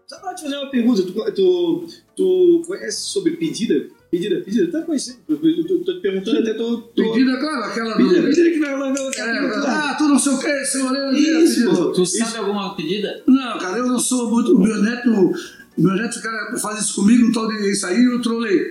Só 0.07 0.19
pra 0.19 0.33
te 0.33 0.43
fazer 0.43 0.57
uma 0.57 0.69
pergunta, 0.69 1.01
tu, 1.03 1.13
tu, 1.33 1.87
tu 2.15 2.61
conhece 2.67 3.01
sobre 3.01 3.35
pedida? 3.37 3.89
Pedida, 4.13 4.41
pedida, 4.41 4.71
tá 4.71 4.85
conhecendo? 4.85 5.17
Eu 5.27 5.37
tô, 5.65 5.79
tô, 5.79 5.93
te 5.95 5.99
perguntando 6.01 6.37
até 6.37 6.53
tô. 6.53 6.77
tô... 6.77 7.13
Pedida, 7.13 7.35
claro, 7.39 7.63
aquela 7.63 7.95
do. 7.95 7.97
Pedida, 7.97 8.27
pedida 8.27 8.49
que 8.51 8.59
vai 8.59 8.71
lá, 8.77 8.89
lá, 8.89 8.93
É, 8.93 9.31
ah, 9.65 9.95
tu 9.97 10.07
não 10.07 10.19
sei 10.19 10.33
o 10.33 10.37
que, 10.37 10.65
seu. 10.65 11.13
Isso, 11.13 11.65
pô. 11.65 11.91
Tu 11.91 12.03
Isso. 12.03 12.17
sabe 12.19 12.37
alguma 12.37 12.75
pedida? 12.75 13.23
Não, 13.25 13.57
cara, 13.57 13.79
eu 13.79 13.87
não 13.87 13.97
sou 13.97 14.29
muito. 14.29 14.53
O 14.55 14.59
meu 14.59 14.83
neto, 14.83 15.09
o 15.09 15.81
meu 15.81 15.95
neto 15.95 16.21
cara, 16.21 16.55
faz 16.59 16.81
isso 16.81 16.93
comigo, 16.93 17.25
um 17.25 17.31
tal 17.31 17.47
de 17.47 17.71
isso 17.71 17.87
aí, 17.87 18.03
eu 18.03 18.21
trolei. 18.21 18.61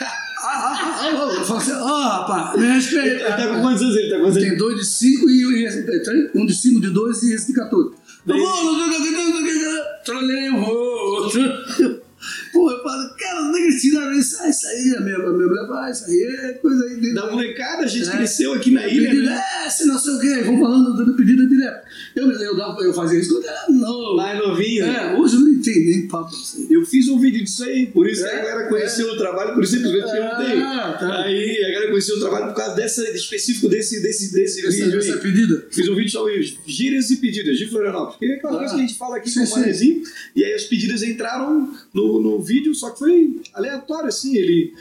Ah, 0.00 0.46
ah, 0.46 0.78
ah, 0.80 1.00
ah, 1.02 1.34
eu 1.34 1.44
falo 1.44 1.58
assim, 1.60 1.72
ó, 1.72 2.00
rapaz, 2.08 2.58
me 2.58 2.64
Ele 2.64 2.72
respeita. 2.72 3.24
tá 3.36 3.46
com 3.46 3.60
quantos 3.60 3.82
anos 3.82 3.94
ele 3.96 4.08
tá 4.08 4.16
com 4.16 4.22
quantos 4.22 4.36
anos? 4.38 4.48
Tem 4.48 4.56
dois 4.56 4.76
de 4.78 4.86
cinco 4.86 5.28
e 5.28 5.42
e 5.42 5.64
esse, 5.66 5.78
é, 5.80 5.98
três, 5.98 6.30
um 6.34 6.46
de 6.46 6.54
cinco, 6.54 6.80
de 6.80 6.88
dois 6.88 7.22
e 7.24 7.34
esse 7.34 7.48
de 7.48 7.52
14. 7.52 7.90
Eu 7.90 7.94
Daí- 8.24 8.40
vou, 8.40 8.72
não 8.72 8.88
sei 8.90 9.00
o 9.00 9.02
que, 9.02 9.10
não 9.10 9.20
sei 9.20 9.32
o 9.32 9.44
que, 9.44 9.52
não 9.52 9.60
sei 9.60 9.70
o 9.70 9.84
que, 9.84 10.04
trolei 10.06 10.48
o 10.48 10.64
outro. 10.64 12.08
Pô, 12.52 12.70
eu 12.70 12.77
falo, 12.90 13.14
cara, 13.16 13.42
não 13.42 13.56
é 13.56 13.62
que 13.68 13.76
tiraram 13.80 14.12
isso, 14.12 14.36
ah, 14.40 14.48
isso 14.48 14.66
aí, 14.66 14.94
a 14.96 15.00
minha, 15.00 15.16
a 15.16 15.32
minha 15.32 15.46
mulher 15.48 15.66
fala, 15.66 15.86
ah, 15.86 15.90
isso 15.90 16.04
aí 16.06 16.22
é 16.22 16.52
coisa 16.54 16.84
aí. 16.84 17.14
Da 17.14 17.30
molecada, 17.30 17.84
a 17.84 17.86
gente 17.86 18.08
É. 18.08 18.12
cresceu 18.12 18.52
aqui 18.54 18.70
na 18.70 18.86
ilha, 18.88 19.10
Pedido, 19.10 19.26
né? 19.26 19.42
é, 19.66 19.70
se 19.70 19.86
não 19.86 19.98
sei 19.98 20.14
o 20.14 20.20
que, 20.20 20.42
vão 20.44 20.58
falando 20.60 20.96
dando 20.96 21.14
pedido 21.14 21.48
direto. 21.48 21.86
Eu, 22.16 22.30
eu, 22.30 22.56
eu 22.58 22.94
fazia 22.94 23.18
isso 23.20 23.34
quando 23.34 23.46
era 23.46 23.66
novo. 23.70 24.16
Mais 24.16 24.38
novinho. 24.38 24.84
É, 24.84 25.14
hoje 25.18 25.34
eu 25.36 25.40
não 25.40 25.48
entendo 25.50 25.84
nem 25.86 26.08
papo 26.08 26.34
assim. 26.34 26.66
Eu 26.70 26.84
fiz 26.84 27.08
um 27.08 27.18
vídeo 27.18 27.44
disso 27.44 27.64
aí, 27.64 27.86
por 27.86 28.08
isso 28.08 28.22
que 28.22 28.28
É, 28.28 28.40
a 28.40 28.44
galera 28.44 28.68
conheceu 28.68 29.06
o 29.12 29.16
trabalho, 29.16 29.54
por 29.54 29.62
isso 29.64 29.74
simplesmente 29.74 30.10
perguntei. 30.10 30.60
Ah, 30.62 30.96
tá. 30.98 31.22
Aí 31.22 31.58
a 31.64 31.70
galera 31.72 31.90
conheceu 31.90 32.16
o 32.16 32.20
trabalho 32.20 32.46
por 32.48 32.54
causa 32.54 32.74
dessa, 32.74 33.02
específico 33.10 33.68
desse, 33.68 34.00
desse, 34.02 34.32
desse 34.32 34.66
Essa, 34.66 34.84
vídeo 34.84 34.98
essa 34.98 35.14
aí. 35.14 35.20
pedida. 35.20 35.66
Fiz 35.70 35.88
um 35.88 35.94
vídeo 35.94 36.10
sobre 36.10 36.56
gírias 36.66 37.10
e 37.10 37.16
pedidas 37.16 37.56
de 37.58 37.66
Florianópolis. 37.66 38.16
Porque 38.18 38.26
é 38.32 38.36
aquela 38.36 38.54
Ah. 38.54 38.58
coisa 38.58 38.74
que 38.74 38.80
a 38.80 38.86
gente 38.86 38.98
fala 38.98 39.16
aqui 39.16 39.30
Sim, 39.30 39.40
com 39.44 39.46
o. 39.54 39.58
Manezinho. 39.60 40.02
E 40.34 40.44
aí 40.44 40.52
as 40.54 40.64
pedidas 40.64 41.02
entraram 41.02 41.72
no, 41.92 42.22
no 42.22 42.40
vídeo, 42.42 42.74
só 42.78 42.90
que 42.90 42.98
foi 42.98 43.40
aleatório, 43.54 44.08
assim. 44.08 44.36
Ele. 44.36 44.72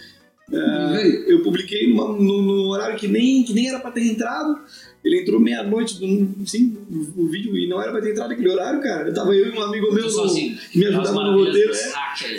é, 0.52 0.94
Veio. 0.98 1.30
eu 1.30 1.44
publiquei 1.44 1.90
numa, 1.90 2.08
num, 2.14 2.42
num 2.42 2.68
horário 2.70 2.98
que 2.98 3.08
nem, 3.08 3.44
que 3.44 3.54
nem 3.54 3.70
era 3.70 3.80
pra 3.80 3.92
ter 3.92 4.06
entrado. 4.06 4.60
Ele 5.04 5.22
entrou 5.22 5.40
meia-noite, 5.40 5.96
assim, 6.44 6.76
o, 6.92 7.22
o 7.24 7.28
vídeo, 7.28 7.58
e 7.58 7.68
não 7.70 7.82
era 7.82 7.92
pra 7.92 8.02
ter 8.02 8.12
entrado 8.12 8.30
naquele 8.30 8.50
horário, 8.50 8.82
cara. 8.82 9.08
Eu 9.08 9.14
tava 9.14 9.34
eu 9.34 9.48
e 9.54 9.58
um 9.58 9.62
amigo 9.62 9.94
meu 9.94 10.10
no- 10.10 10.34
que 10.34 10.58
me 10.76 10.86
ajudava 10.86 11.24
no 11.24 11.38
roteiro. 11.46 11.72
é. 11.74 11.94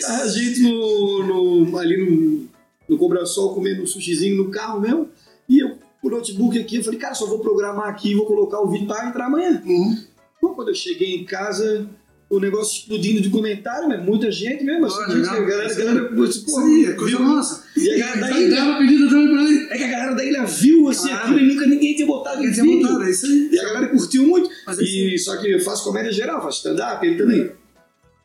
A 0.07 0.27
gente 0.27 0.61
no, 0.63 1.65
no- 1.65 1.79
ali 1.79 1.97
no, 1.97 2.47
no 2.89 2.99
Cobrasol 2.99 3.55
comendo 3.55 3.83
um 3.83 3.87
sushizinho 3.87 4.37
no 4.37 4.51
carro 4.51 4.81
mesmo. 4.81 5.09
E 5.49 5.61
eu, 5.61 5.79
com 6.03 6.09
o 6.09 6.11
notebook 6.11 6.59
aqui, 6.59 6.77
eu 6.77 6.85
falei, 6.85 6.99
cara, 6.99 7.15
só 7.15 7.27
vou 7.27 7.39
programar 7.39 7.89
aqui, 7.89 8.15
vou 8.15 8.27
colocar 8.27 8.61
o 8.61 8.69
vídeo 8.71 8.87
para 8.87 9.09
entrar 9.09 9.27
amanhã. 9.27 9.63
Uhum. 9.65 9.97
Bom, 10.43 10.55
quando 10.55 10.69
eu 10.69 10.75
cheguei 10.75 11.15
em 11.17 11.25
casa, 11.25 11.89
o 12.31 12.39
negócio 12.39 12.81
explodindo 12.81 13.20
de 13.22 13.31
comentário, 13.31 13.89
mas 13.89 14.03
muita 14.05 14.31
gente 14.31 14.62
mesmo. 14.62 14.85
Assim, 14.87 14.97
Olha, 14.99 15.07
gente, 15.16 15.20
legal. 15.20 15.37
a 15.37 15.41
galera, 15.47 15.72
a 15.72 15.74
galera, 15.74 16.05
pô, 16.14 16.59
aí, 16.61 16.85
é 16.85 16.93
coisa 16.93 17.16
viu? 17.16 17.26
nossa. 17.26 17.64
E 17.76 17.91
a 17.91 17.99
galera 17.99 18.20
da 18.20 18.29
Tá 18.29 18.41
ilha, 18.41 18.57
dava 18.57 18.79
pedido 18.79 19.09
também 19.09 19.29
pra 19.31 19.43
ele. 19.45 19.66
é 19.70 19.76
que 19.79 19.85
a 19.85 19.89
galera 19.89 20.14
da 20.14 20.24
ilha 20.24 20.45
viu 20.45 20.89
assim, 20.89 21.09
Claro. 21.09 21.22
aquilo 21.24 21.39
e 21.41 21.47
nunca 21.55 21.66
ninguém 21.66 21.95
tinha 21.95 22.07
botado 22.07 22.45
em 22.45 22.51
vídeo. 22.51 22.83
botado, 22.83 23.03
é 23.05 23.11
isso 23.11 23.26
aí. 23.26 23.49
E 23.53 23.59
a 23.59 23.62
galera 23.64 23.89
curtiu 23.89 24.26
muito. 24.26 24.51
Mas 24.66 24.79
E, 24.79 25.18
só 25.18 25.37
que 25.39 25.51
eu 25.51 25.61
faço 25.61 25.85
comédia 25.85 26.12
geral, 26.12 26.43
faço 26.43 26.59
stand-up, 26.59 27.07
ele 27.07 27.16
também. 27.16 27.51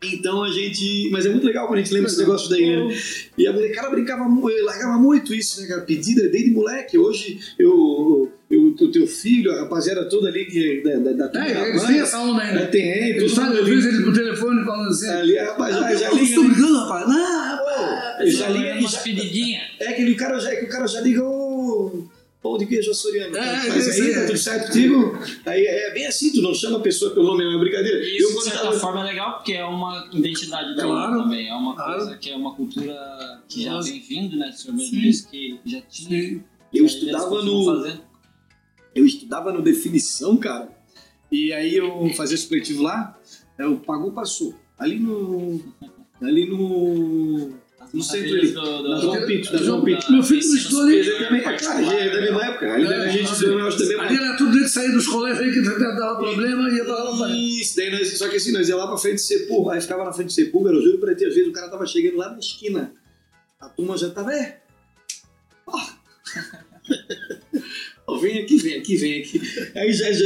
Então 0.06 0.44
a 0.44 0.52
gente. 0.52 1.10
Mas 1.14 1.26
é 1.26 1.30
muito 1.30 1.48
legal 1.48 1.66
quando 1.66 1.80
a 1.80 1.82
gente 1.82 1.94
lembra 1.94 2.10
esse 2.10 2.20
negócio 2.20 2.50
da 2.50 2.60
ilha. 2.60 2.86
né? 2.88 2.98
E 3.38 3.48
a 3.48 3.54
molecada 3.54 3.90
brincava 3.90 4.26
largava 4.66 4.98
muito 5.00 5.34
isso, 5.34 5.62
né, 5.62 5.68
cara? 5.68 5.80
Pedida 5.80 6.28
desde 6.28 6.52
moleque. 6.52 6.98
Hoje 6.98 7.40
eu. 7.58 8.30
O 8.82 8.92
teu 8.92 9.08
filho, 9.08 9.52
a 9.54 9.60
rapaziada 9.62 10.08
toda 10.10 10.28
ali 10.30 10.46
que, 10.46 10.82
da, 10.84 10.96
da, 11.00 11.12
da 11.14 11.28
da 11.28 11.46
É, 11.48 11.70
eles 11.70 11.84
têm 11.84 12.00
essa 12.00 12.20
onda 12.20 12.44
né, 12.44 12.50
ainda. 12.52 12.68
Tem, 12.68 13.18
todo 13.18 13.30
falam, 13.36 13.50
mundo 13.50 13.60
eu 13.60 13.66
vejo 13.66 13.88
eles 13.88 14.04
por 14.04 14.14
telefone 14.14 14.66
falando 14.66 14.90
assim. 14.90 15.10
Ali 15.10 15.38
a 15.40 15.46
rapaziada 15.48 15.98
já 15.98 16.08
Eu 16.10 16.14
liga. 16.14 16.24
estou 16.26 16.44
brigando, 16.44 16.78
rapaz. 16.80 17.08
Não, 17.08 17.42
rapaz. 17.44 18.34
Já 18.38 18.50
liga 18.50 18.80
umas 18.80 18.92
já, 18.92 19.00
pedidinhas. 19.00 19.64
É 19.80 19.88
aquele 19.90 20.16
cara 20.16 20.40
já, 20.40 20.56
que 20.56 20.66
o 20.66 20.70
cara 20.70 20.88
já 20.88 21.02
liga 21.02 21.24
o 21.24 22.08
pão 22.42 22.58
de 22.58 22.66
queijo 22.66 22.92
açoriano. 22.92 23.38
É, 23.38 23.40
é, 23.40 23.56
faz 23.72 23.88
isso 23.88 24.02
aí, 24.02 24.08
aí, 24.10 24.14
tá 24.16 24.20
é. 24.20 24.26
tudo 24.26 24.38
certo 24.38 24.68
contigo? 24.68 25.20
Aí 25.46 25.66
é 25.66 25.94
bem 25.94 26.06
assim, 26.08 26.32
tu 26.34 26.42
não 26.42 26.54
chama 26.54 26.78
a 26.78 26.82
pessoa 26.82 27.12
pelo 27.14 27.26
nome, 27.28 27.44
é 27.44 27.48
uma 27.48 27.60
brincadeira. 27.60 28.00
E 28.00 28.18
eu 28.22 28.30
Isso, 28.30 28.38
de 28.40 28.44
certa 28.44 28.60
tava- 28.64 28.80
forma, 28.80 29.00
é 29.02 29.04
legal 29.12 29.36
porque 29.38 29.54
é 29.54 29.64
uma 29.64 30.10
identidade 30.12 30.76
da 30.76 30.84
Claro. 30.84 31.24
também. 31.24 31.48
É 31.50 31.54
uma 31.54 31.74
Claro. 31.74 32.00
coisa 32.00 32.18
que 32.18 32.30
é 32.30 32.36
uma 32.36 32.54
cultura 32.54 32.94
que 33.48 33.64
já 33.64 33.80
vem 33.80 34.00
vindo, 34.02 34.36
né? 34.38 34.50
O 34.50 34.54
senhor 34.58 34.76
mesmo 34.76 35.00
disse 35.00 35.28
que 35.30 35.58
já 35.66 35.80
tinha. 35.90 36.42
Eu 36.74 36.86
estudava 36.86 37.42
no. 37.44 37.66
fazendo. 37.66 38.02
Eu 38.96 39.06
estudava 39.06 39.52
no 39.52 39.62
definição, 39.62 40.38
cara. 40.38 40.70
E 41.32 41.52
aí 41.52 41.76
eu 41.76 42.10
fazia 42.16 42.38
supletivo 42.38 42.84
lá, 42.84 43.18
eu 43.58 43.78
pagou, 43.78 44.12
passou. 44.12 44.54
Ali 44.78 45.00
no. 45.00 45.62
Ali 46.22 46.48
no. 46.50 47.54
No 47.94 48.02
centro 48.02 48.34
ali. 48.40 48.52
do- 48.52 48.62
do- 48.62 48.90
Na 48.90 49.00
João 49.00 49.26
Pinto, 49.28 49.54
na 49.54 49.60
João 49.62 49.84
Pinto. 49.84 50.12
Meu 50.12 50.24
filho 50.24 50.48
não 50.48 50.56
estudou 50.56 50.82
ali. 50.82 50.96
Ele 50.96 51.12
também, 51.26 51.42
cara, 51.44 51.94
é 51.94 52.10
da 52.10 52.22
mesma 52.22 52.46
época. 52.46 52.74
Ali 52.74 52.88
a 52.92 53.08
gente 53.08 53.32
estudou, 53.32 53.60
acho 53.68 53.78
também 53.78 54.00
Ali 54.00 54.16
era 54.18 54.36
tudo 54.38 54.52
dele 54.52 54.68
sair 54.68 54.92
dos 54.92 55.08
colégios 55.08 55.46
aí 55.46 55.54
que 55.54 55.62
dava 55.62 56.16
problema 56.18 56.70
e 56.70 56.76
ia 56.76 56.86
pra 56.86 57.04
lá 57.04 57.18
pra. 57.18 57.30
Isso, 57.30 57.76
daí 57.76 57.92
nós, 57.92 58.18
só 58.18 58.28
que 58.30 58.38
assim, 58.38 58.52
nós 58.52 58.68
ia 58.68 58.76
lá 58.76 58.88
pra 58.88 58.98
frente 58.98 59.16
de 59.16 59.22
Sepulcro, 59.24 59.70
aí 59.72 59.82
ficava 59.82 60.04
na 60.06 60.12
frente 60.14 60.30
de 60.30 60.34
Sepulcro, 60.34 60.74
eu 60.74 60.82
juro 60.82 60.98
pra 61.00 61.14
ti, 61.14 61.26
às 61.26 61.36
vezes 61.36 61.50
o 61.50 61.54
cara 61.54 61.70
tava 61.70 61.86
chegando 61.86 62.18
lá 62.18 62.32
na 62.32 62.40
esquina, 62.40 62.92
a 63.60 63.70
turma 63.70 63.96
já 63.96 64.10
tava, 64.10 64.34
é, 64.34 64.62
ó, 65.68 65.80
Ó, 68.06 68.18
vem 68.18 68.40
aqui, 68.44 68.58
vem 68.58 68.78
aqui, 68.80 68.98
vem 68.98 69.22
aqui, 69.22 69.42
aí 69.76 69.94
já, 69.94 70.12
já, 70.12 70.26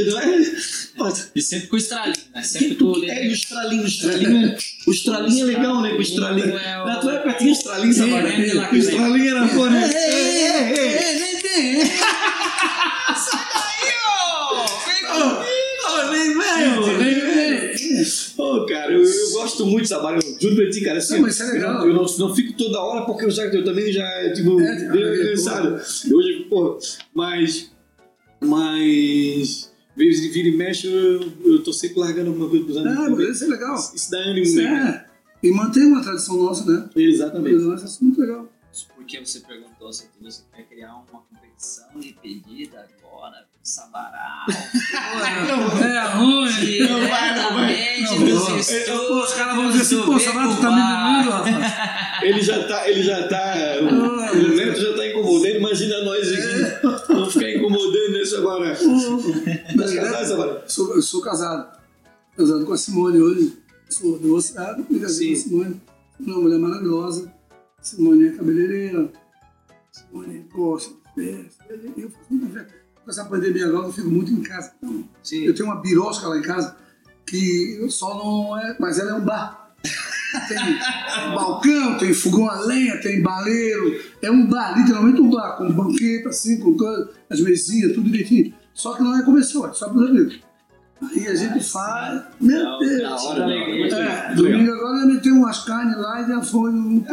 não 0.96 1.06
é, 1.06 1.12
E 1.34 1.40
sempre 1.40 1.68
com 1.68 1.76
o 1.76 1.78
estralinho, 1.78 2.16
né? 2.34 2.42
Sempre 2.42 2.74
com 2.74 3.04
é, 3.04 3.24
e 3.24 3.28
o 3.28 3.32
estralinho, 3.32 3.82
o 3.84 3.86
estralinho, 3.86 4.46
é- 4.46 4.56
o 4.86 4.90
estralinho 4.90 5.42
é 5.42 5.46
legal, 5.46 5.80
né, 5.82 5.90
com 5.90 5.98
o 5.98 6.02
estralinho, 6.02 6.58
É 6.58 6.82
o- 6.82 6.86
na 6.86 6.96
tua 6.96 7.14
época 7.14 7.34
tinha 7.34 7.52
estralinho, 7.52 7.94
sabe, 7.94 8.10
É, 8.12 8.16
é, 8.16 8.70
o 8.72 8.76
estralinho 8.76 9.28
era, 9.36 9.48
pô, 9.48 9.66
né, 9.66 9.90
é, 9.94 9.98
é, 9.98 10.74
é, 10.74 11.88
Ô, 15.88 16.02
nem 16.10 16.36
velho, 16.38 16.84
Ô, 18.36 18.66
cara, 18.66 18.92
eu, 18.92 19.02
eu 19.02 19.30
gosto 19.32 19.64
muito 19.66 19.82
dessa 19.82 19.98
barra, 20.00 20.16
eu 20.18 20.40
juro 20.40 20.56
pra 20.56 20.70
ti, 20.70 20.80
cara, 20.82 20.98
assim, 20.98 21.14
Não, 21.14 21.22
mas 21.22 21.34
isso 21.34 21.42
é 21.42 21.48
eu 21.48 21.52
legal. 21.54 21.74
não- 21.74 21.86
eu 21.88 21.94
não, 21.94 22.06
não 22.18 22.34
fico 22.34 22.52
toda 22.56 22.80
hora 22.80 23.04
porque 23.06 23.24
eu 23.24 23.30
já 23.30 23.44
eu 23.44 23.64
também 23.64 23.92
já, 23.92 24.32
tipo, 24.34 24.60
É, 24.60 24.76
tem 24.76 24.88
meio 24.90 25.06
a 25.08 25.10
ver, 25.10 25.30
cansado. 25.30 25.74
Hoje, 26.14 26.46
pô, 26.48 26.78
mas, 27.14 27.70
mas, 28.40 29.70
vezes 29.96 30.22
de 30.22 30.28
vira 30.28 30.48
e 30.48 30.56
mexe, 30.56 30.86
eu, 30.86 31.20
eu 31.44 31.62
tô 31.62 31.72
sempre 31.72 31.98
largando 32.00 32.30
alguma 32.30 32.48
coisa 32.48 32.64
pros 32.64 32.76
Ah, 32.78 32.80
amigos. 33.06 33.18
mas 33.26 33.36
isso 33.36 33.44
é 33.44 33.48
legal. 33.48 33.74
Isso 33.94 34.10
dá 34.10 34.18
ânimo, 34.18 34.46
Isso 34.46 34.56
né? 34.56 35.04
é. 35.04 35.46
E 35.46 35.50
mantém 35.52 35.84
uma 35.84 36.02
tradição 36.02 36.36
nossa, 36.36 36.64
né? 36.70 36.88
Exatamente. 36.96 37.56
Nossa, 37.56 37.84
isso 37.86 37.98
é 38.00 38.04
muito 38.04 38.20
legal. 38.20 38.48
Porque 38.94 39.18
você 39.18 39.40
perguntou 39.40 39.92
se 39.92 40.08
você 40.20 40.42
quer 40.54 40.64
criar 40.64 40.94
uma 40.94 41.04
competição 41.04 41.88
de 41.96 42.12
pedida 42.12 42.88
agora 43.00 43.46
com 43.52 43.64
Sabará. 43.64 44.46
É 44.48 46.16
ruim. 46.16 46.80
Não 46.80 47.08
vai, 47.08 47.36
não 47.36 47.54
vai. 47.54 48.00
Não, 48.00 48.18
não. 48.20 49.08
Pô, 49.08 49.24
Os 49.24 49.34
caras 49.34 49.56
vão 49.56 49.70
dizer 49.70 49.82
assim, 49.82 50.02
pô, 50.02 50.18
Sabato 50.18 50.60
tá 50.60 50.70
me 50.70 51.28
rapaz. 51.30 52.22
Ele 52.22 52.42
já 52.42 52.66
tá, 52.66 52.88
ele 52.88 53.02
já 53.02 53.28
tá, 53.28 53.54
o, 53.80 54.56
Neto 54.56 54.80
já 54.80 54.96
tá 54.96 55.06
incomodando, 55.06 55.56
imagina 55.56 56.02
nós 56.02 56.32
aqui, 56.32 56.86
vamos 57.08 57.32
ficar 57.32 57.50
incomodando 57.50 58.12
nessa 58.12 58.38
agora. 58.38 58.76
Mas 59.76 59.94
casado, 59.94 60.26
Sabara? 60.26 60.64
Sou, 60.66 60.94
eu 60.94 61.02
sou 61.02 61.20
casado. 61.20 61.78
Casado 62.36 62.64
com 62.66 62.72
a 62.72 62.76
Simone 62.76 63.20
hoje. 63.20 63.58
Sou 63.88 64.18
divorciado, 64.18 64.84
me 64.90 65.00
casei 65.00 65.28
com 65.28 65.32
a 65.32 65.36
Sim. 65.36 65.48
Simone. 65.48 65.80
Uma 66.20 66.38
mulher 66.40 66.58
maravilhosa. 66.58 67.32
Simone 67.82 68.28
é 68.28 68.32
cabeleireira. 68.32 69.12
Simone 69.92 70.46
gosta 70.52 70.94
de 71.16 71.24
festa. 71.24 71.64
Eu 71.96 72.10
faço 72.10 72.24
muita 72.30 72.58
festa. 72.58 72.74
Com 73.04 73.10
essa 73.10 73.24
pandemia 73.24 73.66
agora, 73.66 73.86
eu 73.86 73.92
fico 73.92 74.08
muito 74.10 74.30
em 74.32 74.42
casa. 74.42 74.72
Então, 74.82 75.04
eu 75.32 75.54
tenho 75.54 75.68
uma 75.68 75.80
birosca 75.80 76.28
lá 76.28 76.38
em 76.38 76.42
casa 76.42 76.76
que 77.26 77.86
só 77.88 78.14
não 78.16 78.58
é. 78.58 78.76
Mas 78.78 78.98
ela 78.98 79.12
é 79.12 79.14
um 79.14 79.24
bar. 79.24 79.72
Tem 80.46 80.58
balcão, 81.34 81.96
tem 81.96 82.12
fogão 82.12 82.50
a 82.50 82.60
lenha, 82.60 83.00
tem 83.00 83.22
baleiro. 83.22 83.98
É 84.20 84.30
um 84.30 84.46
bar, 84.46 84.76
literalmente 84.78 85.20
um 85.22 85.30
bar, 85.30 85.56
com 85.56 85.72
banqueta, 85.72 86.28
assim, 86.28 86.58
com 86.60 86.76
as 87.30 87.40
mesinhas, 87.40 87.94
tudo 87.94 88.10
direitinho. 88.10 88.52
Só 88.74 88.94
que 88.94 89.02
não 89.02 89.18
é 89.18 89.22
comercial, 89.22 89.68
é 89.68 89.72
só 89.72 89.88
para 89.88 89.98
os 90.02 90.10
amigos. 90.10 90.40
Aí 91.00 91.28
a 91.28 91.34
gente 91.34 91.64
faz. 91.64 92.22
Meu 92.40 92.78
Deus! 92.78 93.22
hora, 93.24 93.40
da 93.40 93.46
hora. 93.46 93.68
Muito 93.68 93.94
É, 93.94 93.98
legal. 93.98 94.34
domingo 94.34 94.72
agora 94.72 95.04
ele 95.10 95.20
tem 95.20 95.32
umas 95.32 95.64
carnes 95.64 95.96
lá 95.96 96.20
e 96.22 96.26
já 96.28 96.42
foi. 96.42 96.70
Um... 96.72 97.04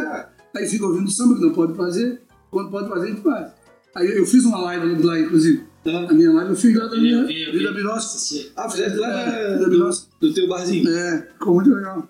Aí 0.56 0.66
fica 0.68 0.86
ouvindo 0.86 1.10
samba 1.10 1.34
que 1.34 1.40
não 1.42 1.52
pode 1.52 1.74
fazer. 1.74 2.22
Quando 2.50 2.70
pode 2.70 2.88
fazer, 2.88 3.06
a 3.06 3.08
gente 3.10 3.20
faz. 3.22 3.52
Aí 3.94 4.16
eu 4.16 4.26
fiz 4.26 4.44
uma 4.44 4.58
live 4.58 5.02
lá, 5.02 5.18
inclusive. 5.20 5.64
Ah. 5.86 6.06
A 6.10 6.12
minha 6.12 6.32
live 6.32 6.50
eu 6.50 6.56
fiz 6.56 6.76
lá 6.76 6.86
da 6.86 6.96
minha 6.96 7.24
vi. 7.26 7.50
Vida. 7.52 7.92
Assisti. 7.94 8.52
Ah, 8.56 8.68
fizeste 8.68 8.98
lá 8.98 9.08
É, 9.08 9.50
da- 9.52 9.58
da 9.58 9.64
do, 9.64 9.70
Bilosca. 9.70 10.08
do 10.20 10.34
teu 10.34 10.48
barzinho. 10.48 10.88
É, 10.90 11.22
ficou 11.32 11.54
muito 11.54 11.70
legal. 11.70 12.08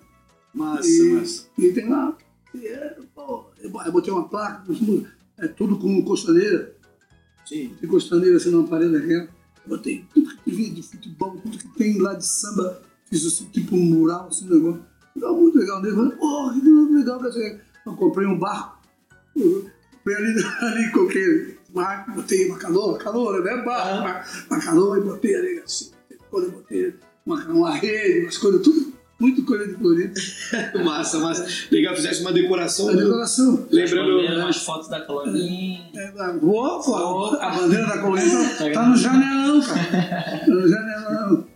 Massa, 0.55 0.88
E, 0.88 1.12
massa. 1.12 1.47
e 1.59 1.72
tem 1.72 1.88
lá. 1.88 2.16
e 2.55 2.66
é, 2.66 2.97
pô, 3.14 3.44
eu 3.62 3.70
bo- 3.70 3.82
eu 3.82 3.92
botei 3.92 4.12
uma 4.12 4.28
placa, 4.28 4.64
é 5.38 5.47
tudo 5.49 5.76
com 5.78 6.03
costaneira. 6.03 6.74
Sim. 7.44 7.72
Tem 7.80 7.88
costaneira 7.88 8.36
assim 8.36 8.51
numa 8.51 8.66
parede 8.66 8.92
daquela. 8.92 9.24
Eu 9.24 9.68
botei 9.68 10.05
tudo 10.14 10.34
que 10.36 10.51
tem 10.51 10.72
de 10.74 10.82
futebol, 10.82 11.36
tudo 11.42 11.59
que 11.59 11.68
tem 11.76 11.99
lá 12.01 12.14
de 12.14 12.26
samba. 12.26 12.80
Fiz 13.11 13.24
assim, 13.26 13.44
tipo 13.47 13.76
um 13.76 13.84
mural, 13.84 14.28
assim, 14.28 14.49
negócio. 14.49 14.82
Ficou 15.12 15.40
muito 15.40 15.59
legal. 15.59 15.84
Eu 15.84 15.94
falei, 15.94 16.16
pô, 16.16 16.53
que 16.53 16.61
legal 16.94 17.20
que 17.20 17.38
é 17.38 17.61
Eu 17.87 17.93
comprei 17.95 18.26
um 18.26 18.39
barco. 18.39 18.76
Fui 19.34 20.14
ali, 20.14 20.34
ali 20.61 20.91
coloquei 20.91 21.57
barco, 21.70 22.12
botei 22.12 22.49
uma 22.49 22.59
canoa, 22.59 22.99
canoa, 22.99 23.41
né? 23.41 23.62
Barco, 23.62 23.99
uma, 23.99 24.24
uma 24.51 24.61
canoa 24.64 24.99
e 24.99 25.03
botei 25.03 25.34
ali 25.34 25.59
assim. 25.64 25.91
Quando 26.30 26.45
eu 26.47 26.51
botei 26.53 26.95
uma, 27.24 27.45
uma 27.47 27.74
rede, 27.74 28.22
umas 28.24 28.39
coisas, 28.39 28.62
tudo, 28.62 28.93
muito 29.18 29.45
coisa 29.45 29.66
de 29.68 29.74
colorido. 29.74 30.14
Massa, 30.84 31.18
massa. 31.20 31.47
Legal, 31.70 31.95
fizeste 31.97 32.22
uma 32.22 32.32
decoração. 32.32 32.89
A 32.89 32.93
do- 32.93 32.99
decoração. 33.05 33.66
Lembrando. 33.70 34.12
Bandeira, 34.16 34.39
umas 34.45 34.57
fotos 34.59 34.89
da 34.89 35.01
coloninha. 35.01 35.91
É, 35.95 36.12
Opa, 36.43 37.39
a 37.41 37.51
bandeira 37.57 37.87
da 37.87 37.99
colônia 37.99 38.24
tá, 38.59 38.70
tá 38.72 38.89
no 38.89 38.97
janelão, 38.97 39.61
cara. 39.62 40.41
Tá 40.41 40.47
no 40.47 40.68
janelão. 40.68 41.47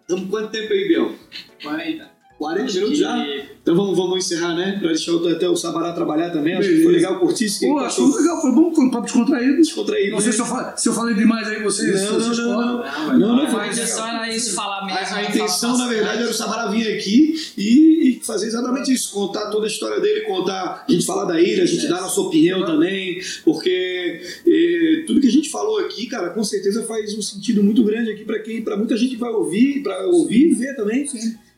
Estamos 0.00 0.30
quanto 0.30 0.50
tempo 0.50 0.72
aí, 0.72 0.88
Biel? 0.88 1.14
40. 1.62 2.11
40 2.42 2.72
minutos 2.72 2.98
já? 2.98 3.24
Então 3.62 3.76
vamos, 3.76 3.96
vamos 3.96 4.24
encerrar, 4.24 4.56
né? 4.56 4.76
Pra 4.80 4.88
deixar 4.88 5.12
o- 5.12 5.28
até 5.28 5.48
o 5.48 5.54
Sabará 5.54 5.92
trabalhar 5.92 6.30
também. 6.30 6.54
Acho 6.54 6.68
que 6.68 6.82
foi 6.82 6.92
legal, 6.92 7.20
curtisse. 7.20 7.64
Pô, 7.64 7.78
achou 7.78 8.12
legal, 8.16 8.40
foi 8.40 8.50
bom, 8.50 8.74
foi 8.74 8.84
um 8.86 8.90
papo 8.90 9.04
descontraído. 9.04 9.56
Descontraído. 9.56 10.10
Não 10.10 10.20
sei 10.20 10.32
se 10.32 10.40
eu, 10.40 10.46
se 10.76 10.88
eu 10.88 10.92
falei 10.92 11.14
demais 11.14 11.46
aí, 11.46 11.62
vocês. 11.62 12.02
Não, 12.02 12.14
vocês 12.14 12.38
não, 12.38 12.60
não. 12.60 13.18
Não, 13.18 13.36
não, 13.36 13.52
Mas 13.52 13.52
foi 13.76 13.84
é 13.84 13.86
só 13.86 14.08
era 14.08 14.34
isso, 14.34 14.54
falar 14.56 14.84
mesmo. 14.84 14.98
A, 14.98 15.02
a 15.02 15.22
né, 15.22 15.28
intenção, 15.28 15.78
na 15.78 15.86
verdade, 15.86 16.22
era 16.22 16.30
o 16.30 16.34
Sabará 16.34 16.66
vir 16.72 16.92
aqui 16.92 17.34
e, 17.56 18.18
e 18.18 18.20
fazer 18.24 18.48
exatamente 18.48 18.92
isso, 18.92 19.12
contar 19.12 19.48
toda 19.50 19.66
a 19.66 19.68
história 19.68 20.00
dele, 20.00 20.22
contar, 20.22 20.84
a 20.88 20.92
gente 20.92 21.06
falar 21.06 21.24
da 21.26 21.40
ilha, 21.40 21.62
a 21.62 21.66
gente 21.66 21.86
dar 21.88 21.98
a 21.98 22.02
nossa 22.02 22.20
opinião 22.20 22.64
também, 22.64 23.20
porque 23.44 24.20
eh, 24.44 25.04
tudo 25.06 25.20
que 25.20 25.28
a 25.28 25.30
gente 25.30 25.48
falou 25.50 25.78
aqui, 25.78 26.06
cara, 26.06 26.30
com 26.30 26.42
certeza 26.42 26.82
faz 26.84 27.16
um 27.16 27.22
sentido 27.22 27.62
muito 27.62 27.84
grande 27.84 28.10
aqui 28.10 28.24
para 28.24 28.40
quem, 28.40 28.60
para 28.62 28.76
muita 28.76 28.96
gente 28.96 29.10
que 29.10 29.20
vai 29.20 29.30
ouvir, 29.30 29.82
para 29.84 30.06
ouvir 30.06 30.50
e 30.50 30.54
ver 30.54 30.74
também, 30.74 31.06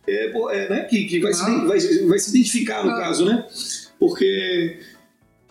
é, 0.07 0.27
é, 0.31 0.69
né, 0.71 0.85
que, 0.85 1.05
que 1.05 1.21
vai, 1.21 1.33
se, 1.33 1.43
vai, 1.43 1.79
vai 2.07 2.19
se 2.19 2.31
identificar 2.31 2.83
no 2.83 2.91
Claro. 2.91 3.03
caso, 3.03 3.25
né? 3.25 3.47
Porque 3.99 4.81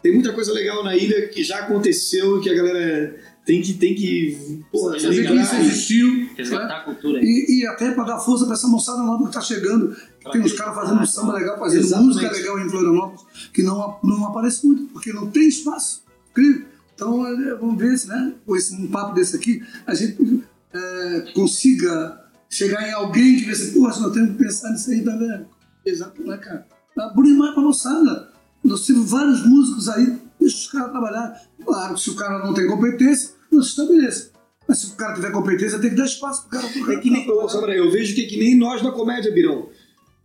tem 0.02 0.14
muita 0.14 0.34
coisa 0.34 0.52
legal 0.52 0.84
na 0.84 0.96
ilha 0.96 1.28
que 1.30 1.44
já 1.44 1.60
aconteceu 1.60 2.38
e 2.38 2.42
que 2.42 2.50
a 2.50 2.54
galera 2.54 3.16
tem 3.46 3.62
que, 3.62 3.74
tem 3.74 3.94
que 3.94 4.64
porra, 4.72 5.00
Saber 5.00 5.28
que 5.28 5.34
isso 5.34 5.56
existiu. 5.56 6.30
Resgatar 6.38 6.68
né? 6.68 6.74
a 6.76 6.80
cultura 6.82 7.20
aí. 7.20 7.26
E, 7.26 7.62
e 7.62 7.68
até 7.68 7.92
para 7.92 8.04
dar 8.04 8.20
força 8.20 8.46
para 8.46 8.54
essa 8.54 8.68
moçada 8.68 9.02
nova 9.04 9.24
que 9.24 9.30
está 9.30 9.42
chegando. 9.42 9.96
Tem 10.32 10.42
uns 10.42 10.54
caras 10.54 10.76
fazendo 10.76 11.06
samba 11.06 11.34
legal, 11.34 11.60
fazendo 11.60 11.82
Exatamente. 11.82 12.16
música 12.16 12.32
legal 12.32 12.60
em 12.60 12.70
Florianópolis, 12.70 13.26
que 13.54 13.62
não, 13.62 14.00
não 14.04 14.26
aparece 14.28 14.66
muito, 14.66 14.84
porque 14.94 15.12
não 15.12 15.30
tem 15.30 15.48
espaço. 15.48 16.04
Incrível. 16.32 16.66
Então, 16.96 17.28
é, 17.28 17.56
vamos 17.56 17.78
ver 17.78 17.98
se, 17.98 18.08
né, 18.08 18.34
com 18.46 18.56
esse, 18.56 18.74
um 18.76 18.88
papo 18.88 19.14
desse 19.14 19.36
aqui, 19.36 19.62
a 19.86 19.94
gente 19.94 20.44
é, 20.74 21.32
consiga 21.34 22.23
chegar 22.54 22.88
em 22.88 22.94
alguém 22.94 23.38
que 23.38 23.46
vê 23.46 23.52
assim, 23.52 23.74
porra, 23.74 24.00
nós 24.00 24.14
temos 24.14 24.32
que 24.32 24.38
pensar 24.38 24.70
nisso 24.72 24.92
aí, 24.92 25.02
vendo? 25.02 25.48
Exato, 25.86 26.24
né, 26.24 26.38
cara? 26.38 26.68
Tá 26.96 27.10
bom 27.10 27.24
demais 27.24 27.54
pra 27.54 27.64
moçada. 27.64 28.30
Nós 28.64 28.86
temos 28.86 29.10
vários 29.10 29.46
músicos 29.46 29.90
aí, 29.90 30.18
deixa 30.40 30.58
os 30.58 30.68
caras 30.68 30.92
trabalhar. 30.92 31.42
Claro, 31.66 31.98
se 31.98 32.10
o 32.12 32.16
cara 32.16 32.46
não 32.46 32.54
tem 32.54 32.68
competência, 32.68 33.32
não 33.52 33.62
se 33.62 33.70
estabeleça. 33.70 34.32
Mas 34.68 34.80
se 34.80 34.88
o 34.88 34.96
cara 34.96 35.16
tiver 35.16 35.32
competência, 35.32 35.80
tem 35.80 35.90
que 35.90 35.96
dar 35.96 36.06
espaço 36.06 36.44
pro 36.44 36.52
cara. 36.52 36.72
Pro 36.72 36.86
cara 36.86 36.98
É 36.98 37.02
que 37.02 37.10
nem, 37.10 37.30
ô, 37.30 37.50
Samara, 37.50 37.76
eu 37.76 37.92
vejo 37.92 38.16
que 38.16 38.22
é 38.22 38.28
que 38.28 38.38
nem 38.38 38.58
nós 38.58 38.82
da 38.82 38.92
comédia, 38.92 39.32
Birão. 39.34 39.70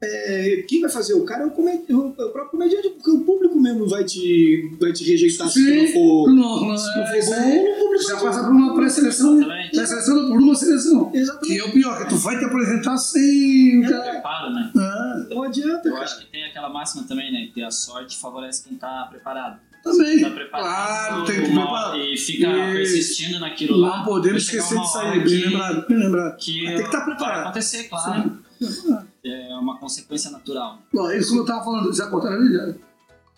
É, 0.01 0.65
quem 0.69 0.81
vai 0.81 0.89
fazer? 0.91 1.15
O 1.15 1.25
cara 1.25 1.43
é 1.43 1.47
o, 1.47 1.51
comedi- 1.51 1.93
o 1.93 2.13
próprio 2.13 2.51
comediante, 2.51 2.89
porque 2.91 3.11
o 3.11 3.21
público 3.25 3.59
mesmo 3.61 3.89
vai 3.89 4.05
te, 4.05 4.71
vai 4.81 4.93
te 4.93 5.03
rejeitar 5.05 5.49
se 5.49 5.59
não 5.61 5.87
for. 5.89 6.29
não, 6.33 6.69
não, 6.69 6.79
se 6.79 6.87
não 6.97 7.05
for 7.07 7.17
é, 7.17 7.25
bom, 7.27 7.35
é, 7.35 7.73
o 7.73 7.79
público 7.81 8.05
já 8.05 8.15
vai 8.15 8.25
passa 8.25 8.45
por 8.45 8.51
uma 8.53 8.75
pré-seleção. 8.77 9.41
Pré-seleção 9.73 10.15
não, 10.15 10.29
por 10.29 10.39
uma 10.39 10.55
seleção. 10.55 11.11
Exatamente. 11.13 11.49
Que 11.49 11.59
é 11.59 11.65
o 11.65 11.73
pior, 11.73 11.99
que 11.99 12.09
tu 12.11 12.17
vai 12.17 12.39
te 12.39 12.45
apresentar 12.45 12.97
sem 12.97 13.85
o 13.85 13.89
cara. 13.91 14.11
Preparo, 14.13 14.51
né? 14.55 14.71
Ah, 14.77 15.27
Não 15.31 15.43
adianta, 15.43 15.89
Eu 15.89 15.93
cara. 15.95 16.05
acho 16.05 16.21
que 16.21 16.27
tem 16.31 16.45
aquela 16.45 16.69
máxima 16.69 17.03
também, 17.03 17.33
né? 17.33 17.49
Que 17.53 17.61
a 17.65 17.71
sorte 17.73 18.17
favorece 18.21 18.63
quem 18.69 18.79
tá 18.79 19.09
preparado. 19.11 19.59
também. 19.83 20.21
Tá 20.21 20.31
preparado. 20.31 21.09
Claro, 21.09 21.25
tem 21.25 21.37
que 21.43 21.51
preparar. 21.51 21.99
E 21.99 22.17
fica 22.17 22.47
E- 22.47 22.73
persistindo 22.75 23.41
naquilo 23.41 23.77
lá. 23.77 23.97
Não 23.99 24.05
podemos 24.05 24.47
vai 24.47 24.57
esquecer 24.61 24.77
hora 24.79 25.11
aí, 25.11 25.19
bem 25.19 25.27
que- 25.27 25.45
lembrado, 25.49 25.87
bem 25.89 25.99
lembrado. 25.99 26.37
Que 26.37 26.53
tem 26.67 26.75
que 26.77 26.83
estar 26.83 26.99
Vai 26.99 27.05
preparado. 27.07 27.43
acontecer, 27.47 27.85
claro. 27.89 28.39
Sim. 28.61 28.99
É 29.25 29.55
uma 29.57 29.79
consequência 29.79 30.31
natural. 30.31 30.79
Ó, 30.97 31.11
isso 31.11 31.31
como 31.31 31.43
eu 31.43 31.47
tava 31.47 31.65
falando, 31.65 31.93
já 31.93 32.07
contaram 32.07 32.37
ali? 32.37 32.55
Já? 32.55 32.75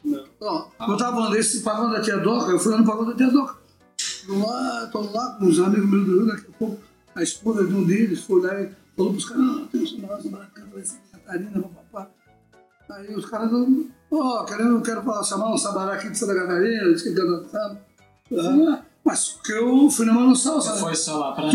Não. 0.05 0.25
Ó, 0.41 0.69
eu 0.89 0.97
tava 0.97 1.17
falando 1.17 1.33
desse 1.33 1.63
pagode 1.63 1.93
da 1.93 2.01
tia 2.01 2.19
Doca, 2.19 2.51
eu 2.51 2.59
fui 2.59 2.73
lá 2.73 2.79
no 2.79 2.87
pagode 2.87 3.11
da 3.11 3.17
tia 3.17 3.31
Doca. 3.31 3.59
Lá, 4.29 4.89
tô 4.93 5.01
lá 5.01 5.37
com 5.39 5.47
os 5.47 5.59
amigos 5.59 5.89
meus 5.89 6.07
do 6.07 6.17
Rio, 6.19 6.27
daqui 6.27 6.47
a 6.49 6.59
pouco 6.59 6.91
a 7.15 7.23
esposa 7.23 7.67
de 7.67 7.75
um 7.75 7.85
deles 7.85 8.23
foi 8.23 8.41
lá 8.43 8.61
e 8.61 8.71
falou 8.97 9.13
pros 9.13 9.29
caras, 9.29 9.45
não, 9.45 9.67
tem 9.67 9.83
um 9.83 10.71
vai 10.73 10.85
ser 10.85 10.99
Catarina, 11.13 11.63
papapá. 11.63 12.11
Aí 12.91 13.15
os 13.15 13.27
caras, 13.27 13.51
ó, 14.11 14.45
querendo, 14.45 14.77
eu 14.77 14.83
quero 14.83 15.03
falar, 15.03 15.23
chamar 15.23 15.53
um 15.53 15.59
sabará 15.59 15.95
aqui 15.95 16.11
de 16.11 16.19
Santa 16.19 16.35
Catarina, 16.35 16.93
disse 16.93 17.05
que 17.05 17.15
canta 17.15 17.49
samba. 17.49 17.81
Ah, 18.33 18.83
mas 19.05 19.39
que 19.45 19.53
eu 19.53 19.91
fui 19.91 20.07
na 20.07 20.13
mão 20.13 20.29
no 20.29 20.37
salsa? 20.37 20.77
Foi 20.77 20.95
só 20.95 21.19
lá 21.19 21.33
pra. 21.33 21.51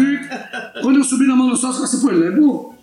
Quando 0.82 0.98
eu 0.98 1.04
subi 1.04 1.28
na 1.28 1.36
mão 1.36 1.48
no 1.48 1.56
sócio, 1.56 1.82
você 1.82 1.98
foi, 2.00 2.16
lembro? 2.16 2.75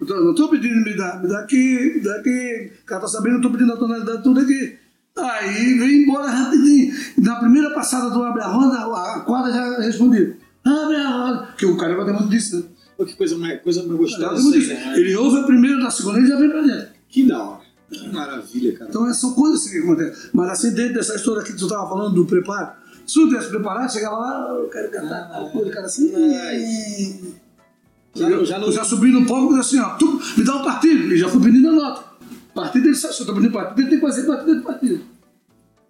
Eu 0.00 0.06
tô, 0.06 0.20
não 0.20 0.34
tô 0.34 0.48
pedindo 0.48 0.76
me 0.84 0.96
dá, 0.96 1.18
me 1.22 1.28
dá 1.28 1.40
aqui, 1.40 1.92
me 1.94 2.00
dá 2.00 2.16
aqui. 2.16 2.72
O 2.82 2.86
cara 2.86 3.00
tá 3.02 3.08
sabendo, 3.08 3.36
eu 3.36 3.40
tô 3.42 3.50
pedindo 3.50 3.72
a 3.72 3.76
tonalidade 3.76 4.22
tudo 4.22 4.40
aqui. 4.40 4.76
Aí 5.16 5.74
vem 5.78 6.02
embora 6.02 6.28
rapidinho. 6.28 6.92
Na 7.18 7.36
primeira 7.36 7.70
passada 7.70 8.10
do 8.10 8.22
Abre 8.24 8.42
a 8.42 8.48
Roda, 8.48 8.76
a 8.78 9.20
quadra 9.20 9.52
já 9.52 9.78
respondeu. 9.80 10.34
Abre 10.64 10.96
a 10.96 11.08
roda. 11.08 11.46
Porque 11.48 11.66
o 11.66 11.76
cara 11.76 11.94
vai 11.94 12.04
ter 12.06 12.12
muito 12.12 12.28
disso, 12.28 12.56
né? 12.56 12.64
Pô, 12.96 13.04
que 13.04 13.14
coisa 13.14 13.36
mais, 13.36 13.60
coisa 13.62 13.80
mais 13.80 13.90
Ele 13.92 13.98
gostosa 13.98 14.48
aí, 14.48 14.60
disso. 14.60 14.74
né? 14.74 14.98
Ele 14.98 15.14
ouve 15.16 15.38
a 15.40 15.42
primeira, 15.44 15.76
na 15.78 15.90
segunda 15.90 16.18
e 16.20 16.26
já 16.26 16.36
vem 16.36 16.50
pra 16.50 16.62
dentro. 16.62 16.88
Que 17.08 17.26
da 17.26 17.42
hora. 17.42 17.60
Que 17.90 18.08
maravilha, 18.12 18.76
cara. 18.76 18.90
Então 18.90 19.14
são 19.14 19.34
coisas 19.34 19.60
assim 19.60 19.70
que 19.72 19.78
acontecem. 19.78 20.30
Mas 20.32 20.50
assim, 20.50 20.74
dentro 20.74 20.94
dessa 20.94 21.14
história 21.14 21.42
que 21.44 21.52
tu 21.52 21.64
estava 21.66 21.88
falando 21.88 22.14
do 22.14 22.26
preparo, 22.26 22.72
se 23.06 23.14
tu 23.14 23.28
tivesse 23.28 23.48
preparado, 23.50 23.92
chegava 23.92 24.16
lá, 24.16 24.30
"Ah, 24.48 24.54
eu 24.58 24.68
quero 24.68 24.90
cantar 24.90 25.28
tal 25.30 25.50
coisa, 25.50 25.68
o 25.68 25.72
cara 25.72 25.86
assim. 25.86 26.10
Já, 28.14 28.28
não- 28.28 28.44
já 28.44 28.58
não. 28.58 28.66
Eu 28.68 28.72
já 28.72 28.84
subi 28.84 29.10
no 29.10 29.26
palco 29.26 29.54
e 29.54 29.58
disse 29.60 29.76
assim, 29.78 29.86
ó, 29.86 29.96
tu 29.96 30.20
me 30.36 30.44
dá 30.44 30.56
um 30.56 30.64
partido. 30.64 31.12
E 31.12 31.16
já 31.18 31.28
fui 31.28 31.42
pedindo 31.42 31.68
a 31.68 31.72
nota. 31.72 32.04
Partido 32.54 32.86
ele 32.88 32.94
sabe, 32.94 33.14
se 33.14 33.22
eu 33.22 33.26
tô 33.26 33.34
pedindo 33.34 33.52
partido, 33.52 33.80
ele 33.80 33.90
tem 33.90 33.98
que 34.00 34.06
fazer 34.06 34.22
partido 34.26 34.56
de 34.56 34.62
partido. 34.62 35.00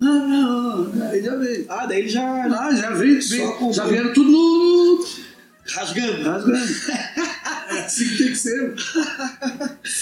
Ah, 0.03 0.07
não, 0.07 1.09
aí 1.11 1.23
já 1.23 1.37
veio. 1.37 1.67
Ah, 1.69 1.87
daí 1.87 1.99
ele 2.01 2.09
já. 2.09 2.23
Ah, 2.47 2.75
já 2.75 2.91
veio, 2.91 3.21
já 3.73 3.85
vieram 3.87 4.13
tudo 4.13 4.31
no- 4.31 5.05
Rasgando. 5.67 6.23
rasgando. 6.25 6.59
É 7.85 7.87
assim 7.87 8.09
que 8.09 8.17
tem 8.17 8.27
que 8.29 8.37
ser. 8.37 8.75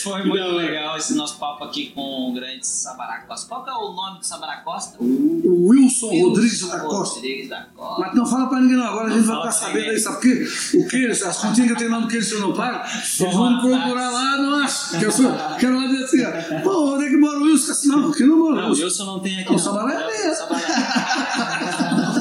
Foi 0.02 0.22
muito 0.22 0.36
Não, 0.36 0.60
é. 0.60 0.64
legal 0.64 0.96
esse 0.96 1.14
nosso 1.14 1.36
papo 1.38 1.64
aqui 1.64 1.90
com 1.94 2.30
o 2.30 2.32
grande 2.32 2.64
Sabará 2.64 3.22
Costa. 3.22 3.48
Qual 3.48 3.66
é 3.68 3.72
o 3.72 3.92
nome 3.92 4.20
do 4.20 4.26
Sabará 4.26 4.58
Costa? 4.58 4.96
O 5.00 5.68
Wilson 5.68 6.10
Rodrigues 6.10 6.60
da 6.68 6.78
Costa. 6.80 7.14
Rodrigues 7.16 7.48
da 7.48 7.62
Costa. 7.74 8.00
Mas 8.00 8.14
não 8.14 8.24
fala 8.24 8.48
pra 8.48 8.60
ninguém 8.60 8.76
não, 8.76 8.84
agora 8.86 9.06
a 9.08 9.10
gente 9.10 9.26
Não 9.26 9.42
vai 9.42 9.52
ficar 9.52 9.66
sabendo 9.66 9.90
aí, 9.90 9.98
sabe 9.98 10.16
por 10.16 10.22
quê? 10.22 10.48
O 10.78 10.88
que? 10.88 11.06
As 11.06 11.36
continhas 11.38 11.66
que 11.66 11.72
eu 11.72 11.76
tenho 11.76 11.90
lá 11.90 12.00
no 12.00 12.08
que 12.08 12.16
eles 12.16 12.40
não 12.40 12.52
pagam, 12.52 12.82
eles 12.84 13.34
vão 13.34 13.50
me 13.56 13.60
procurar 13.60 14.10
lá, 14.10 14.36
não 14.38 14.54
acho. 14.62 14.98
Que 14.98 15.04
eu 15.04 15.10
sou, 15.12 15.32
quero 15.58 15.76
lá 15.76 15.86
dizer 15.88 16.04
assim, 16.04 16.24
ó, 16.24 16.60
pô, 16.62 16.94
onde 16.94 17.06
é 17.06 17.08
que 17.10 17.16
mora 17.16 17.38
o 17.38 17.42
Wilson? 17.44 17.72
Assim, 17.72 17.88
não, 17.88 18.10
aqui 18.10 18.22
não 18.24 18.38
mora 18.38 18.52
o 18.52 18.56
Não, 18.56 18.64
o 18.66 18.68
Wilson. 18.70 18.84
Wilson 18.84 19.04
não 19.06 19.20
tem 19.20 19.34
aqui. 19.40 19.46
Não, 19.46 19.52
não. 19.52 19.58
Sabará 19.58 20.10
é 20.10 20.26
é. 20.26 20.34
Sabará. 20.34 20.62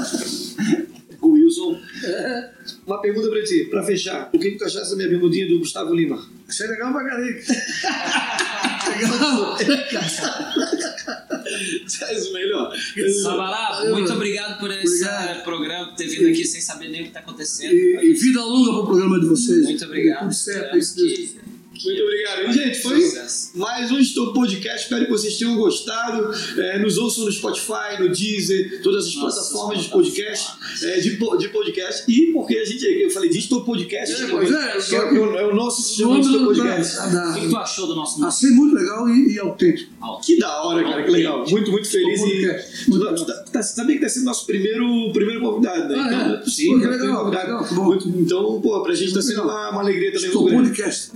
O 1.21 1.33
Wilson. 1.33 1.77
Uma 2.91 3.01
pergunta 3.01 3.29
pra 3.29 3.41
ti, 3.43 3.67
pra 3.69 3.83
fechar. 3.83 4.29
O 4.33 4.37
que, 4.39 4.51
que 4.51 4.57
tu 4.57 4.65
achaste 4.65 4.89
da 4.89 4.95
minha 4.97 5.07
bermudinha 5.07 5.47
do 5.47 5.59
Gustavo 5.59 5.93
Lima? 5.95 6.21
Achei 6.47 6.67
legal 6.67 6.91
pra 6.91 7.03
caralho. 7.05 7.35
Legal. 8.91 9.57
Faz 11.99 12.27
o 12.27 12.33
melhor. 12.33 12.73
Sabará, 13.23 13.85
muito 13.89 14.11
obrigado 14.11 14.59
por 14.59 14.69
esse 14.71 15.03
Obrigado. 15.05 15.43
programa, 15.43 15.87
por 15.87 15.95
ter 15.95 16.07
vindo 16.07 16.27
aqui 16.27 16.43
sem 16.45 16.59
saber 16.59 16.89
nem 16.89 17.01
o 17.03 17.05
que 17.05 17.11
tá 17.11 17.19
acontecendo. 17.19 17.73
E, 17.73 18.09
e 18.09 18.13
vida 18.13 18.43
longa 18.43 18.71
pro 18.73 18.85
programa 18.87 19.19
de 19.19 19.27
vocês. 19.27 19.63
Muito 19.63 19.85
obrigado. 19.85 20.21
Tudo 20.23 20.33
certo, 20.33 20.77
Espero 20.77 20.77
isso 20.79 20.95
que- 20.95 21.50
Muito 21.85 22.03
obrigado. 22.03 22.49
E, 22.49 22.53
gente, 22.53 22.79
foi 22.81 23.01
Sucesso. 23.01 23.51
mais 23.57 23.91
um 23.91 23.97
Estou 23.99 24.33
Podcast. 24.33 24.83
Espero 24.83 25.05
que 25.05 25.11
vocês 25.11 25.37
tenham 25.37 25.55
gostado. 25.55 26.29
É, 26.59 26.77
nos 26.79 26.97
ouçam 26.97 27.25
no 27.25 27.31
Spotify, 27.31 27.99
no 27.99 28.09
Deezer, 28.09 28.81
todas 28.83 29.07
as 29.07 29.15
Nossa, 29.15 29.35
plataformas 29.41 29.83
de 29.83 29.89
podcast. 29.89 30.47
é, 30.83 30.99
de, 30.99 31.17
de 31.17 31.49
podcast. 31.49 32.11
E 32.11 32.31
porque 32.33 32.57
a 32.57 32.65
gente, 32.65 32.85
eu 32.85 33.09
falei 33.09 33.29
de 33.29 33.39
Estou 33.39 33.63
Podcast, 33.63 34.13
É, 34.15 34.17
é, 34.17 34.29
é, 34.29 34.97
é 34.97 35.19
o- 35.19 35.37
é 35.37 35.45
o 35.47 35.55
nosso 35.55 35.81
sistema 35.81 36.19
de 36.21 36.29
Podcast. 36.29 36.95
da- 36.97 37.29
O 37.29 37.33
que, 37.33 37.41
que 37.41 37.49
tu 37.49 37.57
achou 37.57 37.87
do 37.87 37.95
nosso? 37.95 38.23
Achei 38.25 38.49
muito 38.51 38.75
legal 38.75 39.09
e, 39.09 39.33
e 39.33 39.39
autêntico. 39.39 39.91
Que 40.23 40.37
da 40.39 40.63
hora, 40.63 40.83
cara, 40.83 41.03
que 41.03 41.09
legal. 41.11 41.45
Muito, 41.49 41.71
muito 41.71 41.87
feliz. 41.89 42.21
Estou 42.21 42.27
E, 42.29 42.41
Podcast. 42.41 42.85
tu, 42.85 43.40
tá- 43.51 43.63
sabia 43.63 43.95
que 43.95 44.01
tá 44.01 44.09
sendo 44.09 44.25
nosso 44.25 44.45
primeiro, 44.45 45.11
primeiro 45.13 45.41
convidado, 45.41 45.89
né? 45.89 45.95
Ah, 45.99 46.13
então, 46.13 46.35
é? 46.35 46.45
sim, 46.49 46.67
Pô, 46.73 46.79
primeiro 46.79 47.03
legal, 47.03 47.23
convidado. 47.25 47.45
legal, 47.47 47.67
bom. 47.73 47.83
Muito- 47.85 48.09
então, 48.09 48.61
pô, 48.61 48.83
pra 48.83 48.93
gente 48.95 49.13
tá 49.13 49.21
sendo 49.21 49.43
uma, 49.43 49.69
uma 49.71 49.81
alegria 49.81 50.11
também 50.11 50.27
Estou 50.27 50.49
podcast. 50.49 51.11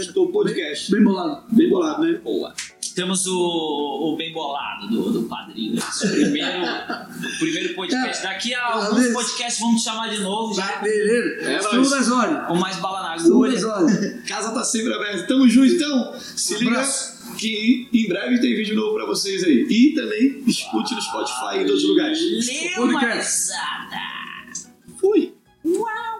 Estou 0.00 0.28
Podcast. 0.32 0.90
Bem 0.90 1.04
bolado. 1.04 1.42
Bem 1.50 1.68
bolado, 1.70 2.02
né? 2.02 2.20
Boa. 2.22 2.52
Temos 2.94 3.26
o, 3.26 3.34
o 3.36 4.16
bem 4.16 4.32
bolado 4.32 4.86
do, 4.88 5.10
do 5.10 5.22
padrinho. 5.24 5.76
Esse 5.76 6.08
primeiro, 6.08 6.48
o 6.64 7.38
primeiro 7.40 7.74
podcast. 7.74 8.22
Daqui 8.22 8.54
a 8.54 8.64
alguns 8.72 8.94
Beleza. 8.94 9.14
podcasts 9.14 9.60
vamos 9.60 9.80
te 9.82 9.84
chamar 9.90 10.10
de 10.10 10.20
novo, 10.20 10.54
já 10.54 10.76
Beleza. 10.80 11.50
É 11.50 11.56
das 11.90 12.10
horas. 12.10 12.46
com 12.46 12.54
mais 12.54 12.76
bala 12.76 13.02
na 13.02 13.14
agulha. 13.14 13.66
horas. 13.66 14.22
Casa 14.28 14.52
tá 14.52 14.62
sempre 14.62 14.92
aberta. 14.94 15.26
Tamo 15.26 15.48
junto, 15.48 15.72
então. 15.74 16.12
Se 16.36 16.54
liga 16.58 16.70
Abraço 16.70 17.13
que 17.34 17.88
em 17.92 18.08
breve 18.08 18.40
tem 18.40 18.54
vídeo 18.54 18.74
novo 18.74 18.94
pra 18.94 19.06
vocês 19.06 19.44
aí. 19.44 19.66
E 19.68 19.94
também 19.94 20.42
escute 20.46 20.94
no 20.94 21.02
Spotify 21.02 21.54
e 21.54 21.58
em 21.58 21.60
outros 21.62 21.84
lugares. 21.84 22.20
Fui! 24.98 25.34
Uau! 25.64 26.13